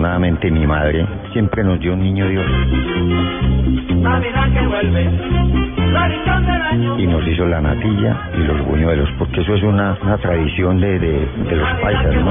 Afortunadamente 0.00 0.50
mi 0.50 0.66
madre 0.66 1.06
siempre 1.34 1.62
nos 1.62 1.78
dio 1.78 1.92
un 1.92 2.02
niño 2.02 2.26
Dios 2.26 2.46
Navidad 4.00 4.50
que 4.54 4.66
vuelve. 4.66 5.79
Y 6.98 7.06
nos 7.06 7.26
hizo 7.26 7.46
la 7.46 7.60
natilla 7.60 8.16
y 8.34 8.38
los 8.46 8.64
buñuelos, 8.66 9.08
porque 9.18 9.40
eso 9.40 9.54
es 9.54 9.62
una, 9.62 9.96
una 10.02 10.18
tradición 10.18 10.80
de, 10.80 10.98
de, 10.98 11.28
de 11.48 11.56
los 11.56 11.68
paisas, 11.80 12.14
¿no? 12.14 12.30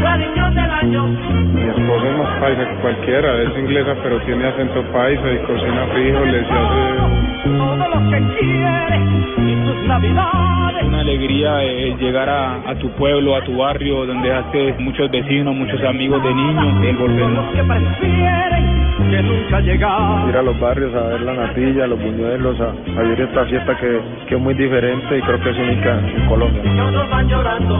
Tradición 0.00 0.54
del 0.54 0.70
año. 0.70 1.06
Mi 1.06 1.62
esposa 1.62 2.08
es 2.10 2.18
más 2.18 2.40
paisa 2.40 2.68
que 2.68 2.74
cualquiera, 2.82 3.42
es 3.42 3.58
inglesa 3.58 3.94
pero 4.02 4.18
tiene 4.20 4.44
acento 4.46 4.82
paisa 4.92 5.32
y 5.32 5.38
cocina 5.46 5.86
frijoles 5.92 6.46
y 6.48 6.52
hace... 6.52 7.58
Todo 7.58 7.76
lo 7.76 8.10
que 8.10 8.18
quiere 8.38 8.98
y 9.38 9.66
sus 9.66 9.88
navidades. 9.88 10.84
una 10.86 11.00
alegría 11.00 11.62
eh, 11.64 11.96
llegar 11.98 12.28
a, 12.28 12.70
a 12.70 12.74
tu 12.76 12.90
pueblo, 12.92 13.36
a 13.36 13.42
tu 13.44 13.56
barrio, 13.56 14.06
donde 14.06 14.32
hace 14.32 14.74
muchos 14.78 15.10
vecinos, 15.10 15.54
muchos 15.54 15.82
amigos 15.84 16.22
de 16.22 16.34
niños, 16.34 16.84
el 16.84 16.96
volver. 16.96 18.73
Que 19.10 19.22
nunca 19.22 19.60
llegar. 19.60 20.28
Ir 20.28 20.36
a 20.36 20.42
los 20.42 20.58
barrios 20.58 20.94
a 20.94 21.08
ver 21.08 21.20
la 21.22 21.34
natilla, 21.34 21.86
los 21.86 22.00
buñuelos, 22.00 22.60
a, 22.60 22.70
a 22.70 23.02
vivir 23.02 23.20
esta 23.20 23.44
fiesta 23.44 23.76
que, 23.76 24.00
que 24.28 24.34
es 24.34 24.40
muy 24.40 24.54
diferente 24.54 25.18
y 25.18 25.22
creo 25.22 25.40
que 25.40 25.50
es 25.50 25.58
única 25.58 25.98
en 26.00 26.26
Colombia. 26.26 26.62
Y 26.64 26.80
otros 26.80 27.10
van 27.10 27.28
llorando. 27.28 27.78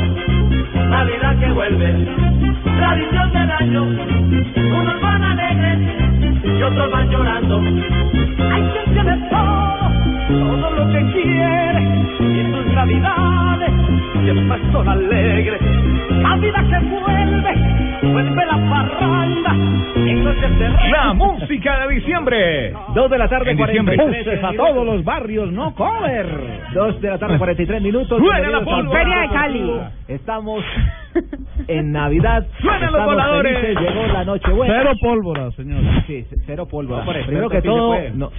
Navidad 0.91 1.39
que 1.41 1.51
vuelve, 1.51 2.07
tradición 2.77 3.33
del 3.33 3.51
año. 3.51 3.83
Unos 3.85 5.01
van 5.01 5.23
alegres 5.25 5.79
y 6.45 6.63
otros 6.63 6.91
van 6.93 7.11
llorando. 7.11 7.59
Hay 7.59 8.63
quien 8.63 8.95
tiene 8.95 9.29
todo, 9.31 9.91
todo 10.29 10.71
lo 10.71 10.93
que 10.93 11.13
quiere 11.13 11.83
y 12.21 12.53
sus 12.53 12.67
navidades 12.75 13.71
siempre 14.23 14.59
son 14.73 14.89
alegres. 14.89 15.61
Navidad 16.23 16.65
que 16.71 16.79
vuelve, 16.87 17.74
vuelve 18.05 18.47
la 18.47 18.71
parranda 18.71 19.85
rey. 20.05 20.91
La 20.91 21.13
música 21.15 21.87
de 21.87 21.95
diciembre. 21.95 22.73
Dos 22.95 23.11
de 23.11 23.19
la 23.19 23.29
tarde, 23.29 23.51
En 23.51 23.57
diciembre. 23.57 23.97
43 23.97 24.25
Buses 24.27 24.45
a 24.45 24.53
todos 24.57 24.87
los 24.87 25.05
barrios, 25.05 25.51
no 25.53 25.75
cover. 25.75 26.27
Dos 26.73 27.01
de 27.01 27.11
la 27.11 27.19
tarde, 27.19 27.39
43 27.39 27.83
minutos. 27.83 28.19
Suena 28.19 28.51
la 28.51 28.65
pólvora. 28.65 29.01
Feria 29.01 29.19
de 29.21 29.29
Cali. 29.29 29.81
Estamos 30.09 30.65
en 31.69 31.93
Navidad. 31.93 32.47
Suenan 32.61 32.93
los 32.93 33.05
voladores. 33.05 33.59
felices, 33.61 33.83
Llegó 33.83 34.07
la 34.13 34.25
noche 34.25 34.51
buena. 34.51 34.75
Cero 34.79 34.93
pólvora, 35.01 35.51
señor. 35.53 35.81
Sí, 36.07 36.27
cero 36.47 36.67
pólvora. 36.67 37.05
No, 37.05 37.13
Primero 37.27 37.49
que 37.49 37.63
todo, 37.63 37.97
no, 38.15 38.31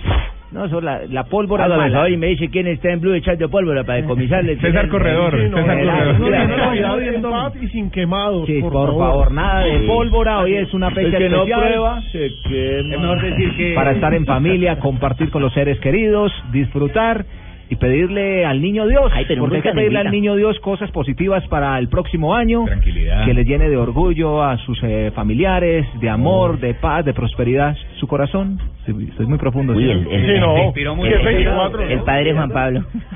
no, 0.56 0.66
eso 0.66 0.80
la, 0.82 1.02
la 1.10 1.26
pólvora 1.26 1.66
Hágame 1.66 1.90
mala. 1.92 2.10
y 2.10 2.18
me 2.18 2.28
dice 2.28 2.50
quién 2.50 2.66
está 2.68 2.90
en 2.92 3.02
Blue 3.02 3.14
echando 3.14 3.50
pólvora 3.50 3.84
para 3.84 4.02
decomisarle. 4.02 4.56
César 4.62 4.88
Corredor, 4.90 5.34
no, 5.50 5.58
César 5.58 5.78
no, 5.78 6.18
Corredor. 6.24 7.20
no, 7.20 7.52
no, 7.52 7.52
y 7.62 7.68
sin 7.68 7.92
quemados, 7.92 8.48
Sí, 8.48 8.62
por, 8.62 8.72
por, 8.72 8.98
favor, 8.98 9.32
nada 9.32 9.66
de 9.66 9.80
pólvora. 9.86 10.40
Hoy 10.40 10.56
es 10.56 10.74
una 10.74 10.90
fecha 10.92 11.18
que 11.18 11.30
no 11.30 11.44
especial. 11.44 11.62
prueba, 11.62 12.02
se 12.12 12.32
quema. 12.48 12.96
Es 12.96 13.02
mejor 13.02 13.22
decir 13.22 13.56
que 13.58 13.74
para 13.76 13.92
estar 13.92 14.14
en 14.14 14.26
familia, 14.36 14.80
compartir 14.80 15.30
con 15.30 15.42
los 15.42 15.54
seres 15.54 15.80
queridos, 15.82 16.32
disfrutar 16.52 17.26
y 17.70 17.76
pedirle 17.78 18.46
al 18.46 18.62
niño 18.62 18.86
Dios, 18.88 19.12
Ay, 19.14 19.26
pero 19.28 19.42
porque 19.42 19.56
hay 19.58 19.62
que 19.64 19.72
pedirle 19.72 20.00
al 20.00 20.12
niño 20.12 20.36
Dios 20.36 20.60
cosas 20.60 20.92
positivas 20.92 21.48
para 21.48 21.78
el 21.80 21.88
próximo 21.90 22.36
año, 22.36 22.66
Tranquilidad. 22.66 23.26
que 23.26 23.34
le 23.34 23.44
llene 23.44 23.70
de 23.70 23.78
orgullo 23.78 24.44
a 24.44 24.58
sus 24.60 24.78
eh, 24.84 25.12
familiares, 25.16 25.86
de 26.00 26.10
amor, 26.10 26.60
de 26.60 26.76
paz, 26.76 27.04
de 27.06 27.14
prosperidad 27.14 27.76
su 28.00 28.08
corazón. 28.08 28.60
Estoy 28.88 29.26
muy 29.26 29.40
profundo. 29.40 29.74
Uy, 29.74 29.84
¿sí? 29.84 29.90
el, 29.92 30.08
el, 30.12 30.36
Sí, 30.36 30.40
no. 30.40 30.72
24, 30.74 31.82
el 31.90 32.00
padre 32.02 32.34
Juan 32.34 32.52
Pablo. 32.52 32.84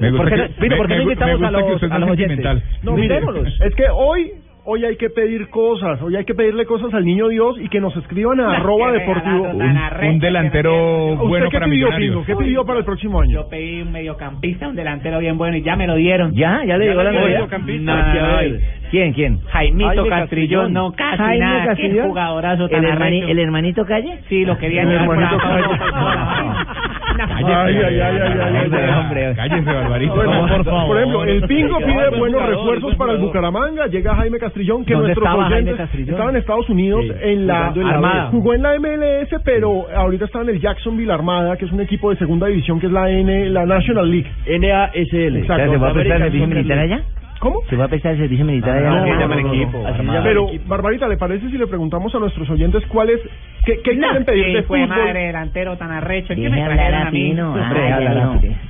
Me 0.00 0.10
gusta 0.10 0.24
¿Por 0.24 0.28
qué 0.30 0.36
no- 0.36 0.46
que- 0.48 0.54
Pino, 0.60 0.76
¿por 0.76 0.88
qué 0.88 0.94
me- 0.94 0.98
no 1.00 1.04
me 1.06 1.12
invitamos 1.12 1.38
gusta 1.40 1.48
a 1.48 1.50
que 1.50 1.58
los, 1.68 1.74
usted 1.74 1.92
a 1.92 1.98
los 1.98 2.10
oyentes? 2.10 2.62
No, 2.82 2.92
mirémoslos. 2.96 3.60
Es 3.60 3.74
que 3.74 3.84
hoy 3.92 4.32
hoy 4.70 4.84
hay 4.84 4.96
que 4.96 5.08
pedir 5.08 5.48
cosas, 5.48 6.00
hoy 6.02 6.14
hay 6.16 6.24
que 6.26 6.34
pedirle 6.34 6.66
cosas 6.66 6.92
al 6.92 7.04
niño 7.04 7.28
Dios 7.28 7.56
y 7.58 7.68
que 7.70 7.80
nos 7.80 7.96
escriban 7.96 8.38
a 8.40 8.56
arroba 8.56 8.92
deportivo. 8.92 9.44
Un, 9.50 9.62
un 9.62 10.18
delantero 10.18 11.12
¿Usted 11.14 11.26
bueno 11.26 11.48
qué 11.50 11.58
para 11.58 11.70
pidió. 11.70 11.88
Pingo? 11.96 12.24
¿Qué 12.24 12.36
pidió 12.36 12.64
para 12.66 12.78
el 12.80 12.84
próximo 12.84 13.20
año? 13.20 13.32
Yo 13.32 13.48
pedí 13.48 13.80
un 13.82 13.92
mediocampista, 13.92 14.68
un 14.68 14.76
delantero 14.76 15.18
bien 15.20 15.38
bueno 15.38 15.56
y 15.56 15.62
ya 15.62 15.74
me 15.76 15.86
lo 15.86 15.94
dieron. 15.94 16.32
Ya, 16.34 16.62
ya 16.66 16.76
le 16.76 16.86
llegó 16.88 17.02
la 17.02 17.10
le 17.12 17.18
Navidad. 17.20 17.36
llegó 17.38 17.48
campista. 17.48 17.94
No, 17.94 18.14
no, 18.14 18.32
no, 18.36 18.42
y- 18.44 18.60
¿Quién, 18.90 19.12
quién? 19.12 19.40
Jaimito 19.48 19.86
Jaime 19.88 20.08
Castrillón, 20.08 20.20
Castrillón. 20.20 20.72
no, 20.72 20.92
casi 20.92 21.16
Jaime 21.18 21.38
nada. 21.44 21.60
Qué 21.62 21.66
Castrillón. 21.68 22.08
jugadorazo 22.08 22.68
tan 22.68 22.84
¿El, 22.84 22.90
hermani- 22.90 23.18
arrecho. 23.18 23.28
¿El 23.28 23.38
hermanito 23.38 23.84
Calle? 23.84 24.18
Sí, 24.28 24.44
lo 24.46 24.56
querían 24.58 24.88
El 24.90 24.92
llevar 25.00 25.06
por 25.06 25.16
Cállese, 27.26 27.52
ay, 27.52 27.76
ay, 27.76 28.00
ay, 28.00 28.00
ay, 28.00 28.38
ay, 28.40 28.64
Hombre, 28.64 28.84
ay. 28.84 29.00
hombre. 29.00 29.32
Cállese, 29.34 29.72
Barbarito. 29.72 30.14
Por 30.14 30.64
favor. 30.64 30.86
por 30.86 30.96
ejemplo, 30.96 31.24
el 31.24 31.42
Pingo 31.42 31.78
pide 31.78 32.08
buen 32.10 32.18
buenos 32.18 32.46
refuerzos 32.46 32.94
para 32.96 33.12
el. 33.12 33.18
Bucaramanga. 33.18 33.86
Llega 33.86 34.14
Jaime 34.16 34.38
Castrillón, 34.38 34.84
que 34.84 34.94
¿Dónde 34.94 35.08
nuestros 35.08 35.26
estaba 35.26 35.48
Jaime 35.48 35.72
oyentes 35.72 36.08
estaba 36.08 36.30
en 36.30 36.36
Estados 36.36 36.68
Unidos 36.68 37.04
en 37.20 37.46
la 37.46 37.72
jugando 37.72 37.80
en 37.80 37.86
la 37.86 37.94
Armada. 37.94 38.30
Jugó 38.30 38.54
en 38.54 38.62
la 38.62 38.78
MLS, 38.78 39.40
pero 39.44 39.86
ahorita 39.94 40.24
está 40.26 40.42
en 40.42 40.50
el 40.50 40.60
Jacksonville 40.60 41.12
Armada, 41.12 41.56
que 41.56 41.64
es 41.64 41.72
un 41.72 41.80
equipo 41.80 42.10
de 42.10 42.16
segunda 42.16 42.46
división, 42.46 42.80
que 42.80 42.86
es 42.86 42.92
la 42.92 43.10
N, 43.10 43.50
la 43.50 43.66
National 43.66 44.10
League. 44.10 44.30
NASL. 44.46 45.36
Exacto. 45.36 45.72
¿Se 45.72 45.78
va 45.78 45.90
a 45.90 45.92
prestar 45.92 46.16
el 46.16 46.22
servicio 46.24 46.46
militar 46.46 46.78
allá? 46.78 47.02
¿Cómo? 47.38 47.60
¿Se 47.70 47.76
va 47.76 47.84
a 47.84 47.88
prestar 47.88 48.12
el 48.12 48.18
servicio 48.18 48.44
militar 48.44 48.76
allá? 48.76 48.88
No, 48.90 49.06
no, 49.06 49.28
no, 49.28 49.28
no, 49.28 49.48
equipo. 49.52 49.84
Pero, 50.24 50.46
Barbarita, 50.66 51.06
¿le 51.08 51.16
parece 51.16 51.48
si 51.50 51.56
le 51.56 51.66
preguntamos 51.68 52.12
a 52.14 52.18
nuestros 52.18 52.50
oyentes 52.50 52.82
cuál 52.88 53.10
es, 53.10 53.20
qué, 53.64 53.76
qué 53.84 53.96
quieren 53.96 54.24
pedir 54.24 54.46
de 54.46 54.60
Sí, 54.60 54.66
fue 54.66 54.84
fútbol? 54.84 54.98
madre, 54.98 55.26
delantero 55.26 55.76
tan 55.76 55.90
arrecho. 55.92 56.34
¿Qué 56.34 56.48
me 56.50 56.62
trajeron 56.64 56.94
a 56.94 57.06
a 57.06 57.10
mí? 57.10 57.34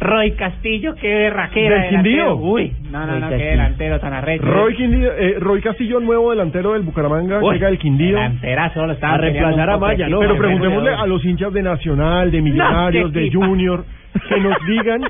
Roy 0.00 0.32
Castillo, 0.32 0.94
qué 1.00 1.08
berraquera. 1.14 1.74
¿Del 1.76 1.84
delantero. 1.90 2.36
Quindío? 2.36 2.36
Uy, 2.36 2.72
no, 2.90 3.06
no, 3.06 3.18
no, 3.18 3.28
qué 3.30 3.36
delantero 3.36 4.00
tan 4.00 4.12
arrecho. 4.12 4.44
Roy, 4.44 4.74
Quindío- 4.76 5.12
eh, 5.18 5.36
Roy 5.38 5.60
Castillo, 5.60 6.00
nuevo 6.00 6.30
delantero 6.30 6.72
del 6.74 6.82
Bucaramanga, 6.82 7.40
Uy, 7.42 7.54
llega 7.54 7.68
del 7.68 7.78
Quindío. 7.78 8.16
Delanterazo, 8.16 8.86
lo 8.86 8.92
estaba 8.92 9.14
A 9.14 9.18
reemplazar 9.18 9.70
a 9.70 9.78
Maya, 9.78 10.08
¿no? 10.08 10.20
Pero 10.20 10.36
preguntémosle 10.36 10.90
a 10.90 11.06
los 11.06 11.24
hinchas 11.24 11.52
de 11.52 11.62
Nacional, 11.62 12.30
de 12.30 12.42
Millonarios, 12.42 13.12
de. 13.12 13.30
Junior, 13.32 13.84
que 14.28 14.40
nos 14.40 14.54
digan 14.66 15.00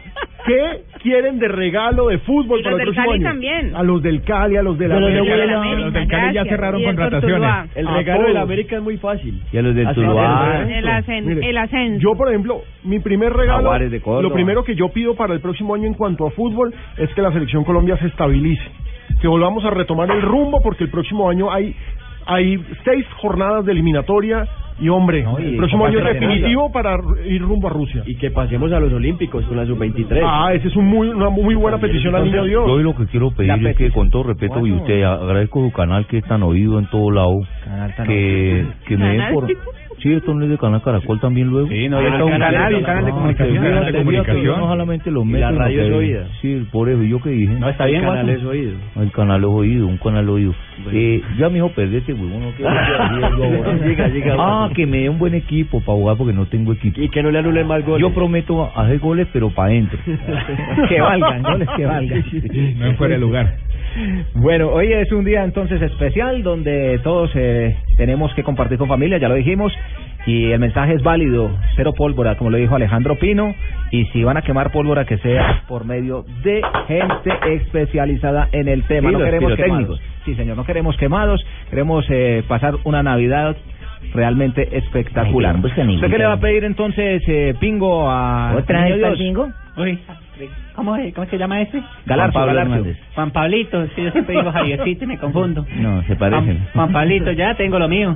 qué 0.47 0.83
quieren 1.03 1.39
de 1.39 1.49
regalo 1.49 2.09
de 2.09 2.19
fútbol 2.19 2.61
Y 2.61 2.63
para 2.63 2.77
los 2.77 2.81
el 2.81 2.87
del 2.87 2.95
próximo 2.95 3.13
Cali 3.13 3.25
año. 3.25 3.31
también. 3.31 3.77
A 3.77 3.83
los 3.83 4.03
del 4.03 4.23
Cali, 4.23 4.57
a 4.57 4.63
los 4.63 4.79
de 4.79 4.89
la 4.89 4.95
Pero 4.97 5.07
los 5.09 5.15
de 5.15 5.21
América. 5.21 5.61
Huila- 5.61 5.79
Los 5.85 5.93
del 5.93 6.09
Cali 6.09 6.35
ya 6.35 6.45
cerraron 6.45 6.83
contrataciones. 6.85 7.71
El 7.75 7.87
regalo 7.89 8.23
del 8.29 8.37
América 8.37 8.77
es 8.77 8.83
muy 8.83 8.97
fácil. 8.99 9.43
Y 9.53 9.59
a 9.59 9.63
los 9.63 9.75
del 9.75 9.95
Tuluá. 9.95 10.67
El, 10.69 10.87
ascen- 10.89 11.25
Mire, 11.25 11.51
el 11.51 11.59
ascenso. 11.59 12.01
Yo, 12.01 12.17
por 12.17 12.29
ejemplo, 12.29 12.63
mi 12.85 12.99
primer 13.01 13.33
regalo, 13.33 13.73
de 13.79 14.01
lo 14.23 14.33
primero 14.33 14.65
que 14.65 14.75
yo 14.75 14.89
pido 14.91 15.15
para 15.15 15.35
el 15.35 15.41
próximo 15.41 15.75
año 15.75 15.87
en 15.87 15.95
cuanto 15.95 16.27
a 16.27 16.31
fútbol 16.31 16.75
es 16.97 17.09
que 17.15 17.23
la 17.23 17.33
selección 17.33 17.65
Colombia 17.65 17.97
se 17.99 18.07
estabilice, 18.07 18.63
que 19.21 19.29
volvamos 19.29 19.65
a 19.65 19.71
retomar 19.71 20.11
el 20.11 20.23
rumbo 20.23 20.61
porque 20.63 20.85
el 20.85 20.91
próximo 20.91 21.29
año 21.29 21.51
hay 21.53 21.75
hay 22.31 22.63
seis 22.85 23.07
jornadas 23.23 23.65
de 23.65 23.73
eliminatoria 23.73 24.47
y 24.81 24.89
hombre, 24.89 25.23
No, 25.23 25.41
y 25.41 25.45
el 25.47 25.57
próximo 25.57 25.87
año 25.87 25.99
es 25.99 26.05
definitivo 26.05 26.71
para 26.73 26.99
ir 27.27 27.43
rumbo 27.43 27.69
a 27.69 27.71
Rusia. 27.71 28.03
Y 28.07 28.15
que 28.17 28.31
pasemos 28.31 28.71
a 28.73 28.81
los 28.81 28.93
Olímpicos 28.93 29.45
con 29.47 29.57
la 29.57 29.67
sub-23. 29.67 30.23
Ah, 30.25 30.53
esa 30.55 30.69
es 30.69 30.77
un 30.77 30.87
muy, 30.87 31.09
una 31.09 31.31
muy 31.31 31.55
buena 31.55 31.79
petición 31.79 32.15
al 32.15 32.25
niño 32.25 32.45
Dios. 32.45 32.67
Yo 32.67 32.79
lo 32.79 32.95
que 32.95 33.07
quiero 33.07 33.31
pedir 33.31 33.61
La 33.61 33.71
es 33.71 33.77
que 33.77 33.91
con 33.91 34.11
todo 34.11 34.25
respeto 34.25 34.59
y 34.59 34.71
Bueno. 34.71 34.77
usted 34.83 35.03
agradezco 35.03 35.65
su 35.65 35.73
canal 35.73 36.07
que 36.07 36.19
es 36.19 36.25
tan 36.25 36.43
oído 36.43 36.79
en 36.79 36.87
todo 36.91 37.11
lado 37.11 37.41
Canal 37.65 37.95
tan 37.97 38.07
que, 38.07 38.67
que 38.87 38.97
me 38.97 39.09
den 39.17 39.33
por 39.35 39.47
sí 40.01 40.13
esto 40.13 40.35
no 40.35 40.45
es 40.45 40.51
de 40.51 40.59
canal 40.59 40.83
Caracol 40.83 41.21
también 41.21 41.49
luego 41.49 41.69
Sí, 41.69 41.89
no, 41.89 41.99
Ah, 41.99 42.25
un 42.25 42.31
canal, 42.31 42.75
un 42.75 42.83
de 43.05 43.11
comunicación. 43.11 43.63
de 44.35 44.43
yo 44.45 44.57
no 44.57 44.69
solamente 44.69 45.11
lo 45.11 45.23
Y 45.23 45.27
meto 45.27 45.51
la 45.51 45.59
radio 45.59 45.83
es 45.83 45.93
oída. 45.93 46.27
sí 46.41 46.67
por 46.73 46.89
eso 46.89 47.03
yo 47.03 47.21
que 47.21 47.31
dije 47.31 47.55
No, 47.59 47.69
está 47.69 47.87
bien, 47.87 48.03
El 48.03 48.09
canal 48.09 48.29
es 48.31 48.45
oído. 48.45 48.73
el 49.01 49.13
canal 49.13 49.41
es 49.41 49.47
oído 49.49 49.87
un 49.87 49.97
canal 49.99 50.29
oído 50.29 50.55
eh, 50.93 51.21
ya 51.39 51.49
mijo 51.49 51.71
perdete 51.71 52.13
huevón 52.13 52.41
no 52.41 52.51
quiero 52.57 52.71
decir 52.71 53.21
yo 53.39 53.45
ahora. 53.45 53.87
Llega, 53.87 54.09
llega, 54.09 54.37
ah 54.39 54.71
que 54.75 54.87
me 54.87 54.99
dé 54.99 55.09
un 55.09 55.19
buen 55.19 55.35
equipo 55.35 55.81
para 55.81 55.99
jugar 55.99 56.17
porque 56.17 56.33
no 56.33 56.47
tengo 56.47 56.73
equipo 56.73 57.01
Y 57.01 57.09
que 57.09 57.23
no 57.23 57.31
le 57.31 57.39
anulen 57.41 57.67
más 57.67 57.85
goles. 57.85 58.01
yo 58.01 58.15
prometo 58.15 58.71
hacer 58.77 58.99
goles 59.01 59.27
pero 59.33 59.51
para 59.51 59.71
adentro 59.71 59.99
que 60.89 61.01
valgan, 61.01 61.43
goles 61.43 61.69
que 61.77 61.85
valgan. 61.87 62.25
No 62.79 62.87
en 62.87 62.97
fuera 62.97 63.15
de 63.15 63.21
lugar. 63.21 63.55
Bueno, 64.35 64.69
hoy 64.69 64.93
es 64.93 65.11
un 65.13 65.25
día 65.25 65.43
entonces 65.45 65.81
especial 65.83 66.43
donde 66.43 67.01
todos 67.03 67.31
eh, 67.35 67.75
tenemos 67.97 68.33
que 68.35 68.43
compartir 68.43 68.79
con 68.79 68.87
familia, 68.87 69.19
ya 69.19 69.29
lo 69.29 69.35
dijimos, 69.35 69.73
Y 70.29 70.53
el 70.53 70.59
mensaje 70.59 70.93
es 70.93 71.03
válido, 71.03 71.51
cero 71.75 71.95
pólvora, 71.97 72.37
como 72.37 72.51
lo 72.51 72.59
dijo 72.59 72.75
Alejandro 72.75 73.19
Pino. 73.19 73.55
Y 73.91 74.05
si 74.13 74.23
van 74.25 74.37
a 74.37 74.43
quemar 74.43 74.71
pólvora, 74.73 75.07
que 75.07 75.17
sea 75.17 75.63
por 75.67 75.87
medio 75.87 76.27
de 76.45 76.61
gente 76.87 77.31
especializada 77.55 78.47
en 78.53 78.69
el 78.69 78.83
tema. 78.83 79.09
Sí, 79.09 79.17
no 79.17 79.25
queremos 79.25 79.57
quemados. 79.57 80.01
Sí, 80.27 80.35
señor, 80.35 80.59
no 80.59 80.65
queremos 80.67 80.99
quemados. 80.99 81.43
Queremos 81.71 82.05
eh, 82.11 82.45
pasar 82.47 82.75
una 82.85 83.03
Navidad 83.03 83.57
realmente 84.13 84.77
espectacular. 84.77 85.57
Ay, 85.57 85.95
¿Usted 85.95 86.11
qué 86.11 86.19
le 86.19 86.27
va 86.27 86.35
a 86.35 86.41
pedir 86.41 86.65
entonces, 86.65 87.23
eh, 87.27 87.55
Pingo, 87.59 88.11
a 88.11 88.55
¿Otra 88.55 88.85
vez 88.85 89.19
bingo? 89.19 89.49
Uy, 89.79 89.99
¿cómo, 90.75 90.95
es? 90.97 91.15
¿cómo 91.15 91.27
se 91.27 91.39
llama 91.39 91.63
ese? 91.63 91.83
Galarzo, 92.05 92.33
Juan 92.33 92.47
Pablo 92.47 92.55
Galarzo. 92.55 93.01
Juan 93.15 93.31
Pablito, 93.31 93.87
sí, 93.97 94.05
yo 94.05 94.11
siempre 94.11 94.37
digo 94.37 94.53
Javiercito 94.53 95.05
y 95.05 95.07
me 95.07 95.17
confundo. 95.17 95.65
No, 95.79 96.03
se 96.03 96.17
parecen. 96.17 96.59
Juan, 96.59 96.69
Juan 96.75 96.93
Pablito, 96.93 97.33
ya 97.33 97.55
tengo 97.55 97.79
lo 97.79 97.89
mío. 97.89 98.15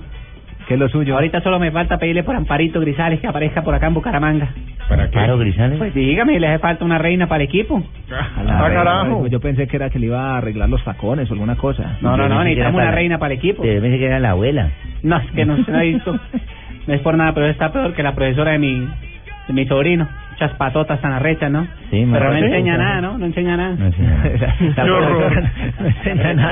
¿Qué 0.68 0.74
es 0.74 0.80
lo 0.80 0.88
suyo? 0.88 1.14
Ahorita 1.14 1.40
solo 1.42 1.58
me 1.58 1.70
falta 1.70 1.98
pedirle 1.98 2.22
por 2.22 2.36
Amparito 2.36 2.80
Grisales 2.80 3.20
que 3.20 3.26
aparezca 3.26 3.62
por 3.62 3.74
acá 3.74 3.86
en 3.88 3.94
Bucaramanga. 3.94 4.48
¿Para 4.88 5.10
qué? 5.10 5.18
Grisales. 5.36 5.78
Pues 5.78 5.94
dígame, 5.94 6.38
le 6.38 6.48
hace 6.48 6.58
falta 6.60 6.84
una 6.84 6.98
reina 6.98 7.26
para 7.26 7.42
el 7.42 7.48
equipo. 7.48 7.82
A 8.10 8.42
la 8.42 8.58
Ah, 8.58 8.68
reina, 8.68 8.84
carajo. 8.84 9.20
pues 9.20 9.32
Yo 9.32 9.40
pensé 9.40 9.66
que 9.66 9.76
era 9.76 9.90
que 9.90 9.98
le 9.98 10.06
iba 10.06 10.34
a 10.34 10.38
arreglar 10.38 10.68
los 10.68 10.82
tacones 10.84 11.28
o 11.30 11.34
alguna 11.34 11.56
cosa. 11.56 11.96
No, 12.00 12.16
no, 12.16 12.28
no, 12.28 12.38
que 12.38 12.44
necesitamos 12.44 12.74
una 12.74 12.84
para- 12.84 12.96
reina 12.96 13.18
para 13.18 13.32
el 13.34 13.38
equipo. 13.38 13.64
Yo 13.64 13.80
pensé 13.80 13.98
que 13.98 14.06
era 14.06 14.20
la 14.20 14.30
abuela. 14.30 14.70
No, 15.02 15.16
es 15.18 15.30
que 15.32 15.44
no 15.44 15.62
se 15.64 15.72
ha 15.74 15.80
visto. 15.80 16.18
No 16.84 16.94
es 16.94 17.00
por 17.00 17.16
nada, 17.16 17.32
pero 17.32 17.46
está 17.46 17.70
peor 17.72 17.94
que 17.94 18.02
la 18.02 18.12
profesora 18.12 18.50
de 18.50 18.58
mi, 18.58 18.88
de 19.46 19.52
mi 19.54 19.64
sobrino. 19.66 20.08
Muchas 20.42 20.58
patotas 20.58 21.00
tan 21.00 21.12
arrechas, 21.12 21.52
¿no? 21.52 21.68
Sí, 21.88 22.04
pero 22.10 22.32
no 22.32 22.36
enseña 22.36 22.76
nada, 22.76 23.00
¿no? 23.00 23.16
No 23.16 23.26
enseña 23.26 23.56
nada. 23.56 23.76
No 23.76 23.86
enseña 23.86 24.16
nada. 24.16 24.30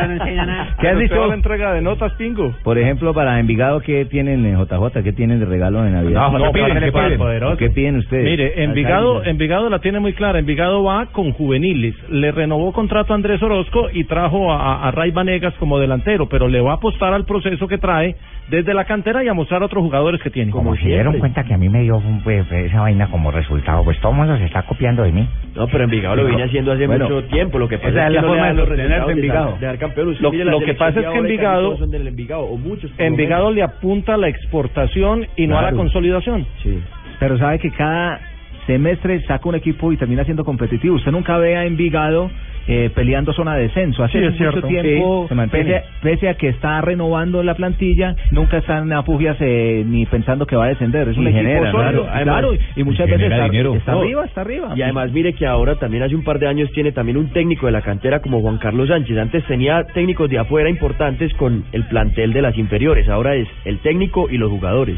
No 0.06 0.14
enseña 0.14 0.46
nada. 0.46 0.76
¿Qué 0.78 0.88
has 0.88 0.98
dicho? 0.98 1.26
la 1.26 1.34
entrega 1.34 1.72
de 1.72 1.80
notas, 1.80 2.12
Pingo? 2.12 2.54
Por 2.62 2.78
ejemplo, 2.78 3.12
para 3.12 3.40
Envigado, 3.40 3.80
¿qué 3.80 4.04
tienen, 4.04 4.46
eh, 4.46 4.56
JJ? 4.56 5.02
¿Qué 5.02 5.12
tienen 5.12 5.40
de 5.40 5.46
regalo 5.46 5.82
de 5.82 5.90
Navidad? 5.90 6.30
No, 6.30 6.38
no 6.38 6.52
piden, 6.52 6.78
¿qué 6.78 6.92
piden? 6.92 7.56
¿Qué 7.56 7.70
piden 7.70 7.96
ustedes? 7.96 8.24
Mire, 8.24 8.62
Envigado, 8.62 9.24
Envigado 9.24 9.68
la 9.68 9.80
tiene 9.80 9.98
muy 9.98 10.12
clara. 10.12 10.38
Envigado 10.38 10.84
va 10.84 11.06
con 11.06 11.32
juveniles. 11.32 11.96
Le 12.10 12.30
renovó 12.30 12.72
contrato 12.72 13.12
a 13.12 13.16
Andrés 13.16 13.42
Orozco 13.42 13.88
y 13.92 14.04
trajo 14.04 14.52
a, 14.52 14.86
a 14.86 14.90
Ray 14.92 15.10
Vanegas 15.10 15.54
como 15.54 15.80
delantero, 15.80 16.28
pero 16.28 16.46
le 16.46 16.60
va 16.60 16.72
a 16.72 16.74
apostar 16.74 17.12
al 17.12 17.24
proceso 17.24 17.66
que 17.66 17.78
trae 17.78 18.14
desde 18.50 18.74
la 18.74 18.84
cantera 18.84 19.22
y 19.24 19.28
a 19.28 19.34
mostrar 19.34 19.62
a 19.62 19.66
otros 19.66 19.82
jugadores 19.82 20.20
que 20.20 20.30
tiene. 20.30 20.50
Como 20.50 20.74
se 20.76 20.86
dieron 20.86 21.18
cuenta 21.18 21.44
que 21.44 21.54
a 21.54 21.58
mí 21.58 21.68
me 21.68 21.82
dio 21.82 22.02
pues, 22.24 22.50
esa 22.50 22.80
vaina 22.80 23.06
como 23.08 23.30
resultado, 23.30 23.84
pues 23.84 23.98
todo 24.00 24.12
el 24.12 24.18
mundo 24.18 24.36
se 24.36 24.44
está 24.44 24.62
copiando 24.64 25.02
de 25.04 25.12
mí. 25.12 25.28
No, 25.54 25.66
pero 25.68 25.84
Envigado 25.84 26.16
lo 26.16 26.26
viene 26.26 26.42
haciendo 26.44 26.72
hace 26.72 26.86
Bueno, 26.86 27.04
mucho 27.08 27.24
tiempo. 27.28 27.58
Lo 27.58 27.68
que 27.68 27.78
pasa 27.78 27.90
esa 27.90 28.00
es 28.00 28.06
es 28.06 28.08
que 28.10 28.14
la 28.16 28.22
no 28.22 28.28
forma 28.28 28.46
de 28.46 29.12
Envigado. 29.12 29.78
campeón. 29.78 30.08
Usted 30.08 30.22
Lo- 30.22 30.32
lo 30.50 30.60
que 30.60 30.74
pasa 30.74 31.00
es 31.00 31.06
que 31.06 31.18
Envigado- 31.18 31.62
todos 31.62 31.78
son 31.78 31.90
del 31.90 32.06
Envigado, 32.08 32.42
o 32.42 32.56
muchos. 32.56 32.90
Envigado 32.98 33.52
le 33.52 33.62
apunta 33.62 34.14
a 34.14 34.16
la 34.16 34.28
exportación 34.28 35.26
y 35.36 35.46
no 35.46 35.58
a 35.58 35.62
la 35.62 35.72
consolidación. 35.72 36.46
Sí. 36.62 36.80
Pero 37.18 37.38
sabe 37.38 37.58
que 37.58 37.70
cada 37.70 38.20
semestre 38.66 39.20
saca 39.26 39.48
un 39.48 39.54
equipo 39.54 39.92
y 39.92 39.96
termina 39.96 40.24
siendo 40.24 40.44
competitivo. 40.44 40.96
Usted 40.96 41.12
nunca 41.12 41.38
ve 41.38 41.56
a 41.56 41.64
Envigado 41.64 42.30
eh, 42.72 42.88
peleando 42.94 43.32
zona 43.32 43.56
de 43.56 43.62
descenso. 43.64 44.04
Hace 44.04 44.20
Sí, 44.20 44.24
es 44.24 44.30
mucho 44.32 44.50
cierto. 44.52 44.68
tiempo, 44.68 45.26
Sí, 45.28 45.34
pese, 45.50 45.82
pese 46.02 46.28
a 46.28 46.34
que 46.34 46.48
está 46.50 46.80
renovando 46.80 47.42
la 47.42 47.54
plantilla, 47.54 48.14
nunca 48.30 48.58
están 48.58 48.92
a 48.92 49.02
pugias 49.02 49.36
eh, 49.40 49.82
ni 49.84 50.06
pensando 50.06 50.46
que 50.46 50.54
va 50.54 50.66
a 50.66 50.68
descender. 50.68 51.08
Es 51.08 51.16
un 51.16 51.24
Y 51.24 51.30
equipo 51.30 51.42
genera, 51.42 51.72
sólido, 51.72 52.04
claro. 52.04 52.22
claro, 52.24 52.54
y 52.76 52.84
muchas 52.84 53.08
y 53.08 53.10
veces 53.10 53.30
está, 53.32 53.46
está 53.46 53.92
No. 53.92 54.00
arriba, 54.00 54.24
está 54.24 54.40
arriba. 54.42 54.72
Y 54.76 54.82
además 54.82 55.10
mire 55.12 55.32
que 55.32 55.46
ahora 55.46 55.74
también 55.74 56.04
hace 56.04 56.14
un 56.14 56.22
par 56.22 56.38
de 56.38 56.46
años 56.46 56.70
tiene 56.72 56.92
también 56.92 57.16
un 57.16 57.30
técnico 57.30 57.66
de 57.66 57.72
la 57.72 57.82
cantera 57.82 58.20
como 58.20 58.40
Juan 58.40 58.58
Carlos 58.58 58.88
Sánchez. 58.88 59.18
Antes 59.18 59.44
tenía 59.46 59.82
técnicos 59.92 60.30
de 60.30 60.38
afuera 60.38 60.70
importantes 60.70 61.34
con 61.34 61.64
el 61.72 61.84
plantel 61.88 62.32
de 62.32 62.42
las 62.42 62.56
inferiores. 62.56 63.08
Ahora 63.08 63.34
es 63.34 63.48
el 63.64 63.78
técnico 63.80 64.28
y 64.30 64.38
los 64.38 64.48
jugadores. 64.50 64.96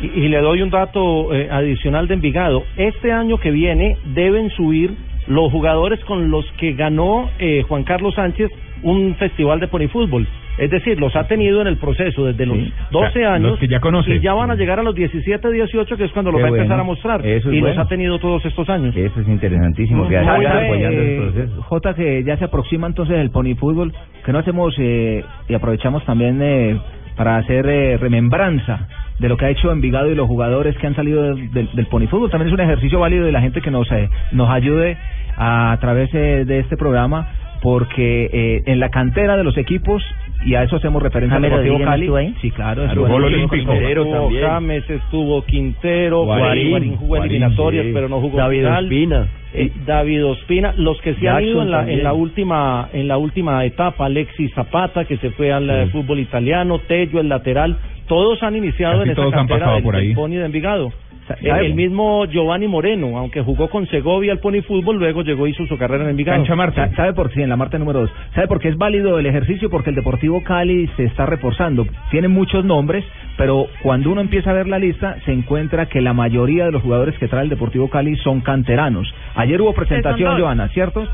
Y, 0.00 0.06
y 0.06 0.28
le 0.28 0.38
doy 0.40 0.62
un 0.62 0.70
dato 0.70 1.32
eh, 1.34 1.48
adicional 1.50 2.08
de 2.08 2.14
Envigado. 2.14 2.64
Este 2.76 3.12
año 3.12 3.36
que 3.38 3.50
viene 3.50 3.96
deben 4.14 4.48
subir 4.50 4.94
los 5.26 5.50
jugadores 5.52 6.00
con 6.04 6.30
los 6.30 6.44
que 6.58 6.72
ganó 6.72 7.30
eh, 7.38 7.62
Juan 7.68 7.84
Carlos 7.84 8.14
Sánchez 8.14 8.50
un 8.82 9.14
festival 9.16 9.60
de 9.60 9.68
ponifútbol. 9.68 10.26
Es 10.58 10.70
decir, 10.70 11.00
los 11.00 11.14
ha 11.16 11.26
tenido 11.28 11.62
en 11.62 11.66
el 11.66 11.78
proceso 11.78 12.26
desde 12.26 12.44
los 12.44 12.58
Sí. 12.58 12.72
12 12.90 13.08
O 13.08 13.12
sea, 13.12 13.34
años 13.34 13.50
los 13.52 13.58
que 13.60 13.68
ya 13.68 13.80
conoce. 13.80 14.16
y 14.16 14.20
ya 14.20 14.34
van 14.34 14.50
a 14.50 14.54
llegar 14.54 14.78
a 14.80 14.82
los 14.82 14.94
17, 14.94 15.50
18, 15.50 15.96
que 15.96 16.04
es 16.04 16.12
cuando 16.12 16.30
los 16.30 16.40
Qué 16.40 16.42
va 16.42 16.48
a 16.48 16.50
empezar 16.50 16.76
bueno. 16.76 16.82
a 16.82 16.86
mostrar. 16.86 17.26
Eso 17.26 17.48
es 17.48 17.54
y 17.56 17.60
los 17.60 17.78
ha 17.78 17.86
tenido 17.86 18.18
todos 18.18 18.44
estos 18.44 18.68
años. 18.68 18.94
Eso 18.94 19.20
es 19.20 19.28
interesantísimo, 19.28 20.06
que 20.08 20.16
el 20.16 20.24
eh, 20.28 21.16
proceso. 21.32 21.62
Jota, 21.62 21.94
que 21.94 22.22
ya 22.24 22.36
se 22.36 22.44
aproxima 22.44 22.86
entonces 22.86 23.16
el 23.18 23.30
pony 23.30 23.54
fútbol, 23.54 23.92
que 24.24 24.32
no 24.32 24.40
hacemos 24.40 24.74
eh, 24.78 25.24
y 25.48 25.54
aprovechamos 25.54 26.04
también 26.04 26.38
eh, 26.42 26.78
para 27.16 27.36
hacer 27.38 27.66
eh, 27.66 27.96
remembranza 27.96 28.88
de 29.18 29.28
lo 29.28 29.36
que 29.36 29.46
ha 29.46 29.50
hecho 29.50 29.70
Envigado 29.70 30.10
y 30.10 30.14
los 30.14 30.26
jugadores 30.26 30.76
que 30.78 30.86
han 30.86 30.96
salido 30.96 31.22
del, 31.22 31.52
del, 31.52 31.68
del 31.72 31.86
pony 31.86 32.06
fútbol. 32.06 32.30
También 32.30 32.48
es 32.48 32.54
un 32.54 32.60
ejercicio 32.60 32.98
válido 32.98 33.24
de 33.24 33.32
la 33.32 33.40
gente 33.40 33.60
que 33.60 33.70
nos, 33.70 33.90
eh, 33.92 34.08
nos 34.32 34.50
ayude 34.50 34.96
a, 35.36 35.76
través 35.80 36.12
eh, 36.14 36.44
de 36.44 36.58
este 36.58 36.76
programa, 36.76 37.28
porque 37.62 38.28
eh, 38.32 38.62
en 38.66 38.80
la 38.80 38.90
cantera 38.90 39.36
de 39.36 39.44
los 39.44 39.56
equipos, 39.56 40.02
y 40.44 40.54
a 40.54 40.64
eso 40.64 40.76
hacemos 40.76 41.02
referencia 41.02 41.36
al 41.36 41.42
Deportivo 41.42 41.78
Cali. 41.78 42.02
¿estuvo 42.02 42.16
ahí? 42.16 42.34
Sí, 42.42 42.50
claro. 42.50 42.84
Claro, 42.84 43.06
gol 43.06 43.24
olímpico. 43.24 43.72
Quintero 43.72 44.04
Estuvo. 44.04 44.30
James, 44.40 44.90
estuvo 44.90 45.42
Quintero, 45.44 46.24
Guarín, 46.24 46.70
Guarín, 46.70 46.96
jugó 46.96 47.06
Guarín, 47.16 47.30
eliminatorias, 47.30 47.86
sí. 47.86 47.90
pero 47.94 48.08
no 48.08 48.20
jugó 48.20 48.38
David 48.38 48.58
final. 48.58 48.84
Ospina. 48.84 49.28
Eh, 49.54 49.70
David 49.86 50.24
Ospina, 50.26 50.74
los 50.76 51.00
que 51.02 51.14
se 51.14 51.28
han 51.28 51.44
Jackson 51.44 51.48
ido 51.48 51.62
en 51.62 51.70
la, 51.70 51.90
en 51.90 52.02
la 52.02 52.14
última 52.14 52.88
en 52.92 53.06
la 53.06 53.18
última 53.18 53.64
etapa, 53.64 54.06
Alexis 54.06 54.52
Zapata 54.54 55.04
que 55.04 55.18
se 55.18 55.30
fue 55.30 55.52
al 55.52 55.68
eh, 55.68 55.86
fútbol 55.92 56.20
italiano, 56.20 56.78
Tello 56.78 57.20
el 57.20 57.28
lateral, 57.28 57.76
todos 58.06 58.42
han 58.42 58.56
iniciado 58.56 58.98
Casi 58.98 59.04
en 59.04 59.10
esa 59.12 59.20
todos 59.22 59.32
han 59.34 59.38
cantera 59.40 59.58
pasado 59.60 59.74
del, 59.76 59.84
por 59.84 59.94
del 59.96 60.02
ahí. 60.08 60.14
Pony 60.14 60.30
de 60.36 60.44
Envigado. 60.46 60.92
El 61.40 61.74
mismo 61.74 62.26
Giovanni 62.26 62.66
Moreno, 62.68 63.16
aunque 63.16 63.40
jugó 63.42 63.70
con 63.70 63.86
Segovia 63.86 64.32
al 64.32 64.40
Pony 64.40 64.60
Fútbol, 64.66 64.96
luego 64.98 65.22
llegó 65.22 65.46
y 65.46 65.50
hizo 65.52 65.64
su 65.66 65.78
carrera 65.78 66.04
en 66.04 66.10
Envigado. 66.10 66.36
Cancha 66.38 66.56
Marte. 66.56 66.76
Sa- 66.90 66.94
¿Sabe 66.96 67.14
por 67.14 67.28
qué? 67.28 67.36
Sí, 67.36 67.42
en 67.42 67.48
la 67.48 67.56
Marte 67.56 67.78
número 67.78 68.00
2. 68.00 68.10
¿Sabe 68.34 68.48
por 68.48 68.60
qué 68.60 68.68
es 68.68 68.76
válido 68.76 69.18
el 69.18 69.24
ejercicio? 69.24 69.70
Porque 69.70 69.90
el 69.90 69.96
Deportivo 69.96 70.42
Cali 70.42 70.88
se 70.96 71.04
está 71.04 71.24
reforzando. 71.24 71.86
Tiene 72.10 72.28
muchos 72.28 72.64
nombres, 72.64 73.04
pero 73.38 73.66
cuando 73.82 74.10
uno 74.10 74.20
empieza 74.20 74.50
a 74.50 74.54
ver 74.54 74.66
la 74.66 74.78
lista, 74.80 75.16
se 75.24 75.32
encuentra 75.32 75.86
que 75.86 76.02
la 76.02 76.12
mayoría 76.12 76.66
de 76.66 76.72
los 76.72 76.82
jugadores 76.82 77.16
que 77.18 77.28
trae 77.28 77.44
el 77.44 77.48
Deportivo 77.48 77.88
Cali 77.88 78.16
son 78.16 78.40
canteranos. 78.40 79.08
Ayer 79.36 79.62
hubo 79.62 79.72
presentación. 79.72 80.38
Joana, 80.38 80.68
¿cierto? 80.68 81.06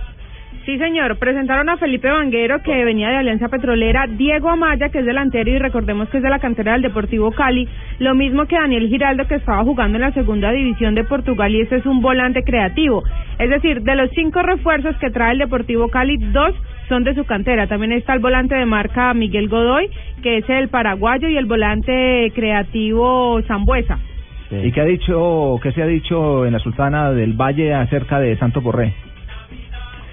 Sí, 0.68 0.76
señor. 0.76 1.16
Presentaron 1.16 1.70
a 1.70 1.78
Felipe 1.78 2.10
Vanguero, 2.10 2.62
que 2.62 2.84
venía 2.84 3.08
de 3.08 3.16
Alianza 3.16 3.48
Petrolera, 3.48 4.06
Diego 4.06 4.50
Amaya, 4.50 4.90
que 4.90 4.98
es 4.98 5.06
delantero 5.06 5.50
y 5.50 5.58
recordemos 5.58 6.10
que 6.10 6.18
es 6.18 6.22
de 6.22 6.28
la 6.28 6.40
cantera 6.40 6.72
del 6.72 6.82
Deportivo 6.82 7.30
Cali, 7.30 7.66
lo 8.00 8.14
mismo 8.14 8.44
que 8.44 8.56
Daniel 8.56 8.86
Giraldo, 8.86 9.26
que 9.26 9.36
estaba 9.36 9.64
jugando 9.64 9.96
en 9.96 10.02
la 10.02 10.12
segunda 10.12 10.52
división 10.52 10.94
de 10.94 11.04
Portugal 11.04 11.54
y 11.54 11.62
este 11.62 11.76
es 11.76 11.86
un 11.86 12.02
volante 12.02 12.42
creativo. 12.42 13.02
Es 13.38 13.48
decir, 13.48 13.80
de 13.80 13.96
los 13.96 14.10
cinco 14.10 14.42
refuerzos 14.42 14.94
que 14.98 15.08
trae 15.08 15.32
el 15.32 15.38
Deportivo 15.38 15.88
Cali, 15.88 16.18
dos 16.18 16.54
son 16.90 17.02
de 17.02 17.14
su 17.14 17.24
cantera. 17.24 17.66
También 17.66 17.92
está 17.92 18.12
el 18.12 18.20
volante 18.20 18.54
de 18.54 18.66
marca 18.66 19.14
Miguel 19.14 19.48
Godoy, 19.48 19.88
que 20.22 20.36
es 20.36 20.50
el 20.50 20.68
paraguayo, 20.68 21.28
y 21.28 21.38
el 21.38 21.46
volante 21.46 22.30
creativo 22.34 23.40
Zambuesa. 23.48 24.00
¿Y 24.50 24.70
qué 24.72 24.80
ha 24.82 24.84
dicho, 24.84 25.58
qué 25.62 25.72
se 25.72 25.82
ha 25.82 25.86
dicho 25.86 26.44
en 26.44 26.52
la 26.52 26.58
Sultana 26.58 27.12
del 27.12 27.32
Valle 27.32 27.72
acerca 27.72 28.20
de 28.20 28.36
Santos 28.36 28.62
Borré? 28.62 29.07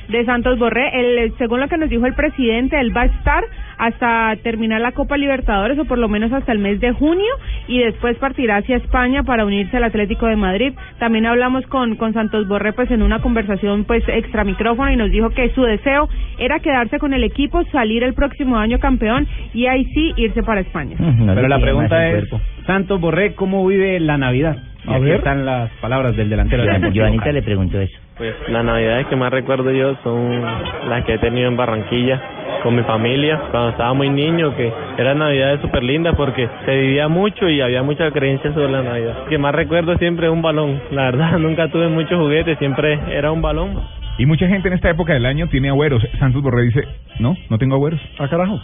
De 0.09 0.25
Santos 0.25 0.59
Borré. 0.59 0.89
El, 0.93 1.33
según 1.37 1.59
lo 1.59 1.67
que 1.67 1.77
nos 1.77 1.89
dijo 1.89 2.05
el 2.05 2.13
presidente, 2.13 2.79
él 2.79 2.95
va 2.95 3.01
a 3.01 3.05
estar 3.05 3.43
hasta 3.77 4.35
terminar 4.43 4.81
la 4.81 4.91
Copa 4.93 5.17
Libertadores 5.17 5.77
o 5.79 5.85
por 5.85 5.97
lo 5.97 6.07
menos 6.07 6.31
hasta 6.31 6.51
el 6.51 6.59
mes 6.59 6.79
de 6.79 6.91
junio 6.91 7.31
y 7.67 7.79
después 7.79 8.17
partirá 8.17 8.57
hacia 8.57 8.77
España 8.77 9.23
para 9.23 9.45
unirse 9.45 9.77
al 9.77 9.83
Atlético 9.83 10.27
de 10.27 10.35
Madrid. 10.35 10.73
También 10.99 11.25
hablamos 11.25 11.65
con, 11.67 11.95
con 11.95 12.13
Santos 12.13 12.47
Borré 12.47 12.73
pues 12.73 12.89
en 12.91 13.01
una 13.01 13.19
conversación 13.19 13.83
pues 13.85 14.03
extra 14.07 14.43
micrófono 14.43 14.91
y 14.91 14.95
nos 14.95 15.11
dijo 15.11 15.29
que 15.29 15.49
su 15.49 15.63
deseo 15.63 16.07
era 16.39 16.59
quedarse 16.59 16.99
con 16.99 17.13
el 17.13 17.23
equipo, 17.23 17.63
salir 17.71 18.03
el 18.03 18.13
próximo 18.13 18.57
año 18.57 18.79
campeón 18.79 19.27
y 19.53 19.65
ahí 19.67 19.85
sí 19.93 20.13
irse 20.17 20.43
para 20.43 20.61
España. 20.61 20.95
Pero 20.97 21.47
la 21.47 21.59
pregunta 21.59 22.07
es, 22.09 22.25
Santos 22.65 22.99
Borré, 22.99 23.33
¿cómo 23.33 23.65
vive 23.67 23.99
la 23.99 24.17
Navidad? 24.17 24.57
Y 24.85 24.91
A 24.91 24.95
aquí 24.95 25.05
ver. 25.05 25.15
están 25.15 25.45
las 25.45 25.71
palabras 25.81 26.15
del 26.15 26.29
delantero 26.29 26.63
Cali. 26.65 27.19
le 27.33 27.41
preguntó 27.41 27.79
eso. 27.79 28.04
Pues 28.17 28.33
las 28.47 28.63
navidades 28.63 29.07
que 29.07 29.15
más 29.17 29.29
recuerdo 29.29 29.71
yo 29.71 29.95
son 30.01 30.41
las 30.89 31.03
que 31.03 31.15
he 31.15 31.17
tenido 31.17 31.49
en 31.49 31.57
Barranquilla 31.57 32.21
con 32.63 32.73
mi 32.73 32.81
familia 32.83 33.41
cuando 33.51 33.69
estaba 33.69 33.93
muy 33.93 34.09
niño, 34.09 34.55
que 34.55 34.71
eran 34.97 35.19
navidades 35.19 35.59
súper 35.59 35.83
lindas 35.83 36.15
porque 36.15 36.47
se 36.65 36.75
vivía 36.79 37.09
mucho 37.09 37.49
y 37.49 37.59
había 37.59 37.83
muchas 37.83 38.13
creencias 38.13 38.53
sobre 38.53 38.71
la 38.71 38.83
navidad. 38.83 39.17
Lo 39.23 39.25
que 39.25 39.37
más 39.37 39.53
recuerdo 39.53 39.97
siempre 39.97 40.27
es 40.27 40.33
un 40.33 40.41
balón, 40.41 40.81
la 40.91 41.03
verdad 41.03 41.37
nunca 41.39 41.67
tuve 41.67 41.89
muchos 41.89 42.17
juguetes, 42.17 42.57
siempre 42.57 42.97
era 43.09 43.31
un 43.31 43.41
balón. 43.41 43.81
Y 44.17 44.25
mucha 44.25 44.47
gente 44.47 44.69
en 44.69 44.75
esta 44.75 44.89
época 44.89 45.13
del 45.13 45.25
año 45.25 45.47
tiene 45.47 45.67
agüeros. 45.67 46.01
Santos 46.17 46.41
Borré 46.41 46.63
dice, 46.63 46.87
no, 47.19 47.35
no 47.49 47.57
tengo 47.57 47.75
agüeros. 47.75 47.99
Ah, 48.17 48.29
carajo. 48.29 48.61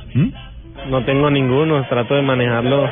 No 0.90 1.04
tengo 1.04 1.30
ninguno, 1.30 1.86
trato 1.90 2.16
de 2.16 2.22
manejarlo 2.22 2.90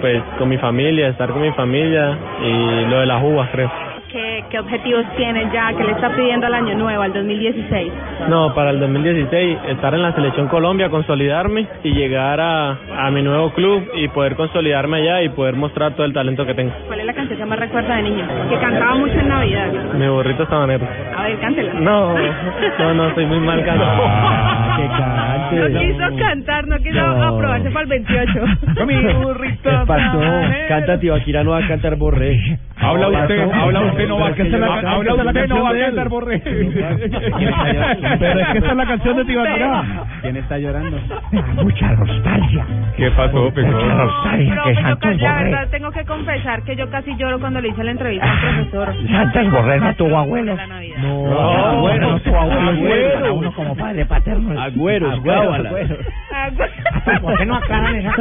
pues 0.00 0.22
con 0.38 0.48
mi 0.48 0.56
familia, 0.56 1.08
estar 1.08 1.28
con 1.30 1.42
mi 1.42 1.52
familia 1.52 2.16
y 2.42 2.86
lo 2.88 3.00
de 3.00 3.06
las 3.06 3.22
uvas 3.22 3.50
creo. 3.50 3.89
¿Qué, 4.12 4.44
¿Qué 4.50 4.58
objetivos 4.58 5.04
tiene 5.16 5.48
ya? 5.52 5.72
¿Qué 5.72 5.84
le 5.84 5.92
está 5.92 6.10
pidiendo 6.16 6.44
al 6.46 6.54
año 6.54 6.74
nuevo, 6.74 7.00
al 7.02 7.12
2016? 7.12 7.92
No, 8.28 8.52
para 8.54 8.70
el 8.70 8.80
2016 8.80 9.58
estar 9.68 9.94
en 9.94 10.02
la 10.02 10.12
selección 10.12 10.48
Colombia, 10.48 10.90
consolidarme 10.90 11.68
y 11.84 11.92
llegar 11.92 12.40
a, 12.40 12.76
a 13.06 13.10
mi 13.12 13.22
nuevo 13.22 13.50
club 13.52 13.88
y 13.94 14.08
poder 14.08 14.34
consolidarme 14.34 14.96
allá 14.96 15.22
y 15.22 15.28
poder 15.28 15.54
mostrar 15.54 15.92
todo 15.94 16.06
el 16.06 16.12
talento 16.12 16.44
que 16.44 16.54
tengo. 16.54 16.72
¿Cuál 16.88 17.00
es 17.00 17.06
la 17.06 17.12
canción 17.14 17.38
que 17.38 17.44
más 17.44 17.58
recuerda 17.60 17.96
de 17.96 18.02
niño? 18.02 18.26
Que 18.48 18.58
cantaba 18.58 18.96
mucho 18.96 19.14
en 19.14 19.28
Navidad. 19.28 19.68
Mi 19.94 20.08
burrito 20.08 20.44
sabanero. 20.46 20.86
A 21.16 21.22
ver, 21.22 21.38
cántela. 21.38 21.72
No, 21.74 22.12
no, 22.78 22.94
no, 22.94 23.14
soy 23.14 23.26
muy 23.26 23.38
mal 23.38 23.64
cantante. 23.64 25.39
No 25.52 25.80
quiso 25.80 26.16
cantar, 26.18 26.66
no 26.66 26.76
quiso 26.78 27.00
No. 27.00 27.22
aprobarse 27.24 27.70
para 27.70 27.82
el 27.82 27.88
28. 27.88 28.44
Mi 28.86 29.12
burrito 29.14 29.70
¿Qué 29.70 29.76
pasó? 29.86 30.20
Canta 30.68 30.98
Tibaquira, 31.00 31.44
no 31.44 31.50
va 31.52 31.58
a 31.58 31.68
cantar 31.68 31.96
Borré. 31.96 32.58
Habla 32.76 33.08
usted, 33.08 33.50
habla 33.52 33.80
usted, 33.82 34.08
no 34.08 34.18
va 34.18 34.28
a 34.28 34.32
cantar, 34.34 34.62
habla 34.64 35.12
esa 35.12 35.20
es 35.20 35.24
la 35.24 35.30
usted, 35.30 35.48
no 35.48 35.62
va 35.62 35.68
a 35.70 35.72
canción 35.72 35.72
de 35.72 35.80
él. 35.80 35.84
cantar 35.86 36.08
Borré. 36.08 36.40
Pero 38.18 38.40
es 38.40 38.48
que 38.48 38.58
esa 38.58 38.70
es 38.70 38.76
la 38.76 38.86
canción 38.86 39.16
de 39.16 39.24
Tibaquirá. 39.24 39.82
¿Quién 40.22 40.36
está 40.36 40.58
llorando? 40.58 40.98
Mucha 41.62 41.92
nostalgia. 41.92 42.66
¿Qué 42.96 43.10
pasó, 43.10 43.50
Pecón? 43.52 43.72
Mucha 43.74 43.94
nostalgia 43.94 44.62
que 44.64 44.74
Santos 44.76 45.20
la 45.20 45.42
verdad 45.42 45.68
tengo 45.70 45.90
que 45.90 46.04
confesar 46.04 46.62
que 46.62 46.76
yo 46.76 46.88
casi 46.90 47.16
lloro 47.16 47.38
cuando 47.40 47.60
le 47.60 47.68
hice 47.68 47.84
la 47.84 47.90
entrevista 47.92 48.30
al 48.30 48.40
profesor. 48.40 48.94
Santos 49.10 49.50
Borré 49.50 49.80
no 49.80 49.94
tuvo 49.94 50.18
abuelos. 50.18 50.58
No, 51.00 51.24
No, 51.30 51.80
bueno, 51.80 52.10
no 52.12 52.20
tuvo 52.20 52.36
abuelos. 52.38 53.30
uno 53.32 53.52
como 53.52 53.76
padre 53.76 54.06
paterno. 54.06 54.60
Agüeros, 54.60 55.20
gábala. 55.42 55.70
¿Por 57.20 57.38
qué 57.38 57.46
no 57.46 57.56
aclaran 57.56 57.96
esa 57.96 58.12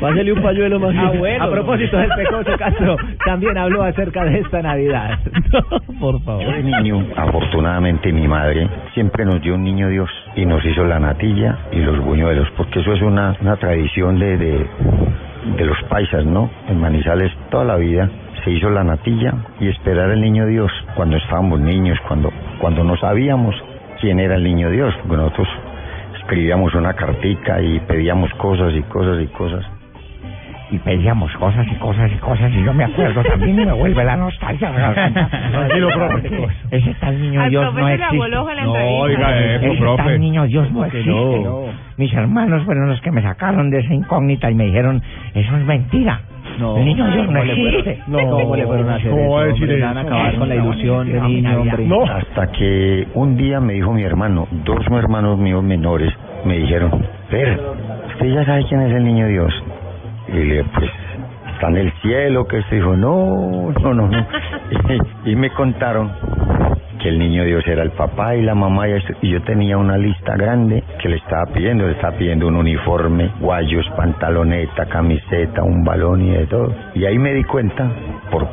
Pásale 0.00 0.32
un 0.32 0.42
pañuelo 0.42 0.80
más. 0.80 0.94
A 1.40 1.50
propósito 1.50 1.96
del 1.96 2.10
pecoso 2.10 2.56
Castro, 2.58 2.96
también 3.24 3.56
habló 3.58 3.82
acerca 3.82 4.24
de 4.24 4.38
esta 4.38 4.62
Navidad. 4.62 5.18
Por 6.00 6.20
favor. 6.22 6.42
Yo 6.42 6.50
de 6.50 6.62
niño, 6.62 7.06
afortunadamente 7.16 8.12
mi 8.12 8.26
madre 8.28 8.68
siempre 8.94 9.24
nos 9.24 9.40
dio 9.40 9.54
un 9.54 9.64
niño 9.64 9.88
Dios 9.88 10.10
y 10.34 10.44
nos 10.44 10.64
hizo 10.64 10.84
la 10.84 10.98
natilla 10.98 11.58
y 11.72 11.80
los 11.80 11.98
buñuelos, 12.04 12.48
porque 12.56 12.80
eso 12.80 12.92
es 12.92 13.02
una, 13.02 13.36
una 13.40 13.56
tradición 13.56 14.18
de, 14.18 14.36
de, 14.36 14.66
de 15.56 15.64
los 15.64 15.82
paisas, 15.84 16.24
¿no? 16.24 16.50
En 16.68 16.80
Manizales 16.80 17.32
toda 17.50 17.64
la 17.64 17.76
vida 17.76 18.08
se 18.44 18.52
hizo 18.52 18.70
la 18.70 18.84
natilla 18.84 19.34
y 19.60 19.68
esperar 19.68 20.10
al 20.10 20.20
niño 20.20 20.46
Dios 20.46 20.70
cuando 20.94 21.16
estábamos 21.16 21.60
niños, 21.60 21.98
cuando, 22.06 22.30
cuando 22.60 22.84
no 22.84 22.96
sabíamos 22.96 23.54
quién 24.00 24.20
era 24.20 24.36
el 24.36 24.44
niño 24.44 24.70
Dios, 24.70 24.94
porque 25.02 25.16
nosotros 25.16 25.48
escribíamos 26.20 26.74
una 26.74 26.94
cartica 26.94 27.60
y 27.60 27.80
pedíamos 27.80 28.32
cosas 28.34 28.72
y 28.74 28.82
cosas 28.82 29.22
y 29.22 29.26
cosas. 29.28 29.75
Y 30.68 30.78
pedíamos 30.78 31.32
cosas 31.36 31.64
y 31.70 31.74
cosas 31.76 32.10
y 32.12 32.16
cosas 32.16 32.50
y 32.52 32.64
yo 32.64 32.74
me 32.74 32.82
acuerdo 32.84 33.22
también 33.22 33.60
y 33.60 33.66
me 33.66 33.72
vuelve 33.72 34.02
la 34.04 34.16
nostalgia. 34.16 34.72
Tranquilo, 35.52 35.88
profe. 35.94 36.48
Ese 36.72 36.94
tal 36.94 37.20
niño 37.20 37.40
Al 37.40 37.50
Dios 37.50 37.72
no 37.72 37.88
existe. 37.88 38.06
entrevista. 38.06 39.08
diga 39.08 39.38
eso, 39.38 39.66
Ese 39.66 39.76
profe. 39.80 40.02
tal 40.02 40.20
niño 40.20 40.44
Dios 40.46 40.72
no 40.72 40.84
existe. 40.84 41.10
no. 41.10 41.64
Mis 41.98 42.12
hermanos 42.12 42.64
fueron 42.64 42.88
los 42.88 43.00
que 43.00 43.10
me 43.12 43.22
sacaron 43.22 43.70
de 43.70 43.78
esa 43.78 43.94
incógnita 43.94 44.50
y 44.50 44.54
me 44.54 44.64
dijeron, 44.66 45.00
eso 45.34 45.56
es 45.56 45.64
mentira. 45.64 46.20
No, 46.58 46.76
el 46.78 46.84
niño 46.84 47.06
Dios 47.12 47.26
no 47.30 47.38
¿cómo 47.40 47.44
le 47.44 47.54
fueron- 47.54 47.68
existe. 47.68 48.02
¿Cómo 48.10 48.56
le 48.56 48.66
fueron 48.66 48.88
a 48.90 48.94
hacer 48.96 49.10
¿Cómo 49.10 49.42
eso, 49.42 49.60
decir? 49.66 49.80
Van 49.82 49.98
a 49.98 50.00
acabar 50.00 50.34
con 50.36 50.48
la 50.48 50.54
ilusión 50.56 51.12
de 51.12 51.20
niño, 51.20 51.60
hombre. 51.60 51.86
No. 51.86 52.04
Hasta 52.04 52.46
que 52.52 53.06
un 53.14 53.36
día 53.36 53.60
me 53.60 53.74
dijo 53.74 53.92
mi 53.92 54.02
hermano, 54.02 54.48
dos 54.64 54.84
hermanos 54.90 55.38
míos 55.38 55.62
menores, 55.62 56.12
me 56.44 56.58
dijeron, 56.58 56.90
pero 57.30 57.76
¿usted 58.08 58.26
ya 58.34 58.44
sabe 58.44 58.64
quién 58.68 58.80
es 58.82 58.92
el 58.94 59.04
niño 59.04 59.28
Dios? 59.28 59.52
Y 60.28 60.36
le 60.44 60.64
pues, 60.64 60.90
está 61.54 61.68
en 61.68 61.76
el 61.76 61.92
cielo, 62.02 62.46
que 62.46 62.62
se 62.64 62.76
dijo, 62.76 62.96
no, 62.96 63.72
no, 63.82 63.94
no, 63.94 64.08
no. 64.08 64.26
Y, 65.24 65.36
me 65.36 65.50
contaron 65.50 66.10
que 67.00 67.08
el 67.08 67.18
niño 67.18 67.44
Dios 67.44 67.64
era 67.66 67.82
el 67.82 67.90
papá 67.92 68.34
y 68.34 68.42
la 68.42 68.54
mamá 68.54 68.86
y 68.88 69.30
yo 69.30 69.42
tenía 69.42 69.76
una 69.76 69.96
lista 69.96 70.36
grande 70.36 70.82
que 71.00 71.08
le 71.08 71.16
estaba 71.16 71.46
pidiendo, 71.46 71.86
le 71.86 71.92
estaba 71.92 72.16
pidiendo 72.16 72.48
un 72.48 72.56
uniforme, 72.56 73.30
guayos, 73.40 73.86
pantaloneta, 73.96 74.86
camiseta, 74.86 75.62
un 75.62 75.84
balón 75.84 76.22
y 76.22 76.30
de 76.30 76.46
todo. 76.46 76.74
Y 76.94 77.04
ahí 77.04 77.18
me 77.18 77.32
di 77.32 77.44
cuenta, 77.44 77.88
por, 78.30 78.46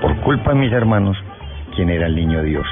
por 0.00 0.16
culpa 0.20 0.52
de 0.52 0.60
mis 0.60 0.72
hermanos, 0.72 1.16
quién 1.74 1.90
era 1.90 2.06
el 2.06 2.16
niño 2.16 2.42
Dios. 2.42 2.66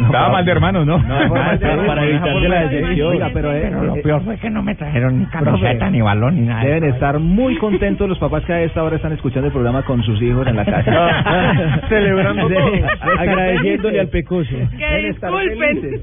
Estaba 0.00 0.28
mal 0.30 0.44
de 0.44 0.52
hermanos, 0.52 0.86
¿no? 0.86 1.02
Para, 1.02 1.58
para 1.58 2.04
evitarse 2.04 2.48
la 2.48 2.68
decepción. 2.68 3.08
Oiga, 3.08 3.30
pero, 3.32 3.52
eh, 3.52 3.60
Pero 3.62 3.84
lo 3.84 3.96
eh, 3.96 4.02
peor 4.02 4.24
fue 4.24 4.38
que 4.38 4.50
no 4.50 4.62
me 4.62 4.74
trajeron 4.74 5.18
ni 5.18 5.26
camiseta, 5.26 5.90
ni 5.90 6.00
balón, 6.00 6.36
ni 6.36 6.46
nada. 6.46 6.64
Deben 6.64 6.84
estar 6.84 7.18
muy 7.18 7.56
contentos 7.58 8.08
los 8.08 8.18
papás 8.18 8.44
que 8.44 8.52
a 8.52 8.62
esta 8.62 8.82
hora 8.82 8.96
están 8.96 9.12
escuchando 9.12 9.46
el 9.46 9.52
programa 9.52 9.82
con 9.82 10.02
sus 10.02 10.20
hijos 10.22 10.46
en 10.46 10.56
la 10.56 10.64
casa. 10.64 11.80
Celebrando 11.88 12.48
todo. 12.48 12.72
Agradeciéndole 13.18 14.00
al 14.00 14.08
pecoso. 14.08 14.50
Que 14.78 14.96
disculpen. 15.06 16.02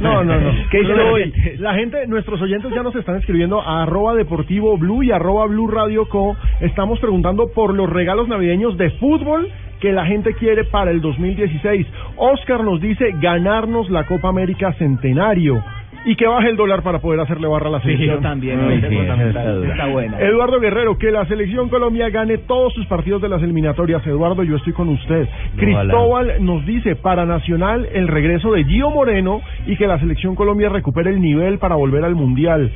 No, 0.00 0.22
no, 0.22 0.38
no. 0.38 0.50
¿Qué 0.70 0.80
hoy? 0.80 1.32
La 1.58 1.74
gente, 1.74 2.06
nuestros 2.06 2.40
oyentes 2.42 2.70
ya 2.74 2.82
nos 2.82 2.94
están 2.94 3.16
escribiendo 3.16 3.60
a 3.60 3.82
arroba 3.82 4.14
deportivo 4.14 4.76
blue 4.76 5.02
y 5.02 5.10
arroba 5.10 5.46
blue 5.46 5.68
radio 5.68 6.08
co. 6.08 6.36
Estamos 6.60 6.98
preguntando 7.00 7.48
por 7.54 7.74
los 7.74 7.88
regalos 7.88 8.28
navideños 8.28 8.76
de 8.76 8.90
fútbol 8.90 9.48
que 9.80 9.92
la 9.92 10.06
gente 10.06 10.34
quiere 10.34 10.64
para 10.64 10.90
el 10.90 11.00
2016. 11.00 11.86
Oscar 12.16 12.64
nos 12.64 12.80
dice 12.80 13.12
ganarnos 13.20 13.90
la 13.90 14.04
Copa 14.04 14.28
América 14.28 14.72
Centenario 14.74 15.62
y 16.06 16.14
que 16.16 16.26
baje 16.26 16.48
el 16.48 16.56
dólar 16.56 16.82
para 16.82 17.00
poder 17.00 17.20
hacerle 17.20 17.48
barra 17.48 17.66
a 17.68 17.72
la 17.72 17.80
Sí, 17.80 17.88
selección. 17.88 18.16
yo 18.16 18.20
también. 18.22 18.60
Sí, 18.68 18.74
está, 18.96 19.14
esa 19.14 19.28
está 19.28 19.52
dura. 19.52 19.70
está 19.72 19.86
buena. 19.86 20.20
Eduardo 20.20 20.60
Guerrero, 20.60 20.96
que 20.98 21.10
la 21.10 21.26
selección 21.26 21.68
Colombia 21.68 22.08
gane 22.10 22.38
todos 22.38 22.72
sus 22.74 22.86
partidos 22.86 23.20
de 23.20 23.28
las 23.28 23.42
eliminatorias. 23.42 24.06
Eduardo, 24.06 24.42
yo 24.44 24.56
estoy 24.56 24.72
con 24.72 24.88
usted. 24.88 25.28
Cristóbal 25.56 26.34
nos 26.40 26.64
dice, 26.64 26.96
para 26.96 27.26
Nacional, 27.26 27.88
el 27.92 28.08
regreso 28.08 28.52
de 28.52 28.64
Gio 28.64 28.90
Moreno 28.90 29.40
y 29.66 29.76
que 29.76 29.86
la 29.86 29.98
selección 29.98 30.34
Colombia 30.36 30.68
recupere 30.68 31.10
el 31.10 31.20
nivel 31.20 31.58
para 31.58 31.74
volver 31.74 32.04
al 32.04 32.14
Mundial. 32.14 32.70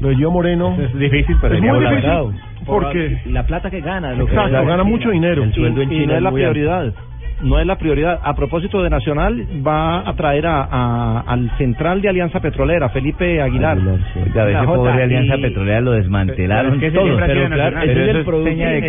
Lo 0.00 0.08
de 0.08 0.16
Gio 0.16 0.30
Moreno 0.30 0.76
Es 0.80 0.96
difícil, 0.98 1.36
pero 1.40 1.54
es 1.54 1.60
muy 1.62 1.80
difícil 1.80 2.40
porque... 2.66 3.18
La 3.26 3.46
plata 3.46 3.70
que 3.70 3.80
gana. 3.80 4.12
Lo 4.12 4.26
que 4.26 4.32
Exacto, 4.32 4.66
gana 4.66 4.82
mucho 4.84 5.10
dinero. 5.10 5.44
El 5.44 5.52
sueldo 5.54 5.82
en 5.82 5.92
y 5.92 5.98
China 5.98 6.06
no 6.12 6.16
es 6.16 6.22
la 6.22 6.78
alto. 6.78 7.00
No 7.42 7.58
es 7.58 7.66
la 7.66 7.76
prioridad. 7.76 8.18
A 8.22 8.34
propósito 8.34 8.82
de 8.82 8.88
Nacional, 8.88 9.44
va 9.66 10.08
a 10.08 10.14
traer 10.16 10.46
a, 10.46 10.62
a- 10.70 11.20
al 11.26 11.50
central 11.58 12.00
de 12.00 12.08
Alianza 12.08 12.40
Petrolera, 12.40 12.88
Felipe 12.88 13.42
Aguilar. 13.42 13.76
Oiga, 13.78 14.42
a 14.42 14.44
veces 14.46 14.60
Jota, 14.66 14.74
pobre 14.78 15.02
Alianza 15.02 15.36
y- 15.36 15.42
Petrolera 15.42 15.80
lo 15.82 15.90
desmantelaron 15.92 16.78
Pero 16.80 16.86
es 16.86 16.92
que 16.92 16.98
todo. 16.98 17.04
Pero 17.26 17.48
claro, 17.50 17.76
pero 17.80 17.90
es 17.92 17.98
eso 17.98 18.10
el 18.10 18.16
es 18.16 18.24
producto 18.24 18.50
seña 18.50 18.68
de 18.70 18.80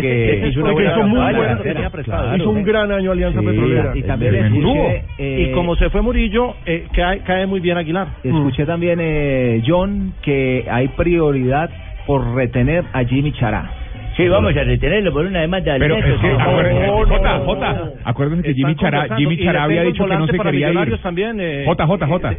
hizo 2.36 2.50
un 2.50 2.64
gran 2.64 2.92
año 2.92 3.12
Alianza 3.12 3.40
Sí, 3.40 3.46
Petrolera. 3.46 3.92
Y 3.96 4.02
también 4.02 4.34
escuché, 4.36 5.04
eh, 5.18 5.46
Y 5.50 5.52
como 5.54 5.76
se 5.76 5.90
fue 5.90 6.00
Murillo, 6.02 6.54
eh, 6.64 6.86
cae, 6.94 7.18
cae 7.20 7.46
muy 7.46 7.60
bien 7.60 7.76
Aguilar. 7.76 8.08
escuché 8.24 8.64
también, 8.64 8.98
eh, 9.02 9.62
John, 9.66 10.14
que 10.22 10.64
hay 10.70 10.88
prioridad 10.88 11.68
por 12.06 12.34
retener 12.34 12.84
a 12.94 13.04
Jimmy 13.04 13.32
Chará. 13.32 13.70
Sí, 14.18 14.26
vamos 14.26 14.50
a 14.56 14.64
retenerlo 14.64 15.12
por 15.12 15.24
una 15.24 15.42
demanda 15.42 15.74
de 15.74 15.78
Pero 15.78 15.96
es 15.96 16.20
que, 16.20 16.32
acuérdese, 16.32 16.86
no, 16.88 17.06
Jota. 17.06 17.38
Jota, 17.38 17.90
acuérdese 18.02 18.42
que 18.42 18.54
Jimmy 18.54 18.74
conversando. 18.74 19.16
Jimmy 19.16 19.36
tengo 19.36 19.66
el 19.68 19.86
dicho 19.92 20.06
que 20.06 20.16
no 20.16 20.26
se 20.26 20.38
quería 20.40 20.72
ir. 20.72 20.98
También, 20.98 21.36
eh, 21.38 21.62
Jota, 21.64 21.86
Jota, 21.86 22.04
eh, 22.04 22.08
Jota. 22.08 22.36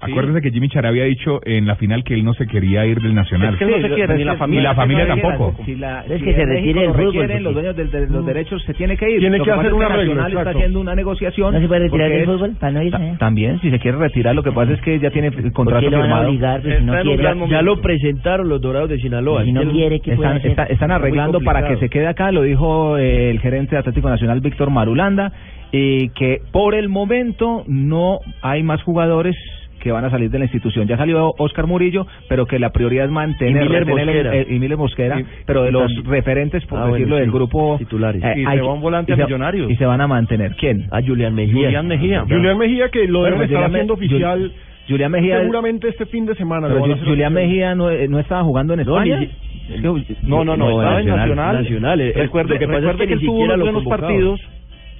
Eh, 0.00 0.04
sí. 0.06 0.10
Acuérdese 0.12 0.40
que 0.42 0.50
Jimmy 0.52 0.68
Chará 0.68 0.90
había 0.90 1.04
dicho 1.04 1.40
en 1.44 1.66
la 1.66 1.74
final 1.76 2.04
que 2.04 2.14
él 2.14 2.24
no 2.24 2.32
se 2.34 2.46
quería 2.46 2.86
ir 2.86 3.00
del 3.00 3.14
Nacional. 3.14 3.54
Es 3.54 3.58
que 3.58 3.66
no 3.66 3.80
se 3.80 3.94
quiere, 3.94 4.16
ni 4.16 4.24
la 4.24 4.36
familia. 4.36 4.60
Y 4.60 4.64
la 4.64 4.74
familia 4.74 5.06
tampoco. 5.08 5.56
Si, 5.64 5.74
la, 5.74 6.04
Es 6.08 6.18
si 6.18 6.24
que 6.24 6.34
se 6.34 6.44
retire 6.46 6.86
lo 6.86 6.92
fútbol, 6.94 7.06
requieren, 7.14 7.42
los 7.42 7.54
dueños 7.54 7.76
de, 7.76 8.06
los 8.06 8.24
derechos 8.26 8.62
se 8.64 8.74
tiene 8.74 8.96
que 8.96 9.10
ir. 9.10 9.18
Tiene 9.20 9.38
Lo 9.38 9.44
que 9.44 9.50
hacer 9.50 9.66
es 9.66 9.72
un 9.72 9.78
que 9.80 9.84
arreglo, 9.84 10.14
Nacional 10.14 10.38
está 10.46 10.50
haciendo 10.58 10.80
una 10.80 10.94
negociación. 10.94 11.54
¿No 11.54 11.60
se 11.60 11.66
puede 11.68 11.80
retirar 11.84 12.10
del 12.10 12.24
fútbol 12.26 12.56
para 12.60 12.72
no 12.72 12.82
irse? 12.82 12.98
Ta- 12.98 13.18
También, 13.18 13.60
si 13.60 13.70
se 13.70 13.78
quiere 13.80 13.98
retirar, 13.98 14.34
lo 14.34 14.42
que 14.42 14.52
pasa 14.52 14.72
es 14.72 14.80
que 14.82 14.98
ya 15.00 15.10
tiene 15.10 15.28
el 15.28 15.34
¿Por 15.34 15.52
contrato 15.52 15.84
qué 15.84 15.90
lo 15.90 15.98
van 15.98 16.06
a 16.06 16.08
firmado. 16.14 16.28
obligar? 16.28 16.62
Pues, 16.62 16.78
si 16.78 16.84
no 16.84 16.92
quiere. 17.02 17.22
Ya 17.50 17.62
lo 17.62 17.80
presentaron 17.80 18.48
los 18.48 18.60
Dorados 18.60 18.88
de 18.90 18.98
Sinaloa. 18.98 19.44
Si 19.44 19.52
no 19.52 19.62
quiere, 19.70 20.00
¿qué 20.00 20.14
puede 20.14 20.28
Están, 20.28 20.36
hacer? 20.38 20.50
está- 20.50 20.64
están 20.64 20.90
arreglando 20.92 21.40
para 21.40 21.66
que 21.66 21.76
se 21.78 21.88
quede 21.88 22.06
acá, 22.06 22.30
lo 22.30 22.42
dijo 22.42 22.96
eh, 22.98 23.30
el 23.30 23.40
gerente 23.40 23.74
de 23.74 23.80
Atlético 23.80 24.08
Nacional, 24.08 24.40
Víctor 24.40 24.70
Marulanda, 24.70 25.32
y 25.72 26.08
que 26.10 26.40
por 26.52 26.74
el 26.74 26.88
momento 26.88 27.64
no 27.66 28.20
hay 28.42 28.62
más 28.62 28.82
jugadores 28.82 29.36
que 29.78 29.92
van 29.92 30.04
a 30.04 30.10
salir 30.10 30.30
de 30.30 30.38
la 30.38 30.44
institución. 30.46 30.86
Ya 30.86 30.96
salió 30.96 31.32
Oscar 31.38 31.66
Murillo, 31.66 32.06
pero 32.28 32.46
que 32.46 32.58
la 32.58 32.70
prioridad 32.70 33.06
es 33.06 33.10
mantener 33.10 33.62
Y 33.64 33.68
Miller 33.68 33.82
el- 33.82 33.88
Mosquera. 33.88 34.34
el- 34.36 34.52
y 34.52 34.58
Miller 34.58 34.76
Mosquera, 34.78 35.20
Y- 35.20 35.24
pero 35.46 35.62
de 35.62 35.72
los 35.72 35.82
también- 35.94 36.04
referentes, 36.06 36.66
por 36.66 36.78
Ah, 36.78 36.82
bueno, 36.82 36.94
decirlo, 36.96 37.16
sí, 37.16 37.20
del 37.22 37.30
grupo 37.30 37.76
titulares. 37.78 38.22
eh, 38.22 38.32
Y 38.36 38.44
hay 38.46 38.58
se 38.58 38.62
va 38.62 38.72
un 38.72 38.80
volante 38.80 39.12
y 39.12 39.14
a 39.14 39.16
se- 39.16 39.24
Millonarios. 39.24 39.70
Y 39.70 39.76
se 39.76 39.86
van 39.86 40.00
a 40.00 40.06
mantener. 40.06 40.54
¿Quién? 40.56 40.86
A 40.90 41.00
Julián 41.02 41.34
Mejía. 41.34 41.54
Julián 41.66 41.86
Mejía. 41.86 42.24
Julián 42.28 42.58
Mejía 42.58 42.88
que 42.88 43.06
lo 43.08 43.22
deben 43.24 43.42
estar 43.42 43.64
haciendo 43.64 43.94
oficial 43.94 44.52
Julián 44.88 45.12
Mejía, 45.12 45.40
seguramente 45.40 45.88
este 45.88 46.06
fin 46.06 46.24
de 46.24 46.34
semana. 46.34 46.68
pero 46.68 46.96
Julián. 47.04 47.32
Mejía 47.34 47.74
no, 47.74 47.90
eh, 47.90 48.08
no 48.08 48.18
estaba 48.18 48.42
jugando 48.42 48.72
en 48.74 48.84
No, 48.84 48.92
España. 48.96 49.20
que- 49.20 49.78
No, 50.22 50.44
no, 50.44 50.56
no, 50.56 50.70
estaba 50.80 51.00
en 51.00 51.06
Nacional. 51.08 51.56
Nacional. 51.62 51.98
Recuerde, 52.14 52.58
que 52.58 52.66
recuerde 52.66 53.06
que, 53.06 53.12
él 53.14 53.20
tuvo 53.20 53.40
unos 53.40 53.60
buenos 53.60 53.84
partidos 53.84 54.40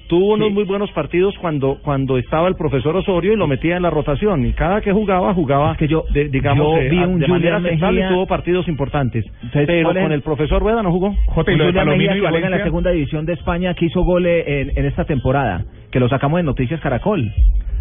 tuvo 0.09 0.35
unos 0.35 0.51
muy 0.51 0.65
buenos 0.65 0.91
partidos 0.93 1.37
cuando 1.39 1.79
cuando 1.83 2.19
estaba 2.19 2.49
el 2.49 2.57
profesor 2.57 2.97
Osorio 2.97 3.33
y 3.33 3.37
lo 3.37 3.47
metía 3.47 3.77
en 3.77 3.83
la 3.83 3.91
rotación. 3.91 4.45
Y 4.45 4.53
cada 4.53 4.81
que 4.81 4.93
jugaba 4.93 5.33
jugaba 5.35 5.77
que 5.77 5.87
yo 5.87 6.05
de, 6.13 6.29
digamos 6.29 6.67
yo 6.67 6.81
eh, 6.81 6.89
vi 6.89 6.99
un 6.99 7.21
de 7.21 7.29
manera 7.29 7.61
central 7.61 7.99
y 7.99 8.09
tuvo 8.09 8.27
partidos 8.27 8.67
importantes. 8.69 9.25
¿Sabes 9.53 9.67
pero 9.67 9.93
con 9.93 10.13
el 10.13 10.23
profesor 10.23 10.61
Rueda 10.61 10.83
no 10.83 10.91
jugó. 10.91 11.09
Un 11.09 11.45
de 11.45 11.57
Julián 11.67 11.89
Mejía 11.89 12.17
y 12.17 12.21
que 12.21 12.29
juega 12.29 12.47
en 12.47 12.53
la 12.53 12.65
segunda 12.65 12.91
división 12.91 13.27
de 13.27 13.35
España 13.35 13.75
que 13.75 13.85
hizo 13.85 14.03
goles 14.03 14.45
en, 14.47 14.73
en 14.77 14.87
esta 14.87 15.05
temporada, 15.05 15.65
que 15.93 16.01
lo 16.01 16.09
sacamos 16.09 16.41
en 16.41 16.47
Noticias 16.47 16.81
Caracol. 16.81 17.31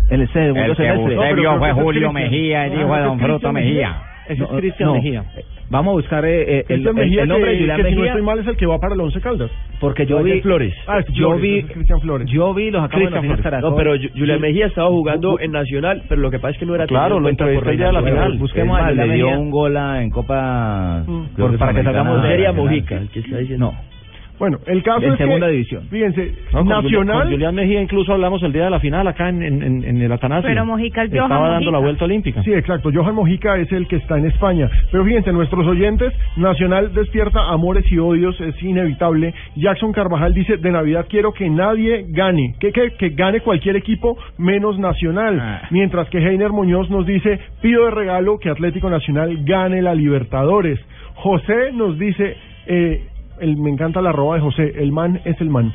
En 0.10 0.22
el 0.22 0.32
segundo 0.32 0.64
El 0.64 0.76
que 0.76 0.84
semestre. 0.84 1.18
usted 1.18 1.36
vio 1.36 1.58
fue 1.58 1.74
Julio 1.74 2.14
Mejía, 2.14 2.68
el 2.68 2.80
hijo 2.80 2.96
de 2.96 3.02
don 3.02 3.20
Fruto 3.20 3.52
Mejía. 3.52 4.02
Ese 4.30 4.44
es 4.44 4.50
Cristian 4.50 4.90
no. 4.90 4.96
Mejía. 4.96 5.24
Vamos 5.70 5.92
a 5.92 5.96
buscar 5.96 6.24
eh, 6.26 6.60
eh, 6.60 6.66
el, 6.70 6.82
Mejía, 6.94 7.24
el 7.24 7.28
nombre 7.28 7.52
que, 7.52 7.56
de 7.56 7.60
Julián 7.60 7.78
que 7.78 7.84
si 7.84 7.90
no 7.96 7.96
Mejía, 8.02 8.12
estoy 8.14 8.26
mal 8.26 8.40
es 8.40 8.48
el 8.48 8.56
que 8.56 8.66
va 8.66 8.80
para 8.80 8.94
el 8.96 9.02
Once 9.02 9.20
Caldas. 9.20 9.52
porque 9.82 10.06
yo 10.06 10.24
vi 10.24 10.40
Flores. 10.42 10.74
Ah, 10.88 11.00
es 11.00 11.06
yo 11.08 11.28
Flores, 11.32 11.42
vi 11.42 11.64
Cristian 11.64 12.00
Flores. 12.00 12.30
yo 12.32 12.54
vi 12.54 12.72
los 12.72 12.84
Flores. 12.90 13.42
Caracol. 13.42 13.70
No, 13.72 13.76
pero 13.76 13.96
Ju- 13.96 14.12
Julián 14.14 14.40
Mejía 14.40 14.68
estaba 14.68 14.88
jugando 14.88 15.40
en 15.42 15.52
Nacional, 15.52 16.04
pero 16.08 16.22
lo 16.22 16.32
que 16.32 16.40
pasa 16.40 16.52
es 16.54 16.58
que 16.60 16.66
no 16.66 16.74
era 16.76 16.88
Claro, 16.88 17.20
lo 17.20 17.28
por 17.36 17.76
ya 17.78 17.90
a 17.90 17.92
la 17.92 18.02
final. 18.02 18.38
Busquemos 18.38 18.80
a 18.80 18.92
le 18.92 19.04
dio 19.16 19.26
Mejía. 19.26 19.40
un 19.40 19.52
gol 19.52 19.76
en 19.76 20.10
Copa. 20.10 21.04
que 21.36 21.58
para 21.58 21.74
que 21.74 21.84
salgamos 21.84 22.24
de 22.24 22.30
Sería. 22.30 22.52
Mojica, 22.54 22.96
el 22.98 23.10
que 23.10 23.20
está 23.20 23.38
diciendo. 23.38 23.72
No, 23.74 23.97
Bueno, 24.40 24.60
el 24.68 24.84
caso 24.84 25.02
en 25.06 25.14
es 25.14 25.18
segunda 25.18 25.48
que, 25.48 25.52
división. 25.54 25.88
fíjense, 25.90 26.32
No, 26.54 26.60
con 26.60 26.66
Julián- 26.68 26.84
Nacional... 26.84 27.22
con 27.24 27.32
Julián 27.32 27.56
Mejía 27.56 27.82
incluso 27.82 28.14
hablamos 28.14 28.44
el 28.44 28.54
día 28.54 28.66
de 28.66 28.70
la 28.70 28.80
final 28.80 29.08
acá 29.08 29.30
en, 29.30 29.42
en, 29.44 30.02
el 30.02 30.12
Atanasio 30.12 30.48
Pero 30.48 30.66
Mojica 30.66 31.02
Johan 31.08 31.24
estaba 31.24 31.50
dando 31.50 31.72
la 31.72 31.80
vuelta 31.80 32.06
olímpica 32.06 32.44
Sí, 32.44 32.54
exacto. 32.54 32.90
Johan 32.94 33.16
Mojica 33.16 33.58
es 33.58 33.72
el 33.72 33.88
que 33.88 33.96
está 33.98 34.18
en 34.18 34.26
España. 34.28 34.70
Pero 34.92 35.04
fíjense, 35.06 35.32
nuestros 35.34 35.66
oyentes, 35.66 36.14
Nacional 36.36 36.94
despierta 36.94 37.50
amores 37.50 37.92
y 37.92 37.98
odios, 37.98 38.40
es 38.42 38.62
inevitable. 38.62 39.34
Jackson 39.56 39.92
Carvajal 39.92 40.34
dice, 40.34 40.58
de 40.58 40.72
Navidad 40.72 41.06
quiero 41.10 41.34
que 41.34 41.50
nadie 41.50 42.06
gane, 42.10 42.56
que, 42.60 42.72
que, 42.72 42.92
que 42.92 43.10
gane 43.10 43.42
cualquier 43.42 43.76
equipo 43.76 44.18
menos 44.38 44.78
Nacional. 44.78 45.40
Ah. 45.42 45.62
Mientras 45.72 46.10
que 46.10 46.20
Heiner 46.20 46.52
Muñoz 46.52 46.90
nos 46.90 47.06
dice, 47.06 47.40
pido 47.62 47.86
de 47.86 47.92
regalo 47.92 48.38
que 48.38 48.50
Atlético 48.50 48.90
Nacional 48.90 49.38
gane 49.46 49.82
la 49.82 49.96
Libertadores. 49.96 50.80
José 51.16 51.72
nos 51.74 51.98
dice, 51.98 52.36
eh, 52.68 53.02
el, 53.40 53.58
me 53.58 53.70
encanta 53.70 54.02
la 54.02 54.10
arroba 54.10 54.36
de 54.36 54.42
José, 54.42 54.74
el 54.78 54.92
man 54.92 55.20
es 55.26 55.40
el 55.42 55.50
man. 55.50 55.72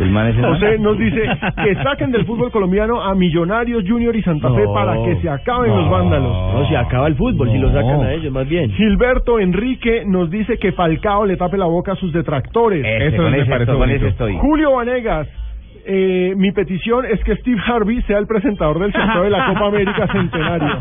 El 0.00 0.10
man 0.10 0.28
es 0.28 0.36
el 0.36 0.42
man. 0.42 0.52
José 0.54 0.78
nos 0.78 0.98
dice 0.98 1.22
que 1.62 1.74
saquen 1.82 2.10
del 2.10 2.24
fútbol 2.24 2.50
colombiano 2.50 3.02
a 3.02 3.14
Millonarios, 3.14 3.84
Junior 3.86 4.16
y 4.16 4.22
Santa 4.22 4.48
Fe 4.54 4.64
No. 4.64 4.72
para 4.72 4.94
que 5.04 5.16
se 5.20 5.28
acaben 5.28 5.70
los 5.76 5.90
vándalos. 5.90 6.32
No, 6.54 6.68
se 6.68 6.76
acaba 6.76 7.06
el 7.06 7.14
fútbol 7.16 7.50
si 7.52 7.58
lo 7.58 7.68
sacan 7.70 8.02
a 8.02 8.12
ellos, 8.12 8.32
más 8.32 8.48
bien. 8.48 8.70
Gilberto 8.70 9.38
Enrique 9.38 10.04
nos 10.06 10.30
dice 10.30 10.58
que 10.58 10.72
Falcao 10.72 11.26
le 11.26 11.36
tape 11.36 11.58
la 11.58 11.66
boca 11.66 11.92
a 11.92 11.96
sus 11.96 12.12
detractores. 12.12 12.82
Eso 12.84 13.22
me 13.22 13.38
ese 13.40 13.50
parece 13.50 13.70
ese 13.70 13.78
bonito. 13.78 14.06
estoy. 14.06 14.36
Julio 14.38 14.72
Vanegas, 14.72 15.28
eh, 15.86 16.32
mi 16.34 16.50
petición 16.52 17.04
es 17.04 17.22
que 17.24 17.36
Steve 17.36 17.60
Harvey 17.66 18.00
sea 18.02 18.16
el 18.18 18.26
presentador 18.26 18.78
del 18.78 18.90
sorteo 18.90 19.22
de 19.24 19.30
la 19.30 19.46
Copa 19.52 19.66
América 19.66 20.08
Centenario. 20.10 20.80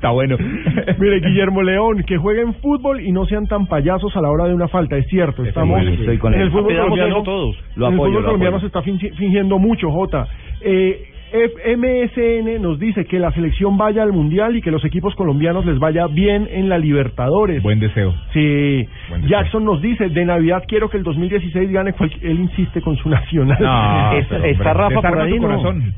Está 0.00 0.12
bueno. 0.12 0.38
Mire, 0.98 1.20
Guillermo 1.20 1.62
León, 1.62 2.02
que 2.06 2.16
jueguen 2.16 2.54
fútbol 2.54 3.02
y 3.02 3.12
no 3.12 3.26
sean 3.26 3.46
tan 3.46 3.66
payasos 3.66 4.16
a 4.16 4.22
la 4.22 4.30
hora 4.30 4.46
de 4.48 4.54
una 4.54 4.66
falta. 4.66 4.96
Es 4.96 5.06
cierto, 5.08 5.44
estamos 5.44 5.78
estoy 5.86 6.16
con 6.16 6.32
en 6.32 6.40
el 6.40 6.50
fútbol 6.50 6.74
colombiano. 6.74 7.22
todos. 7.22 7.56
Lo 7.76 7.86
en 7.88 7.92
el 7.92 7.98
fútbol 7.98 8.14
lo 8.14 8.22
colombiano 8.24 8.56
apoyo. 8.56 8.60
se 8.60 8.66
está 8.78 8.80
fingi- 8.82 9.14
fingiendo 9.14 9.58
mucho, 9.58 9.90
Jota. 9.90 10.26
Eh, 10.62 11.02
MSN 11.32 12.60
nos 12.60 12.78
dice 12.78 13.04
que 13.04 13.18
la 13.18 13.30
selección 13.32 13.76
vaya 13.76 14.02
al 14.02 14.12
mundial 14.12 14.56
y 14.56 14.62
que 14.62 14.70
los 14.70 14.84
equipos 14.84 15.14
colombianos 15.14 15.64
les 15.66 15.78
vaya 15.78 16.06
bien 16.06 16.48
en 16.50 16.68
la 16.68 16.78
Libertadores. 16.78 17.62
Buen 17.62 17.80
deseo. 17.80 18.12
Sí, 18.32 18.86
Buen 19.08 19.22
deseo. 19.22 19.38
Jackson 19.38 19.64
nos 19.64 19.80
dice, 19.82 20.08
de 20.08 20.24
Navidad 20.24 20.64
quiero 20.66 20.88
que 20.90 20.96
el 20.96 21.02
2016 21.02 21.70
gane 21.70 21.92
cual- 21.92 22.10
Él 22.22 22.40
insiste 22.40 22.80
con 22.80 22.96
su 22.96 23.08
nacional. 23.08 23.58
No, 23.60 24.12
Está- 24.18 24.36
pero, 24.36 24.44
está 24.46 24.70
hombre, 24.72 24.96
Rafa 24.96 25.08
por 25.08 25.20
ahí, 25.20 25.38
¿no? 25.40 25.48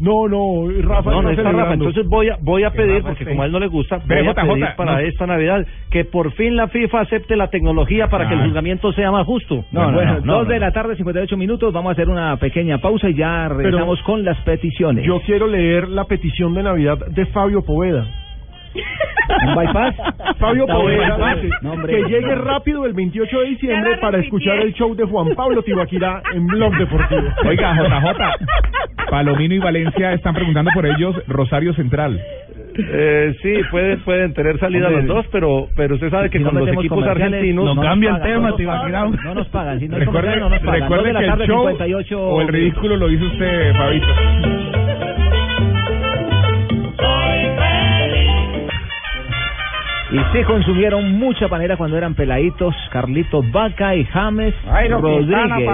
No, 0.01 0.29
no, 0.29 0.83
Rafa 0.83 1.11
No, 1.11 1.23
no 1.23 1.31
está 1.31 1.43
está 1.43 1.43
Rafa. 1.43 1.51
celebrando. 1.53 1.85
Entonces 1.87 2.09
voy 2.09 2.29
a 2.29 2.37
voy 2.41 2.65
a 2.65 2.71
pedir, 2.71 2.97
Rafa 2.97 3.09
porque 3.09 3.25
como 3.27 3.43
a 3.43 3.47
él 3.47 3.53
no 3.53 3.59
le 3.61 3.67
gusta, 3.69 3.97
voy 3.99 4.07
Ve, 4.09 4.29
a 4.29 4.35
pedir 4.35 4.67
para 4.77 4.93
no. 4.93 4.99
esta 4.99 5.27
Navidad 5.27 5.67
que 5.91 6.05
por 6.05 6.33
fin 6.33 6.57
la 6.57 6.69
FIFA 6.69 7.01
acepte 7.01 7.37
la 7.37 7.49
tecnología 7.49 8.09
para 8.09 8.29
que 8.29 8.35
el 8.35 8.41
Ah. 8.41 8.45
juzgamiento 8.45 8.93
sea 8.93 9.11
más 9.11 9.27
justo. 9.27 9.65
No, 9.73 9.91
no, 9.91 9.93
Bueno, 9.95 10.15
no, 10.15 10.21
no, 10.27 10.33
Dos 10.39 10.47
no. 10.49 10.53
de 10.53 10.61
la 10.61 10.73
tarde, 10.73 10.97
58 10.97 11.37
minutos. 11.37 11.73
Vamos 11.73 11.91
a 11.91 11.93
hacer 11.93 12.09
una 12.09 12.37
pequeña 12.37 12.79
pausa 12.79 13.09
y 13.09 13.15
ya 13.15 13.49
regresamos 13.49 14.01
con 14.03 14.25
las 14.25 14.39
peticiones. 14.43 15.05
Yo 15.05 15.21
quiero 15.25 15.47
leer 15.47 15.89
la 15.89 16.05
petición 16.05 16.55
de 16.55 16.63
Navidad 16.63 16.99
de 17.09 17.27
Fabio 17.27 17.63
Poveda. 17.63 18.07
¿Un 18.75 19.55
bypass? 19.55 19.95
Fabio 20.39 20.63
Está 20.65 20.75
Poveda 20.75 21.17
bypass. 21.17 21.43
dice 21.43 21.57
No, 21.63 21.73
hombre. 21.73 21.93
que 21.95 22.03
llegue 22.09 22.35
rápido 22.37 22.87
el 22.87 22.93
28 22.95 23.41
de 23.41 23.47
diciembre 23.47 23.99
para 24.01 24.19
escuchar 24.19 24.59
el 24.59 24.73
show 24.75 24.95
de 24.95 25.05
Juan 25.05 25.35
Pablo 25.35 25.63
Tibaquirá 25.63 26.23
en 26.35 26.47
Blog 26.47 26.75
Deportivo. 26.79 27.23
Oiga, 27.47 27.75
JJ, 27.75 29.11
Palomino 29.11 29.55
y 29.55 29.59
Valencia 29.59 30.13
están 30.15 30.35
preguntando 30.35 30.71
por 30.75 30.87
ellos 30.87 31.15
Rosario 31.29 31.75
Central. 31.75 32.19
Eh, 32.75 33.35
sí, 33.43 33.53
pueden, 33.71 34.01
pueden 34.01 34.33
tener 34.33 34.59
salida 34.59 34.87
Hombre, 34.87 35.03
los 35.03 35.17
dos, 35.17 35.27
pero 35.31 35.69
pero 35.77 35.95
usted 35.97 36.09
sabe 36.09 36.31
que 36.31 36.39
Si 36.39 36.45
no 36.45 36.51
con 36.53 36.61
los 36.61 36.69
equipos 36.71 37.07
argentinos 37.07 37.65
no 37.67 37.75
nos 37.75 37.85
cambia 37.85 38.11
el 38.11 38.17
pagan, 38.17 38.33
tema, 38.57 38.79
no 38.79 39.11
nos 39.11 39.25
No 39.25 39.35
nos 39.35 39.49
pagan. 39.49 39.79
Si 39.81 39.89
no 39.89 39.99
Recuerde, 39.99 40.37
no 40.41 40.49
nos 40.49 40.61
pagan. 40.61 40.81
Recuerde 40.81 41.13
que 41.13 41.25
el 41.27 41.49
show 41.49 41.69
58 41.69 42.21
o 42.23 42.41
el 42.41 42.49
ridículo 42.49 42.97
lo 42.97 43.11
hizo 43.11 43.27
usted, 43.27 43.75
Fabito. 43.75 44.07
Y 50.13 50.33
se 50.33 50.45
consumieron 50.45 51.19
mucha 51.19 51.49
panera 51.49 51.79
cuando 51.79 51.97
eran 51.97 52.15
peladitos. 52.15 52.75
Carlitos 52.91 53.51
Vaca 53.51 53.95
y 53.95 54.05
James 54.05 54.55
Quintana 54.55 54.99
Rodríguez. 54.99 55.71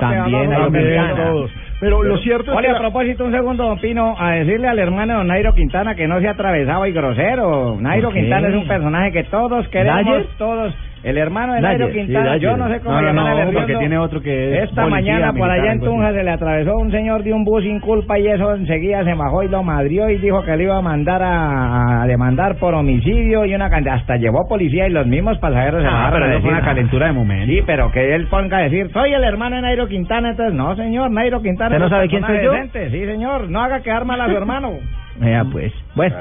También 0.00 0.52
hay 0.52 1.14
todos. 1.14 1.50
Pero 1.78 2.02
lo 2.02 2.16
cierto 2.18 2.52
es 2.52 2.60
que 2.60 2.70
a 2.70 2.78
propósito, 2.78 3.24
un 3.24 3.32
segundo, 3.32 3.64
don 3.64 3.78
Pino, 3.80 4.14
a 4.16 4.30
decirle 4.32 4.68
al 4.68 4.78
hermano 4.78 5.16
don 5.18 5.26
Nairo 5.26 5.52
Quintana 5.52 5.94
que 5.94 6.06
no 6.06 6.20
sea 6.20 6.30
atravesado 6.30 6.86
y 6.86 6.92
grosero. 6.92 7.76
Nairo. 7.80 8.10
Quintana 8.12 8.48
es 8.48 8.54
un 8.54 8.68
personaje 8.68 9.12
que 9.12 9.24
todos 9.24 9.66
queremos, 9.68 10.04
¿Dyer? 10.04 10.26
todos. 10.38 10.74
El 11.04 11.18
hermano 11.18 11.54
de 11.54 11.60
Nairo 11.60 11.88
sí, 11.88 11.94
Quintana, 11.94 12.36
yo 12.36 12.56
no 12.56 12.68
sé 12.68 12.78
cómo 12.80 13.00
No, 13.00 13.12
no, 13.12 13.44
no, 13.44 13.52
porque 13.52 13.74
tiene 13.76 13.98
otro 13.98 14.20
que 14.22 14.56
es 14.58 14.68
Esta 14.70 14.82
policía 14.82 15.14
mañana 15.14 15.32
por 15.32 15.50
allá 15.50 15.72
en. 15.72 15.80
Tunja 15.80 16.12
se 16.12 16.22
le 16.22 16.30
atravesó 16.30 16.76
un 16.76 16.92
señor 16.92 17.24
de 17.24 17.32
un 17.32 17.44
bus 17.44 17.64
sin 17.64 17.80
culpa 17.80 18.18
y 18.20 18.28
eso 18.28 18.54
enseguida 18.54 19.02
se 19.02 19.14
bajó 19.14 19.42
y 19.42 19.48
lo 19.48 19.62
madrió 19.64 20.08
y 20.08 20.18
dijo 20.18 20.42
que 20.44 20.56
le 20.56 20.62
iba 20.64 20.76
a 20.78 20.80
mandar 20.82 21.20
a, 21.22 22.02
a 22.02 22.06
demandar 22.06 22.56
por 22.56 22.74
homicidio 22.74 23.44
y 23.44 23.54
una 23.54 23.68
cantidad. 23.68 23.96
Hasta 23.96 24.16
llevó 24.16 24.46
policía 24.48 24.86
y 24.86 24.90
los 24.92 25.06
mismos 25.06 25.38
pasajeros 25.38 25.82
se 25.82 25.88
Ah, 25.88 25.90
bajaron 25.92 26.12
pero 26.20 26.24
a 26.24 26.32
eso 26.34 26.40
fue 26.42 26.50
una 26.52 26.62
calentura 26.62 27.06
de 27.08 27.12
momento. 27.12 27.46
Sí, 27.52 27.60
pero 27.66 27.90
que 27.90 28.14
él 28.14 28.26
ponga 28.28 28.58
a 28.58 28.62
decir, 28.62 28.88
soy 28.92 29.12
el 29.12 29.24
hermano 29.24 29.56
de 29.56 29.62
Nairo 29.62 29.88
Quintana, 29.88 30.30
entonces, 30.30 30.54
no, 30.54 30.76
señor, 30.76 31.10
Nairo 31.10 31.42
Quintana 31.42 31.76
¿Usted 31.76 31.78
no 31.80 31.86
es 31.86 31.90
un 31.92 31.96
sabe 31.96 32.08
quién 32.08 32.22
soy 32.24 32.44
yo? 32.44 32.52
decente. 32.52 32.90
Sí, 32.90 33.06
señor, 33.06 33.50
no 33.50 33.60
haga 33.60 33.80
quedar 33.80 34.04
mal 34.04 34.20
a 34.20 34.26
su 34.28 34.36
hermano. 34.36 34.70
Vea, 35.20 35.44
pues. 35.44 35.72
Bueno. 35.94 36.14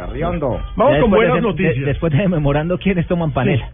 Vamos 0.75 0.93
con 1.01 1.11
buenas 1.11 1.35
de- 1.35 1.41
noticias. 1.41 1.75
de- 1.77 1.85
después 1.85 2.11
de 2.13 2.27
memorando 2.27 2.77
quiénes 2.77 3.07
toman 3.07 3.31
panela. 3.31 3.69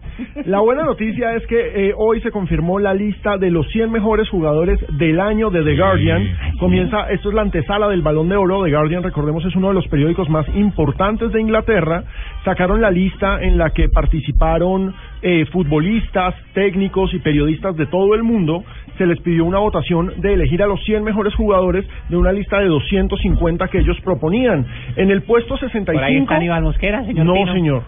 La 0.46 0.60
buena 0.60 0.84
noticia 0.84 1.34
es 1.34 1.44
que 1.46 1.88
eh, 1.88 1.92
hoy 1.96 2.20
se 2.20 2.30
confirmó 2.30 2.78
la 2.78 2.94
lista 2.94 3.36
de 3.36 3.50
los 3.50 3.66
100 3.68 3.90
mejores 3.90 4.28
jugadores 4.28 4.78
del 4.96 5.20
año 5.20 5.50
de 5.50 5.62
The 5.64 5.76
Guardian. 5.76 6.22
Comienza, 6.60 7.10
esto 7.10 7.28
es 7.30 7.34
la 7.34 7.42
antesala 7.42 7.88
del 7.88 8.02
Balón 8.02 8.28
de 8.28 8.36
Oro. 8.36 8.62
The 8.64 8.70
Guardian, 8.70 9.02
recordemos, 9.02 9.44
es 9.44 9.54
uno 9.56 9.68
de 9.68 9.74
los 9.74 9.88
periódicos 9.88 10.28
más 10.28 10.46
importantes 10.54 11.32
de 11.32 11.40
Inglaterra. 11.40 12.04
Sacaron 12.44 12.80
la 12.80 12.90
lista 12.90 13.42
en 13.42 13.58
la 13.58 13.70
que 13.70 13.88
participaron 13.88 14.94
eh, 15.22 15.46
futbolistas, 15.46 16.34
técnicos 16.54 17.12
y 17.12 17.18
periodistas 17.18 17.76
de 17.76 17.86
todo 17.86 18.14
el 18.14 18.22
mundo. 18.22 18.62
Se 18.98 19.06
les 19.06 19.20
pidió 19.20 19.44
una 19.44 19.58
votación 19.58 20.12
de 20.18 20.34
elegir 20.34 20.62
a 20.62 20.66
los 20.66 20.82
100 20.84 21.04
mejores 21.04 21.34
jugadores 21.34 21.86
de 22.08 22.16
una 22.16 22.32
lista 22.32 22.58
de 22.58 22.66
250 22.66 23.68
que 23.68 23.78
ellos 23.78 23.96
proponían. 24.02 24.66
En 24.96 25.10
el 25.10 25.22
puesto 25.22 25.56
65... 25.56 25.92
Por 25.92 26.02
ahí 26.04 26.16
está 26.18 26.34
Aníbal 26.36 26.62
Mosquera, 26.62 27.04
señor 27.06 27.24
No, 27.26 27.34
Pino. 27.34 27.52
señor. 27.52 27.82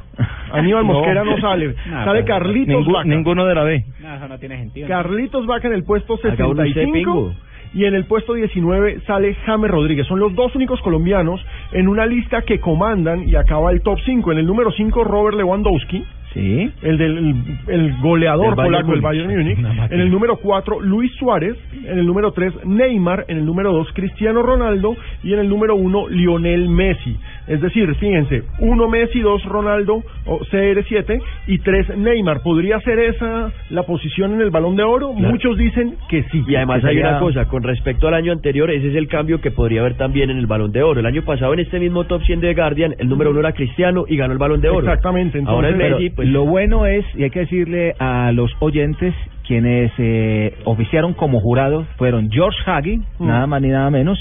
Aníbal 0.53 0.85
No. 0.87 0.92
Mosquera 0.92 1.25
no 1.25 1.38
sale. 1.40 1.75
No, 1.90 2.05
sale 2.05 2.25
Carlitos 2.25 2.87
Ningú- 2.87 2.92
Vaca. 2.94 3.09
ninguno 3.09 3.44
de 3.46 3.55
la 3.55 3.64
B. 3.64 3.85
No, 4.01 4.14
eso 4.14 4.29
no 4.29 4.38
tiene 4.38 4.57
sentido. 4.59 4.88
Carlitos 4.88 5.46
Vaca 5.46 5.66
en 5.68 5.75
el 5.75 5.85
puesto 5.85 6.14
Acá 6.14 6.46
uno 6.46 6.62
dice 6.62 6.81
65 6.85 6.92
pingo. 6.92 7.35
y 7.75 7.85
en 7.87 7.94
el 7.94 8.05
puesto 8.05 8.35
19 8.35 9.01
sale 9.07 9.35
James 9.46 9.70
Rodríguez. 9.70 10.07
Son 10.07 10.20
los 10.20 10.35
dos 10.35 10.55
únicos 10.55 10.81
colombianos 10.83 11.44
en 11.73 11.88
una 11.88 12.07
lista 12.07 12.42
que 12.42 12.61
comandan 12.61 13.29
y 13.29 13.35
acaba 13.35 13.73
el 13.73 13.83
top 13.83 13.99
5. 14.05 14.33
En 14.33 14.38
el 14.38 14.46
número 14.46 14.70
5 14.70 15.05
Robert 15.05 15.37
Lewandowski. 15.37 16.05
Sí. 16.34 16.70
El 16.82 16.96
del 16.96 17.18
el, 17.18 17.58
el 17.66 17.96
goleador 18.00 18.54
polaco 18.54 18.92
del. 18.92 19.00
Bayern 19.00 19.30
Múnich. 19.30 19.58
En 19.90 20.00
el 20.00 20.10
número 20.10 20.36
4 20.36 20.80
Luis 20.80 21.12
Suárez. 21.16 21.56
En 21.84 21.98
el 21.98 22.06
número 22.06 22.32
3 22.32 22.66
Neymar. 22.66 23.24
En 23.28 23.38
el 23.38 23.44
número 23.44 23.72
2 23.72 23.88
Cristiano 23.94 24.42
Ronaldo. 24.42 24.96
Y 25.24 25.32
en 25.32 25.40
el 25.40 25.48
número 25.48 25.74
1 25.74 26.08
Lionel 26.08 26.68
Messi. 26.68 27.16
Es 27.50 27.60
decir, 27.60 27.92
fíjense, 27.96 28.44
uno 28.60 28.88
Messi, 28.88 29.20
dos 29.20 29.44
Ronaldo 29.44 30.02
o 30.24 30.38
CR7 30.50 31.20
y 31.48 31.58
tres 31.58 31.88
Neymar. 31.96 32.42
¿Podría 32.42 32.78
ser 32.80 32.98
esa 33.00 33.52
la 33.70 33.82
posición 33.82 34.34
en 34.34 34.40
el 34.40 34.50
Balón 34.50 34.76
de 34.76 34.84
Oro? 34.84 35.12
Claro. 35.12 35.30
Muchos 35.32 35.58
dicen 35.58 35.96
que 36.08 36.22
sí. 36.30 36.42
Y 36.46 36.54
además 36.54 36.76
hay 36.84 36.94
sería- 36.94 37.08
una 37.10 37.18
cosa, 37.18 37.44
con 37.46 37.62
respecto 37.64 38.06
al 38.06 38.14
año 38.14 38.30
anterior, 38.32 38.70
ese 38.70 38.88
es 38.90 38.94
el 38.94 39.08
cambio 39.08 39.40
que 39.40 39.50
podría 39.50 39.80
haber 39.80 39.96
también 39.96 40.30
en 40.30 40.38
el 40.38 40.46
Balón 40.46 40.70
de 40.70 40.82
Oro. 40.82 41.00
El 41.00 41.06
año 41.06 41.22
pasado 41.24 41.52
en 41.52 41.58
este 41.60 41.80
mismo 41.80 42.04
top 42.04 42.22
100 42.22 42.40
de 42.40 42.54
Guardian, 42.54 42.94
el 42.98 43.08
número 43.08 43.30
uno 43.30 43.40
era 43.40 43.52
Cristiano 43.52 44.04
y 44.06 44.16
ganó 44.16 44.32
el 44.32 44.38
Balón 44.38 44.60
de 44.60 44.68
Oro. 44.68 44.86
Exactamente, 44.86 45.42
Ahora 45.44 45.70
es 45.70 45.76
Pero 45.76 45.98
Messi, 45.98 46.10
pues 46.10 46.28
lo 46.28 46.44
bueno 46.46 46.86
es, 46.86 47.04
y 47.16 47.24
hay 47.24 47.30
que 47.30 47.40
decirle 47.40 47.94
a 47.98 48.30
los 48.32 48.50
oyentes, 48.60 49.12
quienes 49.44 49.90
eh, 49.98 50.54
oficiaron 50.64 51.14
como 51.14 51.40
jurados 51.40 51.84
fueron 51.96 52.30
George 52.30 52.58
Hagi, 52.64 52.98
Mm. 53.18 53.26
nada 53.26 53.46
más 53.48 53.60
ni 53.60 53.68
nada 53.70 53.90
menos, 53.90 54.16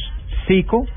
Zico 0.47 0.87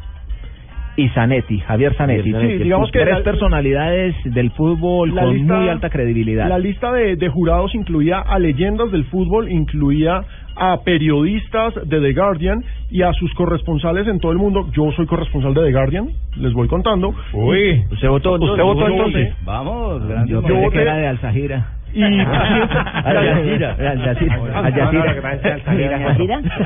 y 0.96 1.08
Zanetti, 1.10 1.58
Javier 1.60 1.94
Zanetti. 1.94 2.30
Sí, 2.32 2.58
digamos 2.64 2.90
que 2.90 3.00
tres 3.00 3.18
la- 3.18 3.22
personalidades 3.24 4.14
del 4.24 4.50
fútbol 4.50 5.14
La 5.14 5.22
con 5.22 5.34
lista- 5.34 5.54
muy 5.58 5.68
alta 5.68 5.88
credibilidad. 5.90 6.48
La 6.48 6.58
lista 6.58 6.92
de, 6.92 7.16
de 7.16 7.28
jurados 7.28 7.74
incluía 7.74 8.18
a 8.20 8.38
leyendas 8.38 8.90
del 8.92 9.04
fútbol, 9.06 9.50
incluía 9.50 10.22
a 10.54 10.76
periodistas 10.84 11.74
de 11.88 11.98
The 12.00 12.12
Guardian 12.12 12.62
y 12.90 13.00
a 13.02 13.12
sus 13.14 13.32
corresponsales 13.34 14.06
en 14.06 14.18
todo 14.20 14.32
el 14.32 14.38
mundo. 14.38 14.68
Yo 14.72 14.92
soy 14.92 15.06
corresponsal 15.06 15.54
de 15.54 15.62
The 15.64 15.72
Guardian, 15.72 16.08
les 16.36 16.52
voy 16.52 16.68
contando. 16.68 17.14
Uy, 17.32 17.84
¿usted 17.90 18.08
votó 18.08 18.34
entonces? 18.34 18.50
¿Usted 18.50 18.62
votó 18.64 18.86
entonces? 18.88 19.34
Vamos, 19.44 20.02
Yo 20.28 20.42
voté- 20.42 20.70
que 20.70 20.82
era 20.82 20.96
de 20.96 21.06
Al 21.06 21.18
Zahira. 21.18 21.66
Y 21.94 22.02
Al 22.02 22.24
Jazeera. 22.24 23.76
Al 23.78 24.00
Jazeera. 24.02 24.36
Al 24.54 24.72
Jazeera. 24.72 25.10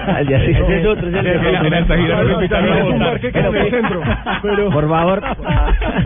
Al 0.07 0.27
Jazeera. 0.29 0.77
Es 0.77 0.87
otro, 0.87 1.09
es 1.09 1.15
el 1.15 1.43
no 3.53 3.71
centro. 3.71 4.03
Pero, 4.43 4.71
Por 4.71 4.89
favor. 4.89 5.23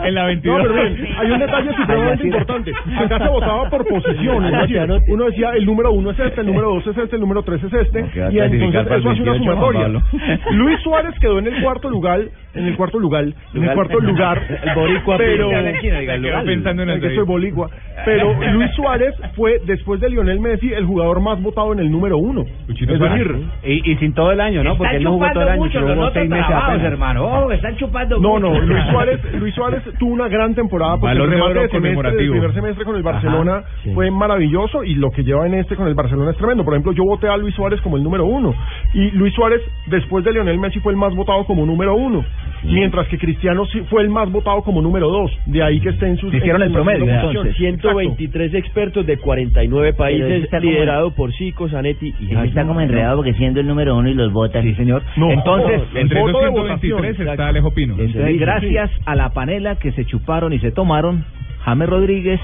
En 0.05 0.15
la 0.15 0.23
No, 0.23 0.27
22. 0.29 0.63
pero 0.63 0.75
miren, 0.75 1.09
hay 1.19 1.31
un 1.31 1.39
detalle 1.39 1.73
supremamente 1.75 2.27
importante. 2.27 2.73
Acá 2.99 3.19
se 3.19 3.29
votaba 3.29 3.69
por 3.69 3.87
posición. 3.87 4.45
Uno 5.09 5.25
decía 5.27 5.51
el 5.55 5.67
número 5.67 5.93
uno 5.93 6.11
es 6.11 6.19
este, 6.19 6.41
el 6.41 6.47
número 6.47 6.75
dos 6.75 6.87
es 6.87 6.97
este, 6.97 7.17
el 7.17 7.21
número 7.21 7.43
tres 7.43 7.63
es 7.63 7.73
este. 7.73 8.07
Y 8.31 8.39
entonces 8.39 8.87
eso 8.99 9.11
hace 9.11 9.23
una 9.23 9.33
28, 9.33 9.39
sumatoria. 9.39 9.89
Luis 10.53 10.81
Suárez 10.81 11.15
quedó 11.21 11.39
en 11.39 11.47
el 11.49 11.63
cuarto 11.63 11.91
lugar, 11.91 12.21
en 12.55 12.67
el 12.67 12.77
cuarto 12.77 12.99
lugar, 12.99 13.25
en 13.55 13.65
el 13.65 13.73
cuarto 13.75 14.01
lugar. 14.01 14.41
El 14.63 14.75
boricua 14.75 15.17
pero 15.17 15.51
el 15.51 16.45
pensando 16.45 16.83
en 16.83 16.91
el 16.91 17.01
que 17.01 17.15
soy 17.15 17.25
boligua. 17.25 17.69
Pero 18.05 18.35
Luis 18.53 18.71
Suárez 18.75 19.15
fue, 19.37 19.61
después 19.67 20.01
de 20.01 20.11
Lionel 20.11 20.41
Messi, 20.41 20.73
el 20.73 20.85
jugador 20.87 21.21
más 21.21 21.41
votado 21.43 21.73
en 21.73 21.79
el 21.81 21.91
número 21.91 22.17
uno. 22.19 22.45
Luchito 22.67 22.95
Es 22.95 23.01
decir, 23.01 23.37
Y, 23.65 23.93
y 23.93 23.97
sin 23.97 24.13
todo 24.15 24.33
el 24.33 24.41
año, 24.41 24.63
¿no? 24.65 24.77
Porque 24.77 24.97
él 24.97 25.05
no 25.05 25.13
jugó 25.13 25.27
todo 25.33 25.43
el 25.43 25.49
año, 25.49 25.63
pero 25.73 25.95
jugó 25.95 26.11
seis 26.13 26.29
meses 26.31 26.47
apenas. 26.51 26.83
hermano. 26.85 27.27
Oh, 27.27 27.51
están 27.53 27.77
chupando 27.77 28.19
No, 28.19 28.35
mucho. 28.35 28.41
no, 28.41 28.61
Luis 28.61 28.85
Suárez, 28.91 29.21
Luis 29.41 29.55
Suárez 29.55 29.83
tuvo 29.99 30.13
una 30.13 30.29
gran 30.29 30.55
temporada 30.55 30.97
porque 30.99 31.15
Balón 31.19 31.33
el 31.33 31.39
remate 31.39 31.55
de 31.61 31.69
semestre, 31.69 31.81
del 31.81 31.95
conmemorativo. 31.95 32.33
primer 32.33 32.55
semestre 32.55 32.85
con 32.85 32.97
el 32.97 33.03
Barcelona 33.03 33.63
sí. 33.83 33.93
fue 33.95 34.11
maravilloso 34.11 34.85
y 34.85 34.95
lo 34.95 35.11
que 35.11 35.23
lleva 35.25 35.47
en 35.47 35.55
este 35.55 35.77
con 35.77 35.87
el 35.89 35.95
Barcelona 35.95 36.31
es 36.33 36.37
tremendo. 36.37 36.65
Por 36.65 36.75
ejemplo, 36.75 36.93
yo 36.93 37.05
voté 37.05 37.29
a 37.29 37.37
Luis 37.37 37.55
Suárez 37.55 37.81
como 37.83 37.97
el 37.97 38.03
número 38.03 38.25
uno 38.25 38.55
y 38.95 39.11
Luis 39.13 39.35
Suárez 39.35 39.61
después 39.87 40.25
de 40.25 40.33
Lionel 40.33 40.59
Messi 40.59 40.81
fue 40.81 40.93
el 40.93 40.99
más 40.99 41.15
votado 41.15 41.45
como 41.45 41.65
número 41.67 41.95
uno, 41.95 42.25
mientras 42.63 43.07
que 43.09 43.19
Cristiano 43.19 43.65
sí 43.67 43.81
fue 43.89 44.03
el 44.03 44.11
más 44.11 44.31
votado 44.31 44.63
como 44.63 44.83
número 44.83 45.09
dos. 45.09 45.31
De 45.47 45.63
ahí 45.63 45.81
que 45.81 45.91
esté 45.91 46.07
en 46.07 46.17
sus 46.19 46.33
Hicieron 46.35 46.63
en 46.63 46.69
el 46.69 46.73
promedio, 46.73 47.05
entonces. 47.09 47.43
posición. 47.55 47.79
123 47.81 48.55
expertos 48.55 49.07
de 49.07 49.17
49 49.19 49.87
Pero 49.93 49.97
países, 49.97 50.45
está 50.45 50.59
como- 50.59 50.71
liderado 50.71 51.11
por 51.15 51.33
Zico, 51.35 51.69
Zanetti 51.69 52.15
y 52.21 52.33
Él 52.35 52.45
está 52.47 52.65
como 52.67 52.81
enredado 52.81 53.17
porque 53.17 53.35
siendo 53.35 53.61
el 53.61 53.67
número 53.67 53.97
uno 53.97 54.09
y 54.09 54.15
los 54.15 54.33
votan. 54.33 54.63
Sí, 54.63 54.75
señor. 54.75 55.03
No, 55.17 55.31
Entonces, 55.31 55.83
Entre 55.95 56.21
voto 56.21 56.31
esos 56.31 56.43
de 56.43 56.51
123 56.51 56.93
votación, 57.17 57.29
está 57.29 57.49
Alejo 57.49 57.71
Pino. 57.73 57.95
Entonces, 57.99 58.39
gracias 58.41 58.91
a 59.07 59.15
la 59.15 59.31
panela 59.31 59.77
que 59.77 59.93
se 59.93 60.05
chuparon 60.05 60.53
y 60.53 60.59
se 60.59 60.71
tomaron, 60.71 61.25
James 61.65 61.89
Rodríguez 61.89 62.41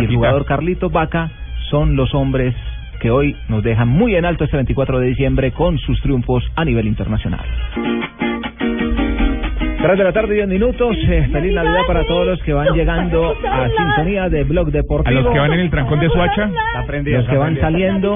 y 0.00 0.04
el 0.04 0.14
jugador 0.14 0.44
Carlitos 0.44 0.90
Vaca 0.92 1.30
son 1.70 1.96
los 1.96 2.14
hombres 2.14 2.54
que 3.00 3.10
hoy 3.10 3.36
nos 3.48 3.62
dejan 3.62 3.88
muy 3.88 4.16
en 4.16 4.24
alto 4.24 4.44
este 4.44 4.56
24 4.56 4.98
de 4.98 5.06
diciembre 5.08 5.52
con 5.52 5.78
sus 5.78 6.00
triunfos 6.00 6.42
a 6.56 6.64
nivel 6.64 6.86
internacional. 6.86 7.44
Tres 9.88 9.96
de 9.96 10.04
la 10.04 10.12
tarde, 10.12 10.34
10 10.34 10.48
minutos. 10.48 10.98
Eh, 11.08 11.28
feliz 11.32 11.54
Navidad 11.54 11.80
para 11.86 12.04
todos 12.04 12.26
los 12.26 12.42
que 12.42 12.52
van 12.52 12.74
llegando 12.74 13.34
a 13.50 13.68
sintonía 13.70 14.28
de 14.28 14.44
Blog 14.44 14.68
A 14.68 14.70
Deportivo. 14.70 15.18
los 15.18 15.32
que 15.32 15.38
van 15.38 15.52
en 15.54 15.60
el 15.60 15.70
trancón 15.70 15.98
de 16.00 16.10
Suacha, 16.10 16.50
Los 17.06 17.26
que 17.26 17.36
van 17.38 17.58
saliendo 17.58 18.14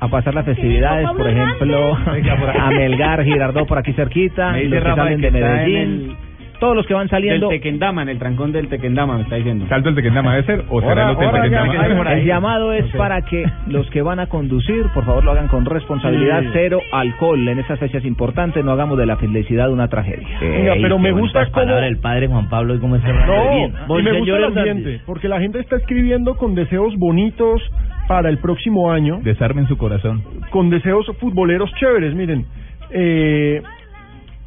a 0.00 0.08
pasar 0.08 0.34
las 0.34 0.46
festividades, 0.46 1.06
por 1.10 1.28
ejemplo, 1.28 1.94
a 1.94 2.70
Melgar, 2.70 3.24
Girardot 3.24 3.68
por 3.68 3.76
aquí 3.76 3.92
cerquita, 3.92 4.56
los 4.56 4.82
que 4.82 4.94
salen 4.94 5.20
de 5.20 5.30
Medellín, 5.30 6.16
todos 6.62 6.76
los 6.76 6.86
que 6.86 6.94
van 6.94 7.08
saliendo. 7.08 7.48
Del 7.48 7.58
Tequendama, 7.60 8.02
en 8.02 8.08
el 8.08 8.18
trancón 8.20 8.52
del 8.52 8.68
Tequendama, 8.68 9.16
me 9.16 9.22
está 9.24 9.34
diciendo. 9.34 9.66
salto 9.68 9.88
el 9.88 9.96
Tequendama 9.96 10.36
debe 10.36 10.46
ser 10.46 10.64
o 10.70 10.80
será 10.80 11.10
el 11.10 11.16
hotel 11.16 11.30
Tequendama. 11.32 12.12
El 12.14 12.24
llamado 12.24 12.72
es 12.72 12.86
para 12.96 13.20
que 13.22 13.44
los 13.66 13.90
que 13.90 14.00
van 14.00 14.20
a 14.20 14.28
conducir, 14.28 14.86
por 14.94 15.04
favor, 15.04 15.24
lo 15.24 15.32
hagan 15.32 15.48
con 15.48 15.64
responsabilidad, 15.64 16.40
Sí. 16.42 16.48
cero 16.52 16.80
alcohol 16.92 17.48
en 17.48 17.58
estas 17.58 17.80
fechas 17.80 18.04
importantes, 18.04 18.64
no 18.64 18.70
hagamos 18.70 18.96
de 18.96 19.06
la 19.06 19.16
felicidad 19.16 19.72
una 19.72 19.88
tragedia. 19.88 20.28
Venga, 20.40 20.74
pero 20.80 20.98
me 21.00 21.10
gusta 21.10 21.50
cómo... 21.50 21.76
el 21.78 21.98
padre 21.98 22.28
Juan 22.28 22.48
Pablo 22.48 22.76
y 22.76 22.78
cómo 22.78 22.94
está 22.94 23.08
No, 23.12 23.50
bien. 23.56 23.72
y 23.98 24.02
me 24.02 24.18
gusta 24.20 24.36
el 24.36 24.44
ambiente, 24.44 25.00
porque 25.04 25.26
la 25.28 25.40
gente 25.40 25.58
está 25.58 25.76
escribiendo 25.76 26.36
con 26.36 26.54
deseos 26.54 26.94
bonitos 26.96 27.60
para 28.06 28.28
el 28.28 28.38
próximo 28.38 28.92
año. 28.92 29.18
Desarmen 29.24 29.66
su 29.66 29.76
corazón. 29.76 30.22
con 30.50 30.70
deseos 30.70 31.06
futboleros 31.18 31.72
chéveres. 31.74 32.14
Miren, 32.14 32.44
eh, 32.90 33.62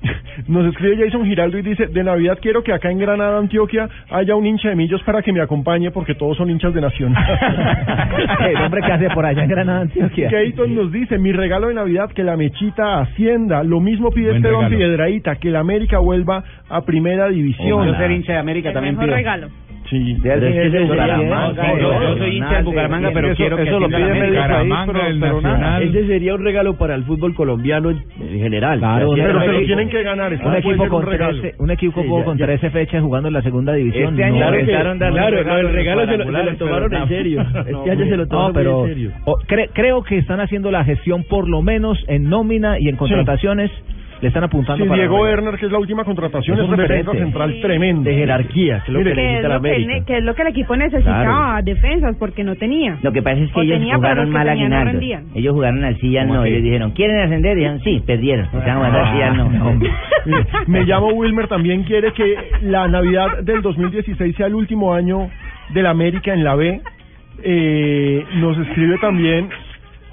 nos 0.48 0.66
escribe 0.68 1.06
Jason 1.06 1.26
Giraldo 1.26 1.58
y 1.58 1.62
dice, 1.62 1.88
de 1.88 2.04
Navidad 2.04 2.38
quiero 2.42 2.64
que 2.64 2.74
acá 2.74 2.92
en 2.92 3.00
Granada, 3.00 3.38
Antioquia, 3.38 3.90
haya 4.10 4.36
un 4.36 4.46
hincha 4.46 4.70
de 4.70 4.76
millos 4.76 5.02
para 5.04 5.22
que 5.22 5.32
me 5.32 5.42
acompañe 5.42 5.92
porque 5.92 6.16
todos 6.16 6.38
son 6.38 6.50
hinchas 6.50 6.74
de 6.74 6.82
Nación. 6.82 7.16
el 8.50 8.58
hombre 8.58 8.82
que 8.82 8.92
hace 8.92 9.10
por 9.10 9.26
allá 9.26 9.44
en 9.44 9.50
Granada, 9.50 9.82
Antioquia. 9.82 10.30
Keaton 10.30 10.76
nos 10.76 10.92
dice, 10.92 11.18
mi 11.18 11.32
regalo 11.32 11.68
de 11.68 11.76
Navidad, 11.76 12.12
que 12.12 12.24
la 12.24 12.38
mechita 12.38 13.02
ascienda. 13.02 13.64
Lo 13.64 13.80
mismo 13.80 14.12
pide 14.12 14.30
Buen 14.30 14.38
Esteban 14.38 14.70
regalo. 14.70 14.78
Piedraíta, 14.78 15.36
que 15.36 15.50
la 15.50 15.60
América 15.60 16.00
vuelva 16.00 16.44
a 16.70 16.82
primera 16.82 17.28
división. 17.30 17.88
Yo 17.88 17.96
ser 17.96 18.12
hincha 18.12 18.34
de 18.34 18.40
América 18.40 18.74
también 18.74 18.98
pido. 18.98 19.14
regalo. 19.14 19.48
Sí. 19.90 20.18
Pero 20.24 20.48
es 20.48 20.54
que 20.54 20.66
ese 20.68 20.88
sería- 20.88 21.18
No, 21.18 21.54
yo, 21.54 22.02
yo 22.02 22.18
soy 22.18 22.38
hincha 22.38 22.58
de 22.58 22.64
Bucaramanga, 22.64 23.12
pero 23.14 23.28
Eso- 23.28 23.36
quiero 23.38 23.56
que 23.58 23.64
eso 23.64 23.80
lo 23.80 23.88
pide 23.88 24.14
medio 24.14 24.40
país, 24.48 24.74
pero- 24.88 25.08
el 25.08 25.20
pero 25.20 25.42
nada. 25.42 25.82
Ese 25.82 26.08
sería 26.08 26.36
un 26.36 26.44
regalo 26.44 26.74
para 26.78 26.96
el 26.96 27.04
fútbol 27.04 27.36
colombiano 27.36 27.92
en, 27.92 27.98
en 28.20 28.40
general. 28.40 28.80
Claro, 28.80 29.12
Pero 29.16 29.40
es 29.40 29.46
se 29.46 29.52
lo 29.52 29.66
tienen 29.66 29.90
que 29.90 30.04
ganar. 30.04 30.34
Un 30.34 30.56
equipo, 30.56 30.84
un 30.84 30.90
con 30.90 31.06
regalo. 31.06 31.40
13, 31.40 31.56
un 31.60 31.72
equipo 31.72 32.02
Sí, 32.02 32.08
con 32.10 32.38
ya- 32.38 32.40
ya. 32.40 32.46
13 32.48 32.70
fechas 32.72 33.02
jugando 33.04 33.28
en 33.28 33.34
la 33.36 33.42
segunda 33.42 33.74
división. 33.74 34.14
Este 34.14 34.24
año 34.24 34.34
no, 34.34 34.40
Claro, 35.12 35.44
no, 35.44 35.58
el 35.58 35.70
regalo 35.74 36.06
se 36.06 36.18
lo, 36.18 36.26
se 36.26 36.32
lo 36.32 36.56
tomaron 36.58 36.90
pero 36.90 37.04
en 37.04 37.10
serio. 37.10 37.42
Este 37.42 37.92
año 37.92 38.06
se 38.06 38.18
lo 38.18 38.28
tomaron 38.28 38.54
pero 38.54 38.86
en 38.86 38.90
serio. 38.94 39.12
creo 39.74 40.04
que 40.04 40.18
están 40.18 40.40
haciendo 40.40 40.72
la 40.72 40.84
gestión 40.84 41.24
por 41.30 41.48
lo 41.48 41.62
menos 41.62 42.04
en 42.08 42.30
nómina 42.30 42.80
y 42.80 42.90
en 42.90 42.96
contrataciones. 42.96 43.72
Le 44.22 44.30
están 44.30 44.44
apuntando 44.46 44.84
Sí, 44.84 44.88
para 44.90 45.02
Diego. 45.02 45.22
Werner, 45.22 45.56
que 45.60 45.66
es 45.66 45.72
la 45.72 45.78
última 45.78 46.04
contratación, 46.04 46.58
Es 46.58 46.70
un 46.70 46.76
defensa 46.78 47.12
central 47.12 47.60
tremendo. 47.62 48.10
De 48.10 48.16
jerarquía, 48.16 48.82
que 48.86 48.92
es 48.92 48.94
lo 48.94 49.00
Mire, 49.00 49.12
que 49.12 49.16
Que 49.16 49.22
necesita 49.28 49.50
la 49.50 49.60
que, 50.06 50.18
es 50.18 50.24
lo 50.24 50.36
que 50.36 50.42
el 50.42 50.48
equipo 50.48 50.76
necesitaba, 50.78 51.62
defensas, 51.62 52.16
porque 52.18 52.44
no 52.44 52.56
tenía. 52.56 52.98
Lo 53.02 53.12
que 53.12 53.22
pasa 53.22 53.42
es 53.42 53.52
que 53.52 53.60
O 53.60 53.64
ellos 53.64 53.78
tenía, 53.80 53.96
jugaron 53.96 54.30
mal 54.30 54.46
no 54.46 54.52
aguinaldo. 54.52 54.92
rendían. 54.92 55.26
ellos 55.36 55.54
jugaron 55.54 55.84
al 55.84 56.00
¿Cómo 56.00 56.34
no. 56.34 56.42
así? 56.42 56.50
Ellos 56.50 56.64
dijeron, 56.64 56.92
¿quieren 56.92 57.20
ascender? 57.20 57.56
Dijeron, 57.58 57.80
sí, 57.82 58.04
perdieron. 58.06 58.48
Y 58.54 59.22
al 59.22 59.38
no. 59.38 59.74
Mire, 59.74 59.92
Me 60.68 60.84
llamo 60.86 61.08
Wilmer, 61.08 61.48
también 61.48 61.84
quiere 61.84 62.14
que 62.14 62.36
la 62.64 62.88
Navidad 62.88 63.40
del 63.44 63.62
2016 63.62 64.36
sea 64.36 64.48
el 64.48 64.56
último 64.56 64.94
año 64.94 65.30
de 65.74 65.84
la 65.84 65.90
América 65.90 66.34
en 66.34 66.44
la 66.44 66.56
B. 66.56 66.82
Eh, 67.44 68.24
nos 68.36 68.58
escribe 68.60 68.98
también 69.00 69.50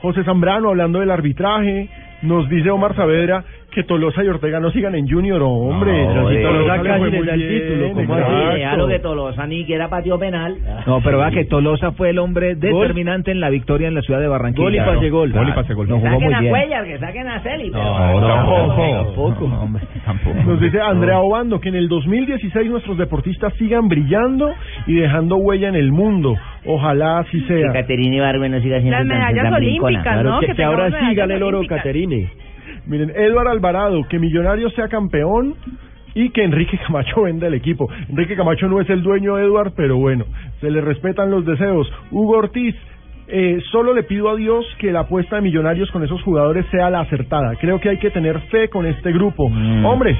José 0.00 0.24
Zambrano 0.24 0.70
hablando 0.70 0.98
del 1.00 1.10
arbitraje. 1.10 1.88
Nos 2.22 2.48
dice 2.48 2.70
Omar 2.70 2.94
Saavedra 2.94 3.44
que 3.74 3.82
Tolosa 3.84 4.22
y 4.22 4.28
Ortega 4.28 4.60
no 4.60 4.70
sigan 4.70 4.94
en 4.94 5.08
Junior, 5.08 5.40
hombre. 5.42 6.06
No, 6.06 6.28
Si 6.30 6.42
Tolosa 6.42 6.82
casi 6.82 7.10
le 7.10 7.22
da 7.24 7.34
el 7.34 7.48
título, 7.48 7.92
¿cómo 7.94 8.14
así? 8.14 8.88
que 8.92 8.98
Tolosa 8.98 9.46
ni 9.46 9.64
que 9.64 9.74
era 9.74 9.88
patio 9.88 10.18
penal. 10.18 10.56
No, 10.86 11.00
pero 11.02 11.18
vea 11.18 11.30
que 11.30 11.44
Tolosa 11.44 11.92
fue 11.92 12.10
el 12.10 12.18
hombre 12.18 12.54
determinante 12.54 13.30
en 13.30 13.40
la 13.40 13.48
victoria 13.50 13.88
en 13.88 13.94
la 13.94 14.02
ciudad 14.02 14.20
de 14.20 14.28
Barranquilla. 14.28 14.64
Gol 14.64 14.74
y 14.74 14.78
pase 14.78 15.10
gol. 15.10 15.32
Gol 15.32 15.48
y 15.48 15.52
pase 15.52 15.74
gol. 15.74 15.88
No 15.88 15.94
Que 16.02 16.08
jugó 16.08 16.20
muy 16.20 16.34
bien. 16.34 16.50
Cuellar, 16.50 16.84
que 16.84 16.98
saquen 16.98 17.28
a 17.28 17.40
Celi. 17.40 17.70
No, 17.70 17.78
pero- 18.14 18.26
tampoco. 18.28 18.76
tampoco. 19.04 19.48
No, 19.48 19.62
hombre, 19.62 19.82
tampoco. 20.04 20.36
Nos 20.44 20.60
dice 20.60 20.80
Andrea 20.80 21.18
Obando 21.20 21.60
que 21.60 21.68
en 21.70 21.76
el 21.76 21.88
2016 21.88 22.70
nuestros 22.70 22.98
deportistas 22.98 23.52
sigan 23.54 23.88
brillando 23.88 24.52
y 24.86 24.94
dejando 24.96 25.36
huella 25.36 25.68
en 25.68 25.76
el 25.76 25.92
mundo. 25.92 26.34
Ojalá 26.66 27.20
así 27.20 27.40
Que 27.46 27.60
sea. 27.62 27.72
Caterina 27.72 28.16
Ibargüen 28.16 28.52
no 28.52 28.60
siga 28.60 28.78
siendo 28.80 28.98
Las 28.98 29.06
medallas 29.06 29.42
tan 29.44 29.54
olímpicas, 29.54 30.02
Claro, 30.02 30.30
¿no? 30.30 30.40
que, 30.40 30.46
Que 30.48 30.54
que 30.54 30.62
ahora 30.62 30.90
sí 30.90 31.14
gane 31.14 31.34
el 31.34 31.42
oro. 31.42 31.62
Caterine. 31.66 32.28
Miren, 32.86 33.10
Eduard 33.10 33.48
Alvarado, 33.48 34.02
que 34.08 34.18
Millonarios 34.18 34.72
sea 34.74 34.88
campeón 34.88 35.54
y 36.14 36.30
que 36.30 36.44
Enrique 36.44 36.78
Camacho 36.86 37.22
venda 37.22 37.46
el 37.46 37.54
equipo. 37.54 37.88
Enrique 38.08 38.36
Camacho 38.36 38.68
no 38.68 38.80
es 38.80 38.88
el 38.90 39.02
dueño 39.02 39.36
de 39.36 39.44
Eduard, 39.44 39.72
pero 39.76 39.96
bueno, 39.96 40.24
se 40.60 40.70
le 40.70 40.80
respetan 40.80 41.30
los 41.30 41.44
deseos. 41.44 41.90
Hugo 42.10 42.38
Ortiz, 42.38 42.74
eh, 43.28 43.60
solo 43.70 43.94
le 43.94 44.02
pido 44.02 44.28
a 44.28 44.36
Dios 44.36 44.66
que 44.78 44.92
la 44.92 45.00
apuesta 45.00 45.36
de 45.36 45.42
Millonarios 45.42 45.90
con 45.90 46.02
esos 46.02 46.20
jugadores 46.22 46.66
sea 46.70 46.90
la 46.90 47.00
acertada. 47.00 47.56
Creo 47.56 47.80
que 47.80 47.88
hay 47.88 47.98
que 47.98 48.10
tener 48.10 48.40
fe 48.50 48.68
con 48.68 48.84
este 48.86 49.12
grupo. 49.12 49.48
Mm. 49.48 49.84
Hombre, 49.84 50.18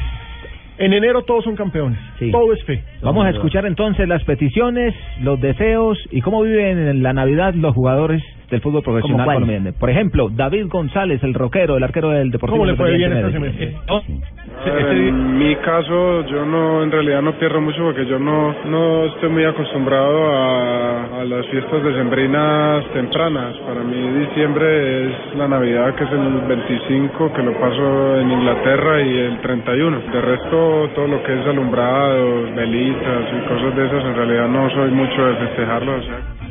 En 0.78 0.92
enero 0.92 1.22
todos 1.22 1.44
son 1.44 1.56
campeones. 1.56 1.98
Todo 2.30 2.52
es 2.52 2.64
fe. 2.64 2.82
Vamos 3.02 3.26
a 3.26 3.30
escuchar 3.30 3.66
entonces 3.66 4.08
las 4.08 4.24
peticiones, 4.24 4.94
los 5.20 5.40
deseos 5.40 5.98
y 6.10 6.20
cómo 6.20 6.42
viven 6.42 6.78
en 6.78 7.02
la 7.02 7.12
Navidad 7.12 7.54
los 7.54 7.74
jugadores 7.74 8.22
del 8.50 8.60
fútbol 8.60 8.82
profesional 8.82 9.26
colombiano. 9.26 9.72
Por 9.78 9.90
ejemplo, 9.90 10.28
David 10.30 10.66
González, 10.68 11.22
el 11.22 11.34
rockero, 11.34 11.76
el 11.76 11.82
arquero 11.82 12.10
del 12.10 12.30
Deportivo 12.30 12.58
¿Cómo 12.58 12.70
le 12.70 12.76
fue 12.76 12.96
bien 12.96 13.12
Independiente 13.12 13.64
este 13.64 14.41
En 14.64 15.38
mi 15.38 15.56
caso, 15.56 16.24
yo 16.26 16.44
no, 16.44 16.82
en 16.82 16.90
realidad 16.90 17.20
no 17.20 17.32
pierdo 17.32 17.60
mucho 17.60 17.82
porque 17.82 18.06
yo 18.06 18.18
no, 18.18 18.54
no 18.64 19.04
estoy 19.06 19.28
muy 19.28 19.44
acostumbrado 19.44 20.32
a, 20.32 21.20
a 21.20 21.24
las 21.24 21.46
fiestas 21.48 21.82
decembrinas 21.82 22.84
tempranas. 22.92 23.56
Para 23.66 23.82
mí 23.82 24.26
diciembre 24.26 25.06
es 25.06 25.36
la 25.36 25.48
Navidad, 25.48 25.94
que 25.94 26.04
es 26.04 26.12
el 26.12 26.40
25, 26.46 27.32
que 27.32 27.42
lo 27.42 27.52
paso 27.58 28.20
en 28.20 28.30
Inglaterra, 28.30 29.02
y 29.02 29.18
el 29.18 29.40
31. 29.40 29.98
De 30.12 30.20
resto, 30.20 30.90
todo 30.94 31.08
lo 31.08 31.22
que 31.22 31.40
es 31.40 31.46
alumbrados, 31.46 32.54
velitas 32.54 33.24
y 33.36 33.48
cosas 33.48 33.76
de 33.76 33.86
esas, 33.86 34.04
en 34.04 34.14
realidad 34.14 34.48
no 34.48 34.70
soy 34.70 34.90
mucho 34.90 35.26
de 35.26 35.36
festejarlo. 35.36 35.96
O 35.96 36.02
sea, 36.02 36.41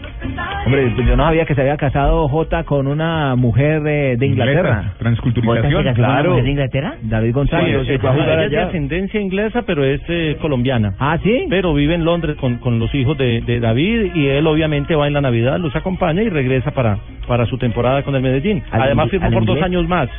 Hombre, 0.66 0.94
yo 1.06 1.18
no 1.18 1.26
sabía 1.26 1.46
que 1.46 1.56
se 1.56 1.62
había 1.62 1.78
casado 1.78 2.28
Jota 2.28 2.64
con 2.64 2.88
una 2.88 3.36
mujer 3.36 3.82
eh, 3.88 4.16
de 4.18 4.28
Inglaterra. 4.28 4.94
Transculturización. 5.00 5.72
¿Jota 5.72 5.94
se 5.94 6.02
casó 6.02 6.02
con 6.02 6.06
una 6.06 6.30
mujer 6.30 6.44
de 6.44 6.50
Inglaterra? 6.52 6.96
David 7.02 7.34
González. 7.34 7.88
Sí, 7.88 7.94
ella 7.94 8.44
es 8.46 8.52
de 8.52 8.60
ascendencia 8.60 9.20
inglesa, 9.20 9.64
pero 9.64 9.84
es 9.84 10.02
eh, 10.08 10.38
colombiana. 10.40 10.94
Ah, 11.00 11.18
sí. 11.24 11.48
Pero 11.50 11.74
vive 11.74 11.96
en 11.96 12.06
Londres 12.06 12.38
con, 12.38 12.58
con 12.58 12.80
los 12.80 12.94
hijos 12.94 13.18
de, 13.18 13.42
de 13.42 13.60
David 13.60 14.16
y 14.16 14.28
él 14.28 14.46
obviamente 14.46 14.96
va 14.96 15.08
en 15.08 15.14
la 15.14 15.22
Navidad, 15.22 15.58
los 15.60 15.76
acompaña 15.76 16.22
y 16.22 16.30
regresa 16.30 16.72
para, 16.72 16.98
para 17.28 17.46
su 17.48 17.58
temporada 17.58 18.04
con 18.04 18.16
el 18.16 18.22
Medellín. 18.22 18.64
¿Al 18.72 18.84
Además 18.84 19.10
firmó 19.10 19.32
por 19.32 19.46
dos 19.46 19.62
años 19.62 19.88
más. 19.88 20.10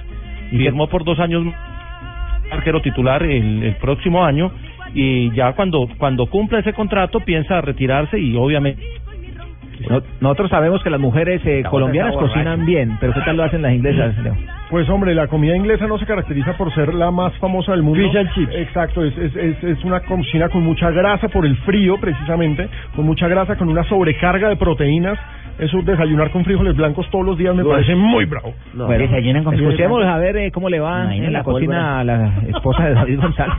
Y 0.51 0.59
firmó 0.59 0.89
por 0.89 1.05
dos 1.05 1.19
años 1.19 1.45
arquero 2.51 2.83
titular 2.83 3.23
el, 3.23 3.63
el 3.63 3.77
próximo 3.77 4.25
año 4.25 4.53
y 4.95 5.31
ya 5.33 5.53
cuando 5.55 5.89
cuando 5.97 6.27
cumpla 6.27 6.59
ese 6.59 6.73
contrato 6.73 7.21
piensa 7.21 7.61
retirarse 7.61 8.19
y 8.19 8.37
obviamente 8.37 8.83
No- 9.89 10.03
nosotros 10.21 10.51
sabemos 10.51 10.83
que 10.83 10.91
las 10.91 11.01
mujeres 11.01 11.41
eh, 11.45 11.63
colombianas 11.69 12.15
cocinan 12.17 12.65
bien, 12.67 12.97
pero 13.01 13.13
¿qué 13.13 13.21
tal 13.23 13.37
lo 13.37 13.45
hacen 13.45 13.63
las 13.63 13.73
inglesas, 13.73 14.17
Leo? 14.19 14.35
Pues 14.71 14.89
hombre, 14.89 15.15
la 15.15 15.27
comida 15.27 15.55
inglesa 15.57 15.87
no 15.87 15.99
se 15.99 16.07
caracteriza 16.07 16.55
por 16.57 16.73
ser 16.75 16.95
la 16.95 17.11
más 17.11 17.33
famosa 17.39 17.73
del 17.73 17.83
mundo. 17.83 18.01
Fish 18.03 18.17
and 18.17 18.31
chips. 18.35 18.55
Exacto, 18.55 19.05
es, 19.05 19.17
es, 19.19 19.37
es, 19.37 19.63
es 19.65 19.85
una 19.85 20.01
cocina 20.01 20.49
con 20.49 20.63
mucha 20.63 20.91
grasa 20.91 21.29
por 21.29 21.45
el 21.45 21.57
frío 21.59 21.97
precisamente, 22.01 22.69
con 22.97 23.05
mucha 23.05 23.29
grasa, 23.29 23.57
con 23.57 23.69
una 23.69 23.85
sobrecarga 23.85 24.49
de 24.49 24.57
proteínas. 24.57 25.19
Eso 25.59 25.79
desayunar 25.83 26.31
con 26.31 26.45
frijoles 26.45 26.75
blancos 26.77 27.09
todos 27.11 27.25
los 27.25 27.39
días 27.39 27.55
me 27.55 27.63
parece 27.75 27.95
muy 27.95 28.25
bravo. 28.25 28.55
Bueno, 28.87 29.05
escuchemos 29.69 30.05
a 30.05 30.19
ver 30.19 30.37
eh, 30.39 30.51
cómo 30.51 30.69
le 30.69 30.81
va 30.81 31.03
Imagina 31.05 31.27
en 31.27 31.33
la 31.33 31.39
la 31.39 31.45
cocina 31.45 32.01
a 32.01 32.05
la 32.05 32.33
esposa 32.49 32.85
de 32.87 32.95
David 32.95 33.21
González. 33.21 33.55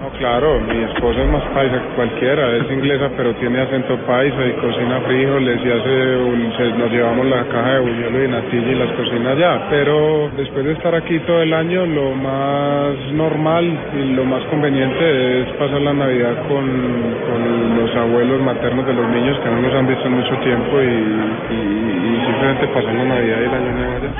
No, 0.00 0.08
claro, 0.18 0.60
mi 0.60 0.82
esposa 0.84 1.22
es 1.22 1.30
más 1.30 1.42
paisa 1.54 1.74
que 1.80 1.94
cualquiera, 1.94 2.56
es 2.56 2.70
inglesa 2.72 3.10
pero 3.16 3.32
tiene 3.34 3.60
acento 3.60 3.96
paisa 4.06 4.36
y 4.46 4.52
cocina 4.60 5.00
frijoles 5.06 5.60
y 5.64 5.70
hace, 5.70 6.16
un- 6.16 6.52
se- 6.56 6.78
nos 6.78 6.90
llevamos 6.90 7.26
la 7.26 7.44
caja 7.44 7.74
de 7.74 7.80
buñuelo 7.80 8.24
y 8.24 8.28
natilla 8.28 8.72
y 8.72 8.74
las 8.74 8.90
cocina 8.92 9.30
allá, 9.32 9.66
pero 9.70 10.30
después 10.36 10.64
de 10.64 10.72
estar 10.72 10.94
aquí 10.94 11.18
todo 11.20 11.42
el 11.42 11.52
año 11.52 11.86
lo 11.86 12.12
más 12.16 12.94
normal 13.12 13.78
y 14.02 14.14
lo 14.14 14.24
más 14.24 14.42
conveniente 14.44 15.42
es 15.42 15.48
pasar 15.56 15.80
la 15.82 15.92
Navidad 15.92 16.34
con, 16.48 16.64
con 17.28 17.78
los 17.78 17.94
abuelos 17.96 18.40
maternos 18.42 18.86
de 18.86 18.94
los 18.94 19.08
niños 19.10 19.38
que 19.38 19.50
no 19.50 19.60
nos 19.60 19.74
han 19.74 19.86
visto 19.86 20.06
en 20.06 20.12
mucho 20.14 20.34
tiempo 20.38 20.80
y, 20.80 21.17
y- 21.48 22.16
y 22.16 22.26
simplemente 22.26 22.68
pasar 22.68 22.94
la 22.94 23.04
Navidad 23.06 23.40
y 23.40 23.44
el 23.44 23.54
año 23.54 23.72
nuevo 23.72 23.96
allá. 23.96 24.16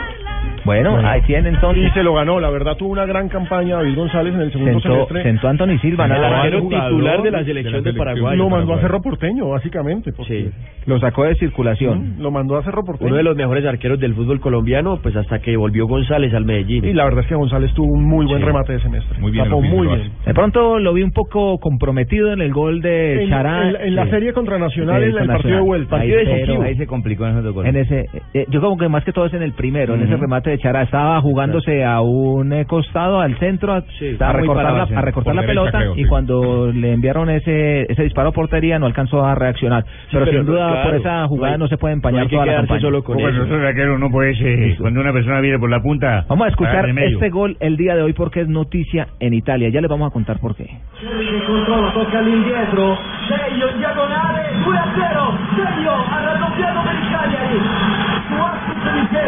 Bueno, 0.68 0.98
ahí 1.08 1.22
tiene 1.22 1.48
entonces. 1.48 1.84
Y 1.86 1.90
se 1.90 2.02
lo 2.02 2.12
ganó, 2.14 2.40
la 2.40 2.50
verdad 2.50 2.76
tuvo 2.76 2.90
una 2.90 3.06
gran 3.06 3.28
campaña 3.28 3.76
David 3.76 3.96
González 3.96 4.34
en 4.34 4.40
el 4.42 4.52
segundo 4.52 4.72
Sentó, 4.80 4.88
semestre. 4.94 5.22
sentó 5.22 5.46
a 5.46 5.50
Anthony 5.50 5.78
Silva, 5.80 6.04
El 6.06 6.12
arquero 6.12 6.60
titular 6.68 7.22
de 7.22 7.30
la 7.30 7.44
selección 7.44 7.82
de 7.82 7.94
Paraguay. 7.94 8.36
Lo 8.36 8.48
mandó 8.50 8.74
a 8.74 8.80
Cerro 8.80 9.00
Porteño, 9.00 9.48
básicamente. 9.48 10.12
porque 10.12 10.50
Lo 10.86 10.98
sacó 11.00 11.24
de 11.24 11.34
circulación. 11.36 12.16
Lo 12.18 12.30
mandó 12.30 12.56
a 12.58 12.62
Cerro 12.62 12.84
Porteño. 12.84 13.08
Uno 13.08 13.16
de 13.16 13.22
los 13.22 13.36
mejores 13.36 13.64
arqueros 13.64 13.98
del 14.00 14.14
fútbol 14.14 14.40
colombiano, 14.40 14.98
pues 15.02 15.16
hasta 15.16 15.38
que 15.40 15.56
volvió 15.56 15.86
González 15.86 16.32
al 16.34 16.44
Medellín. 16.44 16.84
Y 16.84 16.92
la 16.92 17.04
verdad 17.04 17.20
es 17.20 17.26
que 17.28 17.34
González 17.34 17.72
tuvo 17.74 17.92
un 17.92 18.04
muy 18.04 18.26
buen 18.26 18.42
remate 18.42 18.74
de 18.74 18.80
semestre. 18.80 19.18
Muy 19.20 19.30
bien, 19.32 19.44
Tapó 19.44 19.60
muy 19.62 19.86
bien. 19.86 20.10
De 20.26 20.34
pronto 20.34 20.78
lo 20.78 20.92
vi 20.92 21.02
un 21.02 21.12
poco 21.12 21.58
comprometido 21.58 22.32
en 22.32 22.40
el 22.42 22.52
gol 22.52 22.80
de 22.80 23.22
En, 23.24 23.28
Chará. 23.30 23.66
en 23.66 23.72
la- 23.72 23.82
en 23.84 23.94
la 23.94 24.04
Sí. 24.04 24.10
serie 24.10 24.32
contra 24.32 24.58
Nacional, 24.58 25.02
Sí, 25.02 25.10
en 25.10 25.22
el 25.22 25.26
partido 25.28 25.56
de 25.56 25.60
vuelta. 25.62 25.96
Ahí, 25.96 26.10
Partido 26.12 26.34
pero 26.46 26.62
ahí 26.62 26.76
se 26.76 26.86
complicó 26.86 27.24
en 27.26 27.38
esos 27.38 27.54
dos 27.54 27.64
En 27.66 27.76
ese, 27.76 28.06
eh, 28.34 28.46
yo 28.48 28.60
como 28.60 28.76
que 28.76 28.88
más 28.88 29.04
que 29.04 29.12
todo 29.12 29.26
es 29.26 29.34
en 29.34 29.42
el 29.42 29.52
primero, 29.52 29.94
en 29.94 30.02
ese 30.02 30.16
remate 30.16 30.50
de 30.50 30.57
Chará. 30.58 30.82
Estaba 30.82 31.20
jugándose 31.20 31.84
a 31.84 32.00
un 32.00 32.52
eh, 32.52 32.64
costado, 32.66 33.20
al 33.20 33.36
centro, 33.38 33.72
a, 33.74 33.82
estaba 34.00 34.30
a 34.30 34.34
recortar, 34.34 34.72
la, 34.72 34.86
sí. 34.86 34.94
a 34.94 35.00
recortar 35.00 35.34
la 35.34 35.42
derecha, 35.42 35.60
pelota 35.60 35.78
creo, 35.78 35.92
y 35.96 36.02
sí. 36.02 36.08
cuando 36.08 36.70
le 36.72 36.92
enviaron 36.92 37.30
ese 37.30 37.90
ese 37.90 38.02
disparo 38.02 38.28
a 38.28 38.32
portería 38.32 38.78
no 38.78 38.86
alcanzó 38.86 39.24
a 39.24 39.34
reaccionar. 39.34 39.84
pero, 40.10 40.24
pero 40.24 40.38
sin 40.38 40.46
no, 40.46 40.52
duda 40.52 40.68
claro, 40.70 40.88
por 40.90 41.00
esa 41.00 41.26
jugada 41.28 41.52
no 41.52 41.58
no, 41.58 41.64
hay- 41.64 41.68
se 41.70 41.78
puede 41.78 41.94
empañar 41.94 42.24
no 42.24 42.30
toda 42.30 42.46
la 42.46 42.54
campaña. 42.56 42.80
solo 42.80 43.02
con 43.04 43.16
Como 43.16 43.28
eso. 43.28 43.38
nosotros, 43.38 43.64
arquero, 43.66 43.98
no 43.98 44.10
puede 44.10 44.34
ser, 44.36 44.76
cuando 44.78 45.00
una 45.00 45.12
persona 45.12 45.40
viene 45.40 45.58
por 45.58 45.70
la 45.70 45.80
punta. 45.80 46.24
Vamos 46.28 46.46
a 46.46 46.50
escuchar 46.50 46.88
este 46.88 47.30
gol 47.30 47.56
el 47.60 47.76
día 47.76 47.94
de 47.96 48.02
hoy 48.02 48.12
porque 48.12 48.40
es 48.40 48.48
noticia 48.48 49.08
en 49.20 49.34
Italia. 49.34 49.68
Ya 49.70 49.80
les 49.80 49.90
vamos 49.90 50.08
a 50.08 50.12
contar 50.12 50.38
por 50.40 50.54
qué. 50.56 50.64
che 50.64 51.44
controlla, 51.46 51.92
tocca 51.92 52.18
all'indietro, 52.18 52.98
Seglio 53.28 53.70
in 53.70 53.78
diagonale, 53.78 54.40
2 54.64 54.74
a 54.74 54.94
0, 54.94 55.38
Seglio 55.56 55.92